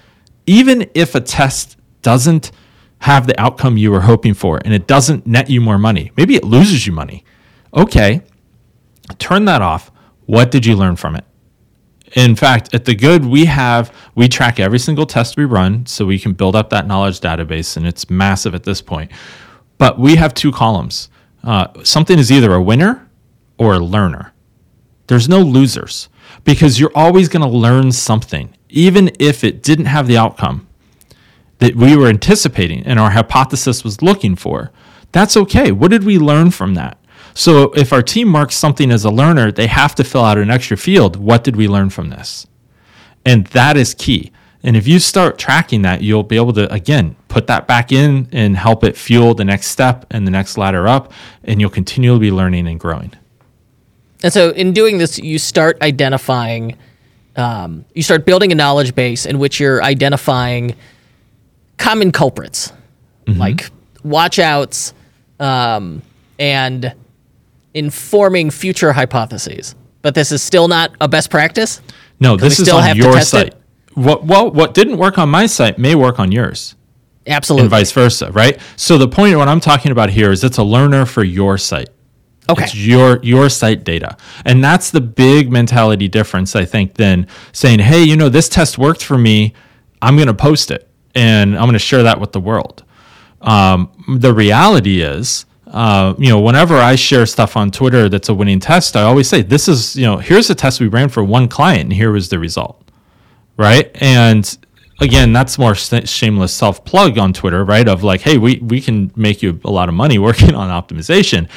even 0.47 0.89
if 0.95 1.15
a 1.15 1.21
test 1.21 1.77
doesn't 2.01 2.51
have 3.03 3.27
the 3.27 3.37
outcome 3.37 3.75
you 3.75 3.91
were 3.91 3.99
hoping 3.99 4.33
for 4.33 4.61
and 4.63 4.73
it 4.73 4.87
doesn't 4.87 5.27
net 5.27 5.49
you 5.49 5.59
more 5.59 5.77
money, 5.77 6.09
maybe 6.15 6.37
it 6.37 6.43
loses 6.45 6.87
you 6.87 6.93
money. 6.93 7.25
Okay, 7.73 8.21
turn 9.19 9.43
that 9.43 9.61
off. 9.61 9.91
What 10.25 10.51
did 10.51 10.65
you 10.65 10.77
learn 10.77 10.95
from 10.95 11.17
it? 11.17 11.25
In 12.13 12.33
fact, 12.33 12.73
at 12.73 12.85
the 12.85 12.95
good, 12.95 13.25
we 13.25 13.43
have 13.43 13.93
we 14.15 14.29
track 14.29 14.57
every 14.57 14.79
single 14.79 15.05
test 15.05 15.35
we 15.35 15.43
run, 15.43 15.85
so 15.85 16.05
we 16.05 16.17
can 16.17 16.31
build 16.31 16.55
up 16.55 16.69
that 16.69 16.87
knowledge 16.87 17.19
database, 17.19 17.75
and 17.75 17.85
it's 17.85 18.09
massive 18.09 18.55
at 18.55 18.63
this 18.63 18.81
point. 18.81 19.11
But 19.77 19.99
we 19.99 20.15
have 20.15 20.33
two 20.33 20.53
columns. 20.53 21.09
Uh, 21.43 21.67
something 21.83 22.17
is 22.17 22.31
either 22.31 22.53
a 22.53 22.61
winner 22.61 23.09
or 23.57 23.73
a 23.73 23.79
learner. 23.79 24.31
There's 25.07 25.27
no 25.27 25.41
losers 25.41 26.07
because 26.45 26.79
you're 26.79 26.95
always 26.95 27.27
going 27.27 27.41
to 27.41 27.49
learn 27.49 27.91
something, 27.91 28.55
even 28.69 29.11
if 29.19 29.43
it 29.43 29.61
didn't 29.61 29.87
have 29.87 30.07
the 30.07 30.17
outcome 30.17 30.69
that 31.63 31.75
we 31.75 31.95
were 31.95 32.07
anticipating 32.07 32.83
and 32.85 32.99
our 32.99 33.11
hypothesis 33.11 33.83
was 33.83 34.01
looking 34.01 34.35
for. 34.35 34.71
That's 35.13 35.37
okay. 35.37 35.71
What 35.71 35.91
did 35.91 36.03
we 36.03 36.19
learn 36.19 36.51
from 36.51 36.73
that? 36.73 36.97
So 37.33 37.71
if 37.71 37.93
our 37.93 38.01
team 38.01 38.27
marks 38.27 38.55
something 38.55 38.91
as 38.91 39.05
a 39.05 39.09
learner, 39.09 39.49
they 39.49 39.67
have 39.67 39.95
to 39.95 40.03
fill 40.03 40.25
out 40.25 40.37
an 40.37 40.49
extra 40.49 40.75
field. 40.75 41.15
What 41.15 41.43
did 41.43 41.55
we 41.55 41.69
learn 41.69 41.89
from 41.89 42.09
this? 42.09 42.45
And 43.25 43.47
that 43.47 43.77
is 43.77 43.93
key. 43.93 44.33
And 44.61 44.75
if 44.75 44.87
you 44.87 44.99
start 44.99 45.37
tracking 45.37 45.83
that, 45.83 46.01
you'll 46.01 46.23
be 46.23 46.35
able 46.35 46.51
to, 46.53 46.71
again, 46.71 47.15
put 47.29 47.47
that 47.47 47.65
back 47.65 47.91
in 47.91 48.27
and 48.31 48.57
help 48.57 48.83
it 48.83 48.97
fuel 48.97 49.33
the 49.33 49.45
next 49.45 49.67
step 49.67 50.05
and 50.11 50.27
the 50.27 50.31
next 50.31 50.57
ladder 50.57 50.85
up. 50.85 51.13
And 51.45 51.61
you'll 51.61 51.69
continually 51.69 52.19
be 52.19 52.31
learning 52.31 52.67
and 52.67 52.79
growing. 52.79 53.13
And 54.21 54.31
so, 54.31 54.51
in 54.51 54.73
doing 54.73 54.97
this, 54.97 55.17
you 55.17 55.37
start 55.37 55.81
identifying, 55.81 56.77
um, 57.35 57.83
you 57.93 58.03
start 58.03 58.25
building 58.25 58.51
a 58.51 58.55
knowledge 58.55 58.95
base 58.95 59.25
in 59.25 59.37
which 59.39 59.59
you're 59.59 59.83
identifying 59.83 60.75
common 61.77 62.11
culprits, 62.11 62.71
like 63.27 63.69
watchouts 64.03 64.93
um, 65.39 66.01
and 66.39 66.93
informing 67.73 68.49
future 68.49 68.93
hypotheses. 68.93 69.75
But 70.01 70.15
this 70.15 70.31
is 70.31 70.43
still 70.43 70.67
not 70.67 70.91
a 70.99 71.07
best 71.07 71.29
practice. 71.29 71.81
No, 72.19 72.35
this 72.37 72.59
is 72.59 72.65
still 72.65 72.77
on 72.77 72.83
have 72.83 72.97
to 72.97 73.03
your 73.03 73.13
test 73.13 73.31
site. 73.31 73.47
it? 73.47 73.61
What 73.95 74.25
well, 74.25 74.51
what 74.51 74.73
didn't 74.73 74.97
work 74.97 75.17
on 75.17 75.29
my 75.29 75.45
site 75.45 75.77
may 75.77 75.95
work 75.95 76.19
on 76.19 76.31
yours, 76.31 76.75
Absolutely. 77.27 77.63
and 77.63 77.69
vice 77.69 77.91
versa, 77.91 78.31
right? 78.31 78.59
So 78.75 78.97
the 78.97 79.07
point 79.07 79.33
of 79.33 79.39
what 79.39 79.47
I'm 79.47 79.59
talking 79.59 79.91
about 79.91 80.09
here 80.09 80.31
is 80.31 80.43
it's 80.43 80.57
a 80.57 80.63
learner 80.63 81.05
for 81.05 81.23
your 81.23 81.57
site. 81.57 81.89
okay. 82.49 82.63
It's 82.63 82.75
your 82.75 83.19
your 83.23 83.49
site 83.49 83.83
data. 83.83 84.17
And 84.45 84.63
that's 84.63 84.91
the 84.91 85.01
big 85.01 85.51
mentality 85.51 86.07
difference, 86.07 86.55
I 86.55 86.65
think, 86.65 86.95
than 86.95 87.27
saying, 87.51 87.79
hey, 87.79 88.03
you 88.03 88.17
know, 88.17 88.29
this 88.29 88.49
test 88.49 88.77
worked 88.77 89.03
for 89.03 89.17
me. 89.17 89.53
I'm 90.01 90.15
going 90.15 90.27
to 90.27 90.33
post 90.33 90.69
it 90.71 90.89
and 91.15 91.55
I'm 91.55 91.63
going 91.63 91.73
to 91.73 91.79
share 91.79 92.03
that 92.03 92.19
with 92.19 92.31
the 92.31 92.39
world. 92.39 92.83
Um, 93.41 93.91
the 94.17 94.33
reality 94.33 95.01
is, 95.01 95.45
uh, 95.67 96.13
you 96.17 96.29
know, 96.29 96.39
whenever 96.39 96.75
I 96.75 96.95
share 96.95 97.25
stuff 97.25 97.57
on 97.57 97.71
Twitter 97.71 98.07
that's 98.09 98.29
a 98.29 98.33
winning 98.33 98.59
test, 98.59 98.95
I 98.95 99.03
always 99.03 99.27
say, 99.27 99.41
this 99.41 99.67
is, 99.67 99.95
you 99.95 100.05
know, 100.05 100.17
here's 100.17 100.49
a 100.49 100.55
test 100.55 100.79
we 100.79 100.87
ran 100.87 101.09
for 101.09 101.23
one 101.23 101.47
client 101.47 101.83
and 101.83 101.93
here 101.93 102.11
was 102.11 102.29
the 102.29 102.39
result. 102.39 102.79
Right. 103.57 103.91
And 104.01 104.57
again, 105.01 105.33
that's 105.33 105.59
more 105.59 105.75
shameless 105.75 106.53
self 106.53 106.85
plug 106.85 107.17
on 107.17 107.33
Twitter, 107.33 107.65
right? 107.65 107.87
Of 107.87 108.03
like, 108.03 108.21
hey, 108.21 108.37
we, 108.37 108.57
we 108.57 108.81
can 108.81 109.11
make 109.15 109.41
you 109.41 109.59
a 109.65 109.71
lot 109.71 109.89
of 109.89 109.95
money 109.95 110.17
working 110.19 110.55
on 110.55 110.69
optimization 110.69 111.49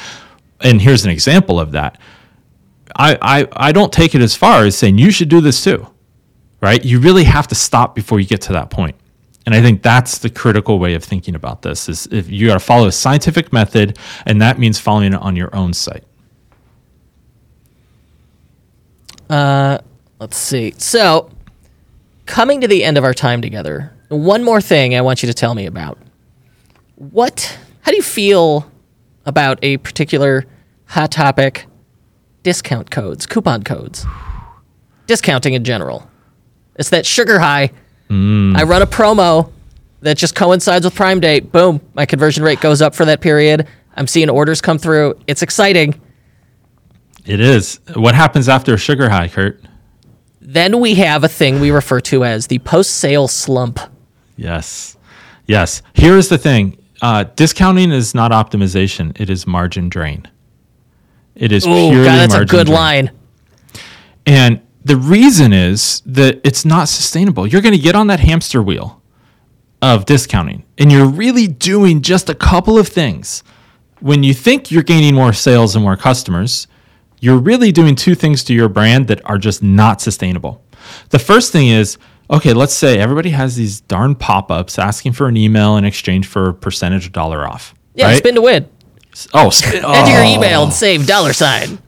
and 0.61 0.81
here's 0.81 1.05
an 1.05 1.11
example 1.11 1.59
of 1.59 1.71
that. 1.73 1.99
I, 2.95 3.17
I, 3.21 3.47
I 3.55 3.71
don't 3.71 3.93
take 3.93 4.15
it 4.15 4.21
as 4.21 4.35
far 4.35 4.65
as 4.65 4.77
saying 4.77 4.97
you 4.97 5.11
should 5.11 5.29
do 5.29 5.41
this 5.41 5.63
too, 5.63 5.87
right? 6.61 6.83
You 6.83 6.99
really 6.99 7.25
have 7.25 7.47
to 7.49 7.55
stop 7.55 7.93
before 7.93 8.19
you 8.19 8.25
get 8.25 8.41
to 8.43 8.53
that 8.53 8.69
point. 8.69 8.95
And 9.47 9.55
I 9.55 9.61
think 9.61 9.81
that's 9.81 10.17
the 10.17 10.29
critical 10.29 10.77
way 10.77 10.93
of 10.93 11.05
thinking 11.05 11.33
about 11.33 11.61
this 11.61 11.87
is 11.87 12.05
if 12.07 12.29
you 12.29 12.47
got 12.47 12.55
to 12.55 12.59
follow 12.59 12.87
a 12.87 12.91
scientific 12.91 13.53
method, 13.53 13.97
and 14.25 14.41
that 14.41 14.59
means 14.59 14.77
following 14.77 15.13
it 15.13 15.21
on 15.21 15.37
your 15.37 15.55
own 15.55 15.73
site. 15.73 16.03
Uh, 19.29 19.77
let's 20.19 20.35
see. 20.35 20.73
So, 20.77 21.29
coming 22.25 22.59
to 22.59 22.67
the 22.67 22.83
end 22.83 22.97
of 22.97 23.05
our 23.05 23.13
time 23.13 23.41
together, 23.41 23.93
one 24.09 24.43
more 24.43 24.59
thing 24.59 24.93
I 24.95 24.99
want 24.99 25.23
you 25.23 25.27
to 25.27 25.33
tell 25.33 25.55
me 25.55 25.65
about. 25.65 25.97
What, 26.95 27.57
how 27.83 27.91
do 27.91 27.95
you 27.95 28.03
feel 28.03 28.69
about 29.25 29.59
a 29.61 29.77
particular 29.77 30.43
hot 30.87 31.13
topic 31.13 31.67
discount 32.43 32.91
codes, 32.91 33.25
coupon 33.25 33.63
codes? 33.63 34.05
Discounting 35.05 35.53
in 35.53 35.63
general. 35.63 36.11
It's 36.75 36.89
that 36.89 37.05
sugar 37.05 37.39
high. 37.39 37.71
I 38.09 38.63
run 38.63 38.81
a 38.81 38.87
promo 38.87 39.51
that 40.01 40.17
just 40.17 40.35
coincides 40.35 40.85
with 40.85 40.95
Prime 40.95 41.19
Day. 41.19 41.39
Boom, 41.39 41.81
my 41.93 42.05
conversion 42.05 42.43
rate 42.43 42.61
goes 42.61 42.81
up 42.81 42.95
for 42.95 43.05
that 43.05 43.21
period. 43.21 43.67
I'm 43.95 44.07
seeing 44.07 44.29
orders 44.29 44.61
come 44.61 44.77
through. 44.77 45.19
It's 45.27 45.41
exciting. 45.41 45.99
It 47.25 47.41
is. 47.41 47.79
What 47.95 48.15
happens 48.15 48.47
after 48.47 48.73
a 48.73 48.77
sugar 48.77 49.09
high, 49.09 49.27
Kurt? 49.27 49.61
Then 50.39 50.79
we 50.79 50.95
have 50.95 51.23
a 51.23 51.27
thing 51.27 51.59
we 51.59 51.71
refer 51.71 51.99
to 52.01 52.23
as 52.23 52.47
the 52.47 52.59
post 52.59 52.91
sale 52.91 53.27
slump. 53.27 53.79
Yes. 54.37 54.95
Yes. 55.45 55.81
Here's 55.93 56.29
the 56.29 56.37
thing 56.37 56.77
uh, 57.01 57.25
discounting 57.35 57.91
is 57.91 58.15
not 58.15 58.31
optimization, 58.31 59.19
it 59.19 59.29
is 59.29 59.45
margin 59.45 59.89
drain. 59.89 60.27
It 61.35 61.51
is 61.51 61.65
pure. 61.65 61.75
Oh, 61.75 61.89
purely 61.89 62.05
God, 62.05 62.17
that's 62.17 62.33
a 62.33 62.45
good 62.45 62.67
drain. 62.67 62.75
line. 62.75 63.11
And 64.25 64.61
the 64.87 64.95
reason 64.95 65.51
is 65.51 66.01
that 66.05 66.39
it's 66.45 66.63
not 66.63 66.87
sustainable. 66.87 67.45
You're 67.45 67.61
going 67.61 67.75
to 67.75 67.81
get 67.81 67.93
on 67.93 68.07
that 68.07 68.21
hamster 68.21 68.63
wheel 68.63 69.01
of 69.81 70.05
discounting, 70.05 70.63
and 70.77 70.91
you're 70.91 71.05
really 71.07 71.45
doing 71.45 72.01
just 72.01 72.29
a 72.29 72.35
couple 72.35 72.77
of 72.77 72.87
things. 72.87 73.43
When 73.99 74.23
you 74.23 74.33
think 74.33 74.71
you're 74.71 74.83
gaining 74.83 75.13
more 75.13 75.33
sales 75.33 75.75
and 75.75 75.83
more 75.83 75.97
customers, 75.97 76.67
you're 77.19 77.37
really 77.37 77.73
doing 77.73 77.95
two 77.95 78.15
things 78.15 78.45
to 78.45 78.53
your 78.53 78.69
brand 78.69 79.07
that 79.07 79.23
are 79.25 79.37
just 79.37 79.61
not 79.61 79.99
sustainable. 79.99 80.63
The 81.09 81.19
first 81.19 81.51
thing 81.51 81.67
is 81.67 81.97
okay, 82.29 82.53
let's 82.53 82.73
say 82.73 82.99
everybody 82.99 83.31
has 83.31 83.55
these 83.55 83.81
darn 83.81 84.13
pop 84.15 84.51
ups 84.51 84.77
asking 84.77 85.13
for 85.13 85.27
an 85.27 85.37
email 85.37 85.77
in 85.77 85.85
exchange 85.85 86.27
for 86.27 86.49
a 86.49 86.53
percentage 86.53 87.07
of 87.07 87.13
dollar 87.13 87.47
off. 87.47 87.73
Yeah, 87.93 88.07
right? 88.07 88.17
spin 88.17 88.35
to 88.35 88.41
win. 88.41 88.69
oh, 89.33 89.49
spin, 89.49 89.83
Enter 89.85 90.11
your 90.11 90.23
oh, 90.23 90.35
email 90.35 90.63
and 90.63 90.73
save 90.73 91.07
dollar 91.07 91.33
sign. 91.33 91.79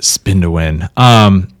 spin 0.00 0.40
to 0.42 0.50
win. 0.50 0.88
Um, 0.96 1.51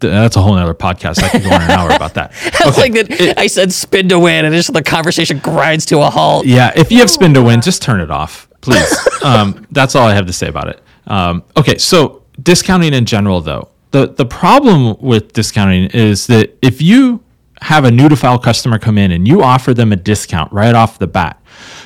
that's 0.00 0.36
a 0.36 0.42
whole 0.42 0.54
nother 0.54 0.74
podcast. 0.74 1.22
I 1.22 1.28
could 1.28 1.42
go 1.42 1.50
on 1.50 1.62
an 1.62 1.70
hour 1.70 1.90
about 1.90 2.14
that. 2.14 2.32
It's 2.68 2.76
like 2.76 2.92
that. 2.92 3.38
I 3.38 3.46
said 3.46 3.72
spin 3.72 4.08
to 4.10 4.18
win, 4.18 4.44
and 4.44 4.54
just 4.54 4.72
the 4.72 4.82
conversation 4.82 5.38
grinds 5.38 5.86
to 5.86 6.00
a 6.00 6.10
halt. 6.10 6.46
Yeah, 6.46 6.72
if 6.76 6.92
you 6.92 6.98
have 6.98 7.10
spin 7.10 7.34
to 7.34 7.42
win, 7.42 7.60
just 7.60 7.82
turn 7.82 8.00
it 8.00 8.10
off, 8.10 8.48
please. 8.60 8.94
um, 9.22 9.66
that's 9.70 9.94
all 9.94 10.06
I 10.06 10.14
have 10.14 10.26
to 10.26 10.32
say 10.32 10.48
about 10.48 10.68
it. 10.68 10.82
Um, 11.06 11.44
okay, 11.56 11.78
so 11.78 12.24
discounting 12.42 12.92
in 12.92 13.04
general, 13.06 13.40
though, 13.40 13.70
the 13.92 14.08
the 14.08 14.26
problem 14.26 14.96
with 15.00 15.32
discounting 15.32 15.90
is 15.90 16.26
that 16.26 16.56
if 16.62 16.82
you 16.82 17.22
have 17.62 17.84
a 17.84 17.90
new 17.90 18.08
to 18.08 18.16
file 18.16 18.38
customer 18.38 18.78
come 18.78 18.98
in 18.98 19.10
and 19.10 19.26
you 19.26 19.42
offer 19.42 19.74
them 19.74 19.92
a 19.92 19.96
discount 19.96 20.52
right 20.52 20.74
off 20.74 20.98
the 20.98 21.06
bat, 21.06 21.42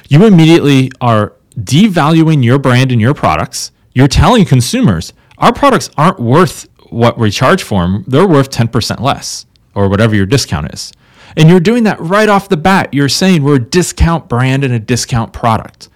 you 0.08 0.24
immediately 0.26 0.90
are 1.00 1.34
devaluing 1.58 2.44
your 2.44 2.58
brand 2.58 2.92
and 2.92 3.00
your 3.00 3.14
products. 3.14 3.72
You're 3.94 4.08
telling 4.08 4.44
consumers 4.44 5.12
our 5.38 5.52
products 5.52 5.90
aren't 5.96 6.20
worth 6.20 6.68
what 6.92 7.18
we 7.18 7.30
charge 7.30 7.62
for 7.62 7.82
them, 7.82 8.04
they're 8.06 8.26
worth 8.26 8.50
10% 8.50 9.00
less 9.00 9.46
or 9.74 9.88
whatever 9.88 10.14
your 10.14 10.26
discount 10.26 10.72
is. 10.72 10.92
And 11.36 11.48
you're 11.48 11.60
doing 11.60 11.84
that 11.84 11.98
right 12.00 12.28
off 12.28 12.48
the 12.48 12.56
bat. 12.56 12.92
You're 12.92 13.08
saying 13.08 13.42
we're 13.42 13.56
a 13.56 13.58
discount 13.58 14.28
brand 14.28 14.64
and 14.64 14.74
a 14.74 14.78
discount 14.78 15.32
product, 15.32 15.88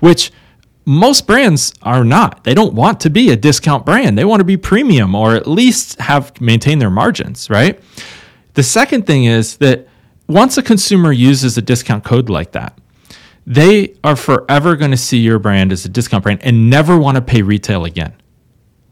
which 0.00 0.32
most 0.86 1.26
brands 1.26 1.74
are 1.82 2.04
not. 2.04 2.44
They 2.44 2.54
don't 2.54 2.72
want 2.72 3.00
to 3.00 3.10
be 3.10 3.30
a 3.30 3.36
discount 3.36 3.84
brand. 3.84 4.16
They 4.16 4.24
want 4.24 4.40
to 4.40 4.44
be 4.44 4.56
premium 4.56 5.14
or 5.14 5.34
at 5.34 5.46
least 5.46 6.00
have 6.00 6.40
maintain 6.40 6.78
their 6.78 6.90
margins, 6.90 7.50
right? 7.50 7.78
The 8.54 8.62
second 8.62 9.06
thing 9.06 9.24
is 9.24 9.58
that 9.58 9.86
once 10.26 10.56
a 10.56 10.62
consumer 10.62 11.12
uses 11.12 11.58
a 11.58 11.62
discount 11.62 12.04
code 12.04 12.30
like 12.30 12.52
that, 12.52 12.78
they 13.46 13.94
are 14.02 14.16
forever 14.16 14.76
going 14.76 14.90
to 14.90 14.96
see 14.96 15.18
your 15.18 15.38
brand 15.38 15.72
as 15.72 15.84
a 15.84 15.88
discount 15.88 16.22
brand 16.22 16.40
and 16.42 16.70
never 16.70 16.98
want 16.98 17.16
to 17.16 17.22
pay 17.22 17.42
retail 17.42 17.84
again. 17.84 18.14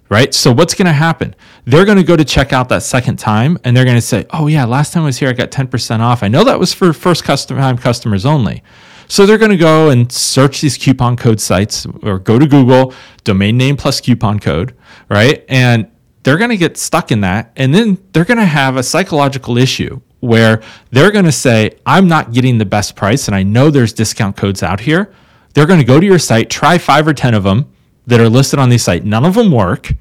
Right? 0.08 0.32
So 0.32 0.52
what's 0.52 0.74
going 0.74 0.86
to 0.86 0.92
happen? 0.92 1.34
They're 1.64 1.84
going 1.84 1.98
to 1.98 2.04
go 2.04 2.14
to 2.14 2.24
check 2.24 2.52
out 2.52 2.68
that 2.68 2.84
second 2.84 3.18
time 3.18 3.58
and 3.64 3.76
they're 3.76 3.84
going 3.84 3.96
to 3.96 4.00
say, 4.00 4.24
"Oh 4.30 4.46
yeah, 4.46 4.64
last 4.64 4.92
time 4.92 5.02
I 5.02 5.06
was 5.06 5.18
here 5.18 5.28
I 5.28 5.32
got 5.32 5.50
10% 5.50 5.98
off. 5.98 6.22
I 6.22 6.28
know 6.28 6.44
that 6.44 6.60
was 6.60 6.72
for 6.72 6.92
first 6.92 7.24
customer 7.24 7.60
time 7.60 7.76
customers 7.76 8.24
only." 8.24 8.62
So 9.08 9.24
they're 9.24 9.38
going 9.38 9.52
to 9.52 9.56
go 9.56 9.90
and 9.90 10.10
search 10.10 10.60
these 10.60 10.76
coupon 10.76 11.16
code 11.16 11.40
sites 11.40 11.86
or 12.02 12.18
go 12.18 12.38
to 12.38 12.46
Google, 12.46 12.92
domain 13.24 13.56
name 13.56 13.76
plus 13.76 14.00
coupon 14.00 14.40
code, 14.40 14.76
right? 15.08 15.44
And 15.48 15.90
they're 16.22 16.38
going 16.38 16.50
to 16.50 16.56
get 16.56 16.76
stuck 16.76 17.12
in 17.12 17.20
that. 17.20 17.52
And 17.56 17.72
then 17.72 17.98
they're 18.12 18.24
going 18.24 18.38
to 18.38 18.44
have 18.44 18.76
a 18.76 18.82
psychological 18.82 19.58
issue 19.58 20.00
where 20.20 20.60
they're 20.90 21.12
going 21.12 21.24
to 21.24 21.32
say, 21.32 21.70
I'm 21.86 22.08
not 22.08 22.32
getting 22.32 22.58
the 22.58 22.64
best 22.64 22.96
price. 22.96 23.28
And 23.28 23.34
I 23.36 23.44
know 23.44 23.70
there's 23.70 23.92
discount 23.92 24.36
codes 24.36 24.62
out 24.62 24.80
here. 24.80 25.12
They're 25.54 25.66
going 25.66 25.78
to 25.78 25.86
go 25.86 26.00
to 26.00 26.06
your 26.06 26.18
site, 26.18 26.50
try 26.50 26.78
five 26.78 27.06
or 27.06 27.14
10 27.14 27.34
of 27.34 27.44
them 27.44 27.72
that 28.06 28.20
are 28.20 28.28
listed 28.28 28.58
on 28.58 28.68
the 28.68 28.78
site. 28.78 29.04
None 29.04 29.24
of 29.24 29.34
them 29.34 29.50
work, 29.50 29.92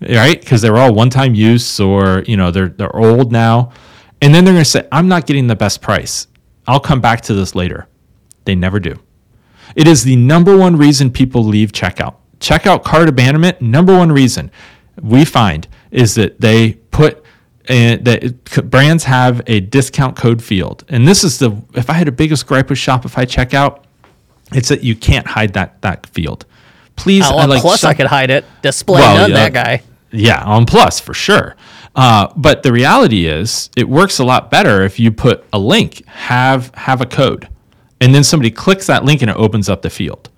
right? 0.00 0.40
Because 0.40 0.62
they're 0.62 0.78
all 0.78 0.94
one 0.94 1.10
time 1.10 1.34
use 1.34 1.80
or, 1.80 2.22
you 2.26 2.36
know, 2.36 2.50
they're, 2.50 2.68
they're 2.68 2.94
old 2.96 3.32
now. 3.32 3.72
And 4.22 4.34
then 4.34 4.44
they're 4.44 4.54
going 4.54 4.64
to 4.64 4.70
say, 4.70 4.86
I'm 4.92 5.08
not 5.08 5.26
getting 5.26 5.46
the 5.46 5.56
best 5.56 5.80
price. 5.80 6.26
I'll 6.66 6.80
come 6.80 7.00
back 7.00 7.22
to 7.22 7.34
this 7.34 7.54
later. 7.54 7.88
They 8.44 8.54
never 8.54 8.80
do. 8.80 8.98
It 9.76 9.86
is 9.86 10.04
the 10.04 10.16
number 10.16 10.56
one 10.56 10.76
reason 10.76 11.10
people 11.10 11.44
leave 11.44 11.72
checkout. 11.72 12.16
Checkout 12.38 12.84
cart 12.84 13.08
abandonment, 13.08 13.60
number 13.60 13.96
one 13.96 14.10
reason 14.10 14.50
we 15.02 15.24
find 15.24 15.68
is 15.90 16.14
that 16.14 16.40
they 16.40 16.74
put 16.90 17.24
a, 17.68 17.96
that 17.96 18.70
brands 18.70 19.04
have 19.04 19.42
a 19.46 19.60
discount 19.60 20.16
code 20.16 20.42
field. 20.42 20.84
And 20.88 21.06
this 21.06 21.22
is 21.22 21.38
the 21.38 21.62
if 21.74 21.90
I 21.90 21.94
had 21.94 22.08
a 22.08 22.12
biggest 22.12 22.46
gripe 22.46 22.70
with 22.70 22.78
Shopify 22.78 23.24
checkout, 23.26 23.84
it's 24.52 24.68
that 24.68 24.82
you 24.82 24.96
can't 24.96 25.26
hide 25.26 25.52
that 25.52 25.80
that 25.82 26.06
field. 26.06 26.46
Please, 27.02 27.24
I 27.24 27.42
on 27.42 27.48
like 27.48 27.62
plus, 27.62 27.84
I 27.84 27.94
could 27.94 28.06
hide 28.06 28.30
it. 28.30 28.44
Display 28.62 29.00
Well, 29.00 29.16
none, 29.16 29.30
yeah. 29.30 29.48
that 29.48 29.52
guy. 29.52 29.82
yeah, 30.10 30.42
on 30.44 30.66
Plus 30.66 31.00
for 31.00 31.14
sure. 31.14 31.56
Uh, 31.96 32.28
but 32.36 32.62
the 32.62 32.72
reality 32.72 33.26
is, 33.26 33.68
it 33.76 33.88
works 33.88 34.18
a 34.18 34.24
lot 34.24 34.50
better 34.50 34.82
if 34.84 35.00
you 35.00 35.10
put 35.10 35.44
a 35.52 35.58
link, 35.58 36.04
have 36.06 36.70
have 36.74 37.00
a 37.00 37.06
code, 37.06 37.48
and 38.00 38.14
then 38.14 38.22
somebody 38.24 38.50
clicks 38.50 38.86
that 38.86 39.04
link 39.04 39.22
and 39.22 39.30
it 39.30 39.36
opens 39.36 39.68
up 39.68 39.82
the 39.82 39.90
field. 39.90 40.30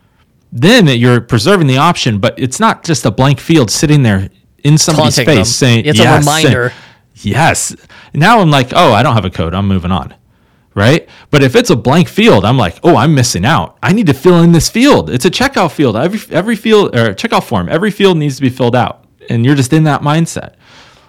Then 0.50 0.86
you're 0.86 1.20
preserving 1.20 1.66
the 1.66 1.78
option, 1.78 2.18
but 2.18 2.38
it's 2.38 2.58
not 2.60 2.84
just 2.84 3.04
a 3.06 3.10
blank 3.10 3.38
field 3.40 3.70
sitting 3.70 4.02
there 4.02 4.28
in 4.64 4.78
somebody's 4.78 5.16
Taunting 5.16 5.26
face 5.36 5.36
them. 5.38 5.44
saying, 5.68 5.84
It's 5.86 5.98
a 5.98 6.02
yes, 6.02 6.24
saying- 6.24 6.44
reminder. 6.46 6.72
yes. 7.16 7.74
Now 8.14 8.40
I'm 8.40 8.50
like, 8.50 8.72
oh, 8.74 8.92
I 8.92 9.02
don't 9.02 9.14
have 9.14 9.24
a 9.24 9.30
code. 9.30 9.54
I'm 9.54 9.66
moving 9.68 9.90
on. 9.90 10.14
Right. 10.74 11.06
But 11.30 11.42
if 11.42 11.54
it's 11.54 11.68
a 11.68 11.76
blank 11.76 12.08
field, 12.08 12.46
I'm 12.46 12.56
like, 12.56 12.78
oh, 12.82 12.96
I'm 12.96 13.14
missing 13.14 13.44
out. 13.44 13.76
I 13.82 13.92
need 13.92 14.06
to 14.06 14.14
fill 14.14 14.42
in 14.42 14.52
this 14.52 14.70
field. 14.70 15.10
It's 15.10 15.26
a 15.26 15.30
checkout 15.30 15.72
field. 15.72 15.96
Every, 15.96 16.34
every 16.34 16.56
field 16.56 16.96
or 16.96 17.12
checkout 17.12 17.44
form, 17.44 17.68
every 17.68 17.90
field 17.90 18.16
needs 18.16 18.36
to 18.36 18.42
be 18.42 18.48
filled 18.48 18.74
out. 18.74 19.04
And 19.28 19.44
you're 19.44 19.54
just 19.54 19.72
in 19.74 19.84
that 19.84 20.00
mindset. 20.00 20.54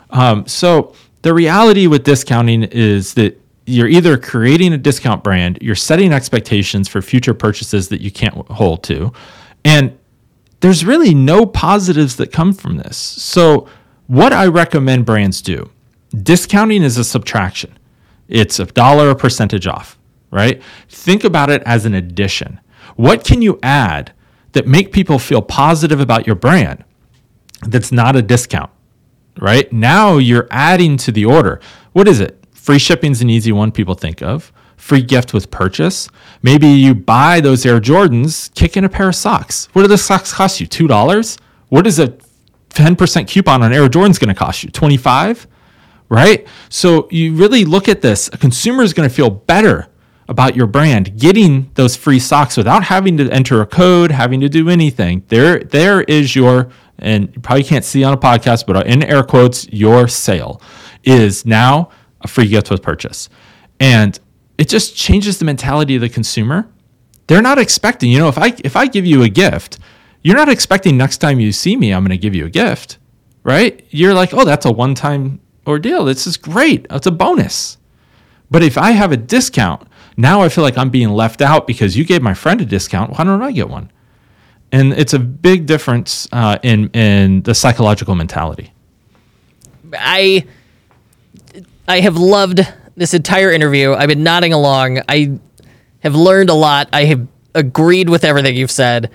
Um, 0.10 0.46
so 0.48 0.94
the 1.22 1.34
reality 1.34 1.88
with 1.88 2.04
discounting 2.04 2.64
is 2.64 3.14
that 3.14 3.40
you're 3.66 3.88
either 3.88 4.18
creating 4.18 4.74
a 4.74 4.78
discount 4.78 5.24
brand, 5.24 5.58
you're 5.62 5.76
setting 5.76 6.12
expectations 6.12 6.88
for 6.88 7.02
future 7.02 7.34
purchases 7.34 7.90
that 7.90 8.02
you 8.02 8.12
can't 8.12 8.36
hold 8.50 8.84
to, 8.84 9.12
and 9.64 9.98
there's 10.60 10.86
really 10.86 11.14
no 11.14 11.46
positives 11.46 12.16
that 12.18 12.32
come 12.32 12.54
from 12.54 12.78
this. 12.78 12.98
So, 12.98 13.68
what 14.08 14.34
I 14.34 14.48
recommend 14.48 15.06
brands 15.06 15.42
do 15.42 15.70
discounting 16.22 16.84
is 16.84 16.98
a 16.98 17.04
subtraction, 17.04 17.78
it's 18.28 18.60
a 18.60 18.66
dollar 18.66 19.10
a 19.10 19.16
percentage 19.16 19.68
off, 19.68 19.98
right? 20.32 20.62
Think 20.90 21.24
about 21.24 21.50
it 21.50 21.62
as 21.66 21.86
an 21.86 21.94
addition. 21.94 22.60
What 22.96 23.24
can 23.24 23.42
you 23.42 23.60
add 23.64 24.14
that 24.54 24.68
make 24.68 24.92
people 24.92 25.20
feel 25.20 25.42
positive 25.42 26.00
about 26.00 26.28
your 26.28 26.36
brand 26.36 26.84
that's 27.68 27.92
not 27.92 28.16
a 28.16 28.22
discount? 28.22 28.72
right? 29.40 29.72
Now 29.72 30.18
you're 30.18 30.48
adding 30.52 30.98
to 30.98 31.12
the 31.12 31.26
order. 31.26 31.60
What 31.94 32.08
is 32.08 32.20
it? 32.20 32.44
Free 32.52 32.80
shipping's 32.80 33.22
an 33.22 33.30
easy 33.30 33.52
one 33.52 33.72
people 33.72 33.96
think 33.96 34.22
of. 34.22 34.52
Free 34.78 35.02
gift 35.02 35.34
with 35.34 35.50
purchase. 35.52 36.10
Maybe 36.42 36.68
you 36.68 36.94
buy 36.94 37.40
those 37.40 37.66
Air 37.66 37.80
Jordans, 37.80 38.54
kick 38.54 38.76
in 38.76 38.84
a 38.84 38.90
pair 38.90 39.10
of 39.10 39.16
socks. 39.16 39.70
What 39.74 39.84
do 39.84 39.88
the 39.88 39.98
socks 39.98 40.34
cost 40.34 40.60
you? 40.60 40.68
Two 40.68 40.88
dollars? 40.88 41.38
What 41.70 41.88
is 41.88 42.00
a 42.00 42.10
10% 42.70 43.28
coupon 43.28 43.64
on 43.64 43.72
Air 43.72 43.88
Jordans 43.88 44.20
going 44.20 44.34
to 44.34 44.34
cost 44.34 44.64
you? 44.64 44.70
25? 44.70 45.48
Right? 46.10 46.48
So 46.70 47.08
you 47.10 47.36
really 47.36 47.66
look 47.66 47.90
at 47.90 48.02
this. 48.02 48.30
A 48.34 48.38
consumer 48.38 48.84
is 48.84 48.94
going 48.94 49.10
to 49.10 49.14
feel 49.14 49.30
better 49.30 49.88
about 50.28 50.56
your 50.56 50.68
brand 50.68 51.18
getting 51.20 51.70
those 51.74 51.96
free 51.96 52.20
socks 52.20 52.56
without 52.56 52.84
having 52.84 53.18
to 53.18 53.30
enter 53.30 53.62
a 53.62 53.66
code, 53.66 54.12
having 54.12 54.40
to 54.42 54.50
do 54.50 54.70
anything. 54.70 55.24
There, 55.28 55.60
there 55.60 56.02
is 56.04 56.36
your, 56.36 56.70
and 57.00 57.30
you 57.36 57.42
probably 57.42 57.64
can't 57.64 57.84
see 57.84 58.04
on 58.04 58.14
a 58.14 58.18
podcast, 58.18 58.66
but 58.66 58.88
in 58.88 59.04
air 59.04 59.24
quotes, 59.24 59.68
your 59.70 60.08
sale 60.08 60.62
is 61.04 61.46
now 61.46 61.90
a 62.22 62.28
free 62.28 62.48
gift 62.48 62.70
with 62.70 62.82
purchase. 62.82 63.28
And 63.80 64.18
it 64.58 64.70
just 64.70 64.96
changes 64.96 65.40
the 65.40 65.46
mentality 65.46 65.96
of 65.96 66.02
the 66.02 66.10
consumer. 66.10 66.70
They're 67.28 67.42
not 67.42 67.58
expecting, 67.58 68.12
you 68.12 68.20
know, 68.20 68.28
if 68.28 68.38
I 68.38 68.54
if 68.64 68.76
I 68.76 68.86
give 68.86 69.06
you 69.06 69.24
a 69.24 69.30
gift, 69.30 69.80
you're 70.22 70.36
not 70.36 70.50
expecting 70.50 70.96
next 70.96 71.18
time 71.18 71.40
you 71.40 71.52
see 71.52 71.76
me, 71.76 71.94
I'm 71.94 72.04
going 72.04 72.12
to 72.12 72.18
give 72.18 72.36
you 72.36 72.46
a 72.46 72.50
gift, 72.50 72.98
right? 73.44 73.86
You're 73.90 74.14
like, 74.14 74.34
oh, 74.34 74.46
that's 74.46 74.66
a 74.66 74.72
one-time 74.72 75.40
ordeal. 75.66 76.06
This 76.06 76.28
is 76.28 76.38
great. 76.38 76.86
It's 76.90 77.08
a 77.08 77.12
bonus. 77.12 77.78
But 78.52 78.64
if 78.64 78.78
I 78.78 78.92
have 78.92 79.12
a 79.12 79.18
discount, 79.18 79.88
now 80.18 80.42
I 80.42 80.50
feel 80.50 80.64
like 80.64 80.78
I'm 80.78 80.90
being 80.90 81.10
left 81.10 81.42
out 81.42 81.66
because 81.66 81.98
you 81.98 82.06
gave 82.06 82.22
my 82.22 82.34
friend 82.34 82.62
a 82.62 82.66
discount. 82.66 83.18
Why 83.18 83.24
don't 83.24 83.42
I 83.42 83.52
get 83.52 83.70
one? 83.70 83.92
And 84.72 84.94
it's 84.94 85.14
a 85.14 85.20
big 85.20 85.66
difference 85.66 86.28
uh, 86.32 86.58
in 86.64 86.90
in 86.90 87.44
the 87.44 87.56
psychological 87.56 88.16
mentality. 88.16 88.74
I 89.94 90.46
I 91.88 92.00
have 92.00 92.18
loved 92.18 92.62
this 92.96 93.14
entire 93.14 93.52
interview. 93.52 93.94
I've 93.94 94.08
been 94.08 94.24
nodding 94.24 94.54
along. 94.54 95.00
I 95.10 95.40
have 96.00 96.16
learned 96.16 96.50
a 96.50 96.54
lot. 96.54 96.90
I 96.94 97.06
have 97.06 97.28
agreed 97.56 98.10
with 98.10 98.24
everything 98.24 98.56
you've 98.56 98.72
said. 98.72 99.12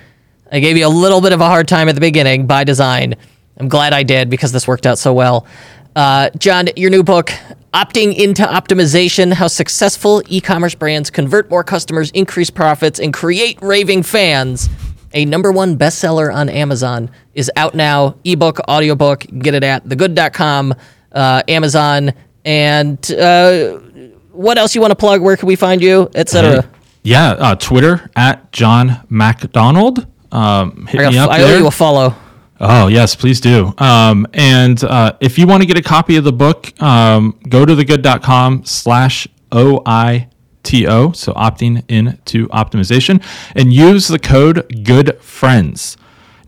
I 0.50 0.60
gave 0.60 0.76
you 0.76 0.86
a 0.86 0.88
little 0.88 1.20
bit 1.20 1.32
of 1.32 1.40
a 1.40 1.46
hard 1.46 1.68
time 1.68 1.88
at 1.88 1.94
the 1.94 2.00
beginning 2.00 2.46
by 2.46 2.64
design. 2.64 3.16
I'm 3.58 3.68
glad 3.68 3.92
I 3.92 4.02
did 4.02 4.30
because 4.30 4.52
this 4.52 4.66
worked 4.68 4.86
out 4.86 4.98
so 4.98 5.12
well. 5.12 5.46
Uh, 5.98 6.30
Jon, 6.38 6.68
your 6.76 6.90
new 6.90 7.02
book, 7.02 7.32
Opting 7.74 8.14
into 8.14 8.44
Optimization 8.44 9.32
How 9.32 9.48
Successful 9.48 10.22
E 10.28 10.40
Commerce 10.40 10.76
Brands 10.76 11.10
Convert 11.10 11.50
More 11.50 11.64
Customers, 11.64 12.12
Increase 12.12 12.50
Profits, 12.50 13.00
and 13.00 13.12
Create 13.12 13.58
Raving 13.60 14.04
Fans, 14.04 14.68
a 15.12 15.24
number 15.24 15.50
one 15.50 15.76
bestseller 15.76 16.32
on 16.32 16.48
Amazon, 16.48 17.10
is 17.34 17.50
out 17.56 17.74
now. 17.74 18.14
Ebook, 18.24 18.60
audiobook, 18.68 19.26
get 19.40 19.54
it 19.54 19.64
at 19.64 19.82
thegood.com, 19.88 20.72
uh, 21.10 21.42
Amazon. 21.48 22.12
And 22.44 23.10
uh, 23.10 23.78
what 24.30 24.56
else 24.56 24.76
you 24.76 24.80
want 24.80 24.92
to 24.92 24.96
plug? 24.96 25.20
Where 25.20 25.36
can 25.36 25.48
we 25.48 25.56
find 25.56 25.82
you, 25.82 26.08
etc.? 26.14 26.70
Yeah, 27.02 27.30
uh, 27.30 27.54
Twitter 27.56 28.08
at 28.14 28.52
Jon 28.52 29.04
MacDonald. 29.08 30.06
Um, 30.30 30.86
hit 30.86 31.00
I, 31.00 31.10
me 31.10 31.18
up 31.18 31.28
I 31.28 31.42
owe 31.42 31.48
there. 31.48 31.58
you 31.58 31.66
a 31.66 31.72
follow. 31.72 32.14
Oh, 32.60 32.88
yes, 32.88 33.14
please 33.14 33.40
do. 33.40 33.72
Um, 33.78 34.26
and 34.34 34.82
uh, 34.82 35.12
if 35.20 35.38
you 35.38 35.46
want 35.46 35.62
to 35.62 35.66
get 35.66 35.78
a 35.78 35.82
copy 35.82 36.16
of 36.16 36.24
the 36.24 36.32
book, 36.32 36.80
um, 36.82 37.38
go 37.48 37.64
to 37.64 37.74
thegood.com 37.74 38.64
slash 38.64 39.28
OITO, 39.52 41.14
so 41.14 41.32
opting 41.34 41.84
into 41.88 42.48
optimization, 42.48 43.22
and 43.54 43.72
use 43.72 44.08
the 44.08 44.18
code 44.18 44.84
Good 44.84 45.20
Friends. 45.22 45.96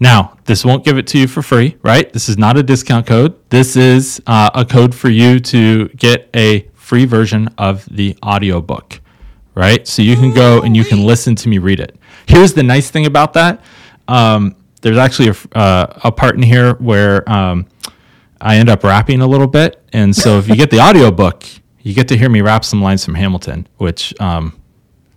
Now, 0.01 0.37
this 0.47 0.65
won't 0.65 0.85
give 0.85 0.99
it 0.99 1.07
to 1.09 1.19
you 1.19 1.29
for 1.29 1.43
free, 1.43 1.77
right? 1.83 2.13
This 2.13 2.29
is 2.29 2.39
not 2.39 2.57
a 2.57 2.63
discount 2.63 3.07
code. 3.07 3.37
This 3.51 3.77
is 3.77 4.21
uh, 4.27 4.51
a 4.55 4.65
code 4.65 4.95
for 4.95 5.11
you 5.11 5.39
to 5.41 5.89
get 5.91 6.29
a 6.35 6.69
free 6.75 7.05
version 7.05 7.49
of 7.57 7.85
the 7.85 8.17
audiobook, 8.25 9.01
right? 9.55 9.87
So 9.87 10.03
you 10.03 10.17
can 10.17 10.33
go 10.33 10.63
and 10.63 10.77
you 10.77 10.85
can 10.85 11.05
listen 11.07 11.37
to 11.37 11.49
me 11.49 11.59
read 11.59 11.79
it. 11.79 11.97
Here's 12.27 12.55
the 12.55 12.63
nice 12.63 12.91
thing 12.91 13.07
about 13.07 13.35
that. 13.35 13.63
Um, 14.09 14.57
there's 14.83 14.99
actually 14.99 15.28
a, 15.28 15.59
uh, 15.59 16.01
a 16.05 16.12
part 16.12 16.37
in 16.37 16.43
here 16.43 16.74
where 16.74 17.28
um, 17.31 17.66
I 18.41 18.57
end 18.57 18.68
up 18.68 18.83
rapping 18.85 19.20
a 19.20 19.26
little 19.26 19.47
bit. 19.47 19.83
And 19.93 20.14
so 20.14 20.39
if 20.39 20.49
you 20.49 20.57
get 20.57 20.70
the 20.70 20.81
audiobook, 20.89 21.45
you 21.83 21.95
get 21.95 22.09
to 22.09 22.16
hear 22.16 22.28
me 22.28 22.41
rap 22.41 22.64
some 22.64 22.83
lines 22.83 23.05
from 23.05 23.14
Hamilton, 23.14 23.66
which, 23.78 24.18
um, 24.20 24.59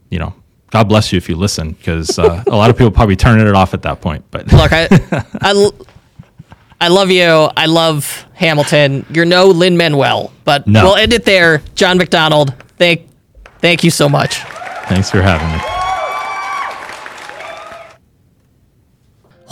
you 0.09 0.19
know, 0.19 0.33
God 0.71 0.89
bless 0.89 1.11
you 1.13 1.17
if 1.17 1.29
you 1.29 1.35
listen, 1.35 1.71
because 1.73 2.17
uh, 2.17 2.43
a 2.47 2.55
lot 2.55 2.69
of 2.69 2.77
people 2.77 2.91
probably 2.91 3.15
turning 3.15 3.45
it 3.47 3.53
off 3.55 3.73
at 3.73 3.81
that 3.83 4.01
point. 4.01 4.25
But 4.31 4.51
Look, 4.51 4.71
I, 4.73 4.87
I, 5.41 5.51
l- 5.51 5.75
I 6.81 6.87
love 6.87 7.11
you. 7.11 7.23
I 7.55 7.67
love 7.67 8.25
Hamilton. 8.33 9.05
You're 9.11 9.25
no 9.25 9.47
Lin 9.47 9.77
Manuel, 9.77 10.33
but 10.45 10.65
No. 10.67 10.83
we'll 10.83 10.95
end 10.95 11.13
it 11.13 11.25
there. 11.25 11.61
Jon 11.75 11.97
MacDonald, 11.97 12.53
thank, 12.77 13.07
thank 13.59 13.83
you 13.83 13.91
so 13.91 14.09
much. 14.09 14.37
thanks 14.87 15.11
for 15.11 15.21
having 15.21 15.49
me. 15.51 15.72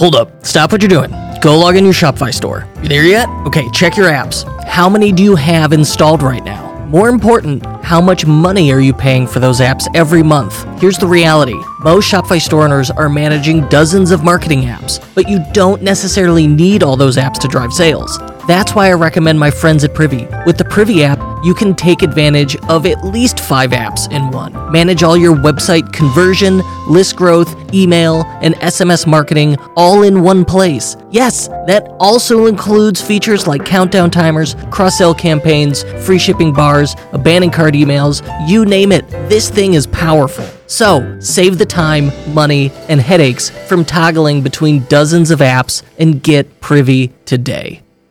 Hold 0.02 0.16
up. 0.16 0.44
Stop 0.44 0.72
what 0.72 0.82
you're 0.82 0.90
doing. 0.90 1.12
Go 1.42 1.60
log 1.60 1.76
in 1.76 1.84
your 1.84 1.94
Shopify 1.94 2.34
store. 2.34 2.68
You 2.82 2.90
there 2.90 3.04
yet? 3.04 3.30
Okay, 3.46 3.70
check 3.70 3.96
your 3.96 4.08
apps. 4.08 4.46
How 4.64 4.90
many 4.90 5.12
do 5.12 5.22
you 5.22 5.36
have 5.36 5.74
installed 5.74 6.24
right 6.24 6.44
now? 6.44 6.88
More 6.88 7.08
important, 7.08 7.62
how 7.92 8.00
much 8.00 8.26
money 8.26 8.72
are 8.72 8.80
you 8.80 8.94
paying 8.94 9.28
for 9.28 9.42
those 9.42 9.60
apps 9.60 9.86
every 9.94 10.24
month? 10.24 10.66
Here's 10.80 10.98
the 10.98 11.06
reality 11.06 11.60
most 11.82 12.10
Shopify 12.10 12.40
store 12.40 12.64
owners 12.64 12.90
are 12.90 13.10
managing 13.10 13.68
dozens 13.68 14.12
of 14.12 14.24
marketing 14.24 14.62
apps, 14.62 15.04
but 15.14 15.28
you 15.28 15.44
don't 15.52 15.82
necessarily 15.82 16.48
need 16.48 16.84
all 16.84 16.96
those 16.96 17.18
apps 17.18 17.38
to 17.40 17.50
drive 17.50 17.74
sales. 17.74 18.18
That's 18.48 18.74
why 18.74 18.90
I 18.90 18.94
recommend 18.94 19.40
my 19.40 19.52
friends 19.52 19.84
at 19.84 19.94
Privy. 19.94 20.28
With 20.46 20.58
the 20.58 20.66
Privy 20.66 21.04
app, 21.04 21.20
you 21.44 21.54
can 21.54 21.74
take 21.74 22.02
advantage 22.02 22.56
of 22.70 22.86
at 22.86 23.04
least 23.04 23.40
five 23.40 23.72
apps 23.72 24.12
in 24.12 24.30
one. 24.30 24.54
Manage 24.72 25.04
all 25.04 25.18
your 25.18 25.36
website 25.36 25.92
conversion, 25.92 26.62
list 26.88 27.16
growth, 27.16 27.56
email, 27.74 28.24
and 28.42 28.54
SMS 28.56 29.08
marketing 29.08 29.58
all 29.76 30.04
in 30.04 30.22
one 30.22 30.46
place. 30.46 30.98
Yes, 31.10 31.48
that 31.68 31.88
also 32.00 32.46
includes 32.46 33.02
features 33.02 33.48
like 33.48 33.66
countdown 33.66 34.12
timers, 34.12 34.56
cross 34.70 34.98
sell 34.98 35.16
campaigns, 35.16 35.84
free 36.06 36.20
shipping 36.20 36.54
bars, 36.54 36.96
abandoned 37.12 37.54
cart 37.54 37.76
emails 37.84 38.22
you 38.48 38.66
name 38.66 38.92
it. 38.92 39.08
This 39.30 39.50
thing 39.50 39.74
is 39.74 39.88
powerful. 39.88 40.46
So, 40.68 41.20
save 41.20 41.58
the 41.58 41.66
time, 41.66 42.12
money, 42.34 42.72
and 42.88 43.02
headaches 43.02 43.50
from 43.68 43.84
toggling 43.84 44.42
between 44.42 44.86
dozens 44.86 45.32
of 45.32 45.40
apps 45.40 45.84
and 46.00 46.24
get 46.24 46.62
Privy 46.62 47.12
today. 47.26 47.82